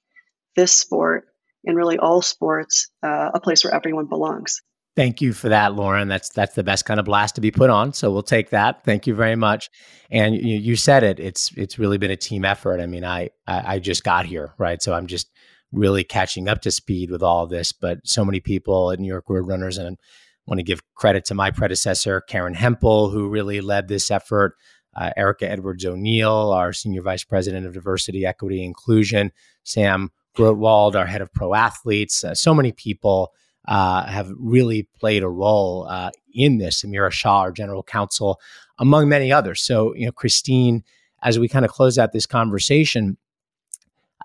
this 0.56 0.74
sport 0.74 1.26
and 1.66 1.78
really 1.78 1.98
all 1.98 2.22
sports 2.22 2.90
uh, 3.02 3.32
a 3.34 3.40
place 3.40 3.64
where 3.64 3.74
everyone 3.74 4.08
belongs. 4.08 4.62
Thank 4.96 5.22
you 5.22 5.34
for 5.34 5.50
that, 5.50 5.74
Lauren. 5.74 6.08
That's 6.08 6.30
that's 6.30 6.54
the 6.54 6.64
best 6.64 6.86
kind 6.86 7.00
of 7.00 7.06
blast 7.08 7.36
to 7.36 7.42
be 7.42 7.50
put 7.50 7.72
on. 7.72 7.94
So 7.94 8.12
we'll 8.12 8.22
take 8.22 8.52
that. 8.52 8.84
Thank 8.84 9.08
you 9.08 9.16
very 9.16 9.36
much. 9.36 9.72
And 10.12 10.36
you, 10.36 10.58
you 10.58 10.76
said 10.76 11.04
it. 11.04 11.20
It's 11.20 11.52
it's 11.58 11.80
really 11.80 11.98
been 11.98 12.12
a 12.12 12.18
team 12.18 12.46
effort. 12.46 12.80
I 12.80 12.86
mean, 12.86 13.04
I, 13.04 13.30
I 13.48 13.76
I 13.76 13.80
just 13.80 14.04
got 14.04 14.28
here, 14.28 14.54
right? 14.60 14.84
So 14.84 14.94
I'm 14.94 15.08
just 15.08 15.32
really 15.72 16.04
catching 16.04 16.48
up 16.48 16.62
to 16.62 16.70
speed 16.70 17.10
with 17.10 17.24
all 17.24 17.48
this. 17.48 17.72
But 17.72 18.02
so 18.04 18.24
many 18.24 18.40
people 18.40 18.92
at 18.92 19.00
New 19.00 19.08
York 19.08 19.26
Roadrunners 19.28 19.80
and 19.80 19.98
want 20.46 20.60
to 20.60 20.64
give 20.64 20.82
credit 20.96 21.26
to 21.26 21.34
my 21.34 21.52
predecessor, 21.52 22.22
Kerin 22.30 22.56
Hempel, 22.56 23.10
who 23.10 23.30
really 23.30 23.62
led 23.62 23.88
this 23.88 24.12
effort. 24.12 24.56
Uh, 24.96 25.12
Erica 25.18 25.50
Edwards 25.50 25.86
O'Neill, 25.86 26.52
our 26.52 26.72
Senior 26.72 27.02
Vice 27.02 27.24
President 27.24 27.66
of 27.66 27.74
Diversity, 27.74 28.26
Equity, 28.26 28.64
Inclusion. 28.64 29.32
Sam 29.64 30.12
Grotewold, 30.38 30.96
our 30.96 31.06
Head 31.06 31.22
of 31.22 31.32
Pro 31.34 31.54
Athletes. 31.54 32.24
Uh, 32.24 32.36
so 32.36 32.54
many 32.54 32.72
people 32.72 33.32
uh, 33.68 34.06
have 34.06 34.32
really 34.38 34.88
played 35.00 35.24
a 35.24 35.30
role 35.30 35.88
uh, 35.90 36.12
in 36.34 36.58
this. 36.58 36.84
Amira 36.84 37.12
Shah, 37.12 37.40
our 37.40 37.52
General 37.52 37.84
Counsel, 37.84 38.40
among 38.78 39.10
many 39.10 39.32
others. 39.32 39.62
So, 39.62 39.96
you 39.96 40.06
know, 40.06 40.12
Christine, 40.12 40.84
as 41.22 41.40
we 41.40 41.48
kind 41.48 41.66
of 41.66 41.72
close 41.72 41.98
out 41.98 42.12
this 42.12 42.26
conversation, 42.26 43.18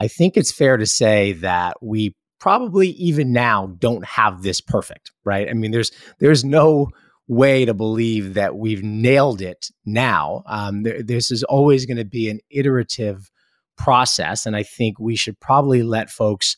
I 0.00 0.08
think 0.08 0.36
it's 0.36 0.52
fair 0.52 0.76
to 0.76 0.86
say 0.86 1.32
that 1.34 1.76
we 1.82 2.14
probably 2.38 2.88
even 2.90 3.32
now 3.32 3.66
don't 3.78 4.04
have 4.04 4.42
this 4.42 4.60
perfect, 4.60 5.12
right? 5.24 5.48
I 5.48 5.52
mean, 5.52 5.70
there's 5.70 5.92
there's 6.18 6.44
no 6.44 6.88
way 7.26 7.64
to 7.64 7.74
believe 7.74 8.34
that 8.34 8.56
we've 8.56 8.82
nailed 8.82 9.42
it 9.42 9.70
now. 9.84 10.42
Um, 10.46 10.82
there, 10.82 11.02
this 11.02 11.30
is 11.30 11.42
always 11.44 11.84
going 11.84 11.98
to 11.98 12.04
be 12.04 12.30
an 12.30 12.40
iterative 12.50 13.30
process, 13.76 14.46
and 14.46 14.56
I 14.56 14.62
think 14.62 14.98
we 14.98 15.16
should 15.16 15.38
probably 15.40 15.82
let 15.82 16.10
folks 16.10 16.56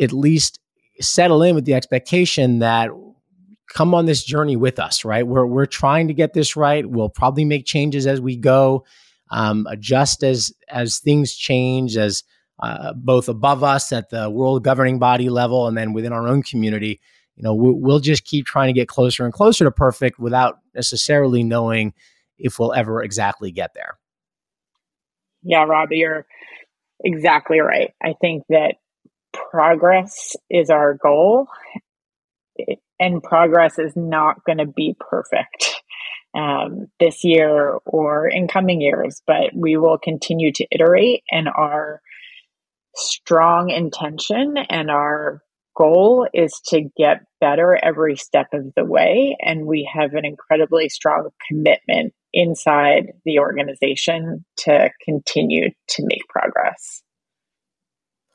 at 0.00 0.12
least 0.12 0.58
settle 1.00 1.42
in 1.42 1.54
with 1.54 1.64
the 1.64 1.74
expectation 1.74 2.60
that 2.60 2.90
come 3.72 3.94
on 3.94 4.06
this 4.06 4.24
journey 4.24 4.56
with 4.56 4.78
us, 4.78 5.04
right? 5.04 5.26
We're 5.26 5.46
we're 5.46 5.66
trying 5.66 6.08
to 6.08 6.14
get 6.14 6.32
this 6.32 6.56
right. 6.56 6.88
We'll 6.88 7.08
probably 7.08 7.44
make 7.44 7.66
changes 7.66 8.06
as 8.06 8.20
we 8.20 8.36
go, 8.36 8.84
um, 9.30 9.66
adjust 9.68 10.22
as 10.22 10.52
as 10.68 10.98
things 10.98 11.34
change, 11.34 11.96
as 11.96 12.22
uh, 12.60 12.92
both 12.94 13.28
above 13.28 13.64
us 13.64 13.92
at 13.92 14.10
the 14.10 14.30
world 14.30 14.64
governing 14.64 14.98
body 14.98 15.28
level 15.28 15.66
and 15.66 15.76
then 15.76 15.92
within 15.92 16.12
our 16.12 16.28
own 16.28 16.42
community. 16.42 17.00
you 17.36 17.42
know, 17.42 17.54
we'll 17.54 18.00
just 18.00 18.24
keep 18.24 18.46
trying 18.46 18.68
to 18.68 18.78
get 18.78 18.88
closer 18.88 19.24
and 19.24 19.32
closer 19.32 19.64
to 19.64 19.70
perfect 19.70 20.18
without 20.18 20.58
necessarily 20.74 21.42
knowing 21.42 21.92
if 22.38 22.58
we'll 22.58 22.72
ever 22.72 23.02
exactly 23.02 23.50
get 23.50 23.74
there. 23.74 23.98
Yeah, 25.42 25.64
Robbie, 25.64 25.98
you're 25.98 26.26
exactly 27.02 27.60
right. 27.60 27.92
I 28.02 28.14
think 28.20 28.44
that 28.48 28.76
progress 29.32 30.36
is 30.48 30.70
our 30.70 30.94
goal, 30.94 31.48
and 33.00 33.22
progress 33.22 33.78
is 33.78 33.94
not 33.96 34.44
going 34.44 34.58
to 34.58 34.66
be 34.66 34.96
perfect 34.98 35.74
um, 36.34 36.86
this 37.00 37.24
year 37.24 37.78
or 37.84 38.28
in 38.28 38.48
coming 38.48 38.80
years, 38.80 39.22
but 39.26 39.50
we 39.54 39.76
will 39.76 39.98
continue 39.98 40.52
to 40.52 40.66
iterate, 40.70 41.24
and 41.30 41.48
our 41.48 42.00
strong 42.94 43.70
intention 43.70 44.56
and 44.68 44.90
our 44.90 45.42
goal 45.76 46.28
is 46.32 46.60
to 46.66 46.82
get 46.96 47.20
better 47.40 47.78
every 47.82 48.16
step 48.16 48.46
of 48.52 48.72
the 48.76 48.84
way. 48.84 49.36
And 49.40 49.66
we 49.66 49.90
have 49.92 50.14
an 50.14 50.24
incredibly 50.24 50.88
strong 50.88 51.30
commitment 51.48 52.14
inside 52.32 53.12
the 53.24 53.38
organization 53.38 54.44
to 54.58 54.90
continue 55.04 55.70
to 55.88 56.02
make 56.06 56.26
progress. 56.28 57.02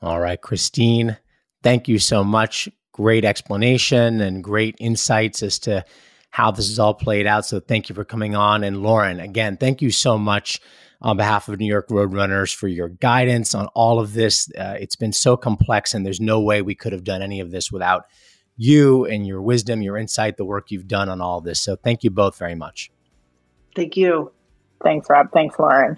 All 0.02 0.20
right, 0.20 0.40
Christine, 0.40 1.18
thank 1.62 1.88
you 1.88 1.98
so 1.98 2.24
much. 2.24 2.68
Great 2.92 3.24
explanation 3.24 4.20
and 4.20 4.42
great 4.42 4.74
insights 4.78 5.42
as 5.42 5.58
to 5.60 5.84
how 6.30 6.50
this 6.50 6.70
is 6.70 6.78
all 6.78 6.94
played 6.94 7.26
out. 7.26 7.44
So 7.44 7.60
thank 7.60 7.88
you 7.88 7.94
for 7.94 8.04
coming 8.04 8.34
on. 8.34 8.64
And 8.64 8.82
Lauren, 8.82 9.20
again, 9.20 9.56
thank 9.56 9.82
you 9.82 9.90
so 9.90 10.16
much 10.16 10.60
on 11.02 11.16
behalf 11.16 11.48
of 11.48 11.58
New 11.58 11.66
York 11.66 11.88
Roadrunners 11.88 12.54
for 12.54 12.68
your 12.68 12.88
guidance 12.88 13.54
on 13.54 13.66
all 13.68 13.98
of 13.98 14.12
this. 14.12 14.50
Uh, 14.56 14.76
it's 14.78 14.96
been 14.96 15.12
so 15.12 15.36
complex, 15.36 15.94
and 15.94 16.04
there's 16.04 16.20
no 16.20 16.40
way 16.40 16.62
we 16.62 16.74
could 16.74 16.92
have 16.92 17.04
done 17.04 17.22
any 17.22 17.40
of 17.40 17.50
this 17.50 17.72
without 17.72 18.04
you 18.56 19.06
and 19.06 19.26
your 19.26 19.40
wisdom, 19.40 19.80
your 19.80 19.96
insight, 19.96 20.36
the 20.36 20.44
work 20.44 20.70
you've 20.70 20.86
done 20.86 21.08
on 21.08 21.20
all 21.20 21.38
of 21.38 21.44
this. 21.44 21.60
So 21.60 21.76
thank 21.76 22.04
you 22.04 22.10
both 22.10 22.36
very 22.36 22.54
much. 22.54 22.90
Thank 23.74 23.96
you. 23.96 24.32
Thanks, 24.84 25.08
Rob. 25.08 25.28
Thanks, 25.32 25.58
Lauren. 25.58 25.96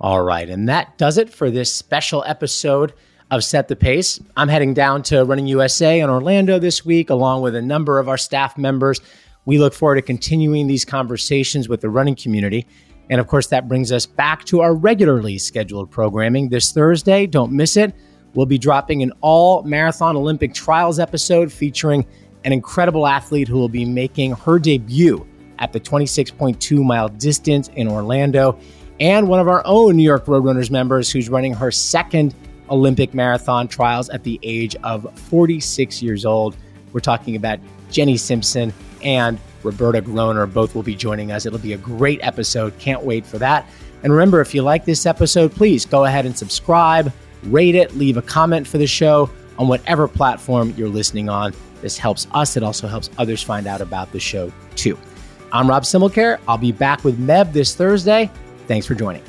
All 0.00 0.22
right. 0.22 0.48
And 0.48 0.68
that 0.68 0.98
does 0.98 1.16
it 1.16 1.30
for 1.30 1.50
this 1.50 1.74
special 1.74 2.22
episode 2.26 2.92
of 3.30 3.42
Set 3.42 3.68
the 3.68 3.76
Pace. 3.76 4.20
I'm 4.36 4.48
heading 4.48 4.74
down 4.74 5.02
to 5.04 5.24
Running 5.24 5.46
USA 5.48 6.00
in 6.00 6.08
Orlando 6.08 6.58
this 6.58 6.84
week, 6.84 7.10
along 7.10 7.42
with 7.42 7.54
a 7.54 7.62
number 7.62 7.98
of 7.98 8.08
our 8.08 8.18
staff 8.18 8.56
members. 8.56 9.00
We 9.44 9.58
look 9.58 9.74
forward 9.74 9.96
to 9.96 10.02
continuing 10.02 10.66
these 10.66 10.84
conversations 10.84 11.68
with 11.68 11.80
the 11.80 11.90
running 11.90 12.14
community. 12.14 12.66
And 13.10 13.20
of 13.20 13.26
course, 13.26 13.48
that 13.48 13.68
brings 13.68 13.92
us 13.92 14.06
back 14.06 14.44
to 14.46 14.60
our 14.60 14.74
regularly 14.74 15.38
scheduled 15.38 15.90
programming 15.90 16.48
this 16.48 16.72
Thursday. 16.72 17.26
Don't 17.26 17.52
miss 17.52 17.76
it. 17.76 17.94
We'll 18.34 18.46
be 18.46 18.58
dropping 18.58 19.02
an 19.02 19.12
all 19.20 19.62
marathon 19.62 20.16
Olympic 20.16 20.52
trials 20.52 20.98
episode 20.98 21.50
featuring 21.50 22.06
an 22.44 22.52
incredible 22.52 23.06
athlete 23.06 23.48
who 23.48 23.58
will 23.58 23.68
be 23.68 23.84
making 23.84 24.32
her 24.32 24.58
debut 24.58 25.26
at 25.58 25.72
the 25.72 25.80
26.2 25.80 26.84
mile 26.84 27.08
distance 27.08 27.68
in 27.76 27.88
Orlando, 27.88 28.58
and 29.00 29.28
one 29.28 29.40
of 29.40 29.48
our 29.48 29.62
own 29.64 29.96
New 29.96 30.02
York 30.02 30.26
Roadrunners 30.26 30.70
members 30.70 31.10
who's 31.10 31.28
running 31.28 31.54
her 31.54 31.70
second 31.70 32.34
Olympic 32.70 33.14
marathon 33.14 33.68
trials 33.68 34.08
at 34.10 34.24
the 34.24 34.38
age 34.42 34.76
of 34.82 35.06
46 35.18 36.02
years 36.02 36.24
old. 36.24 36.56
We're 36.92 37.00
talking 37.00 37.36
about 37.36 37.58
Jenny 37.90 38.16
Simpson 38.16 38.72
and 39.02 39.38
Roberta 39.62 40.00
Groner. 40.00 40.46
Both 40.46 40.74
will 40.74 40.82
be 40.82 40.94
joining 40.94 41.32
us. 41.32 41.46
It'll 41.46 41.58
be 41.58 41.74
a 41.74 41.78
great 41.78 42.20
episode. 42.22 42.76
Can't 42.78 43.02
wait 43.02 43.26
for 43.26 43.38
that. 43.38 43.68
And 44.02 44.12
remember, 44.12 44.40
if 44.40 44.54
you 44.54 44.62
like 44.62 44.84
this 44.84 45.06
episode, 45.06 45.52
please 45.52 45.84
go 45.84 46.04
ahead 46.04 46.26
and 46.26 46.36
subscribe, 46.36 47.12
rate 47.44 47.74
it, 47.74 47.94
leave 47.96 48.16
a 48.16 48.22
comment 48.22 48.66
for 48.66 48.78
the 48.78 48.86
show 48.86 49.30
on 49.58 49.68
whatever 49.68 50.06
platform 50.06 50.74
you're 50.76 50.88
listening 50.88 51.28
on. 51.28 51.52
This 51.80 51.98
helps 51.98 52.26
us. 52.32 52.56
It 52.56 52.62
also 52.62 52.88
helps 52.88 53.10
others 53.18 53.42
find 53.42 53.66
out 53.66 53.80
about 53.80 54.12
the 54.12 54.20
show, 54.20 54.52
too. 54.76 54.98
I'm 55.52 55.68
Rob 55.68 55.84
Simmelkjaer. 55.84 56.38
I'll 56.48 56.58
be 56.58 56.72
back 56.72 57.04
with 57.04 57.18
Meb 57.18 57.52
this 57.52 57.74
Thursday. 57.74 58.30
Thanks 58.66 58.86
for 58.86 58.94
joining. 58.94 59.22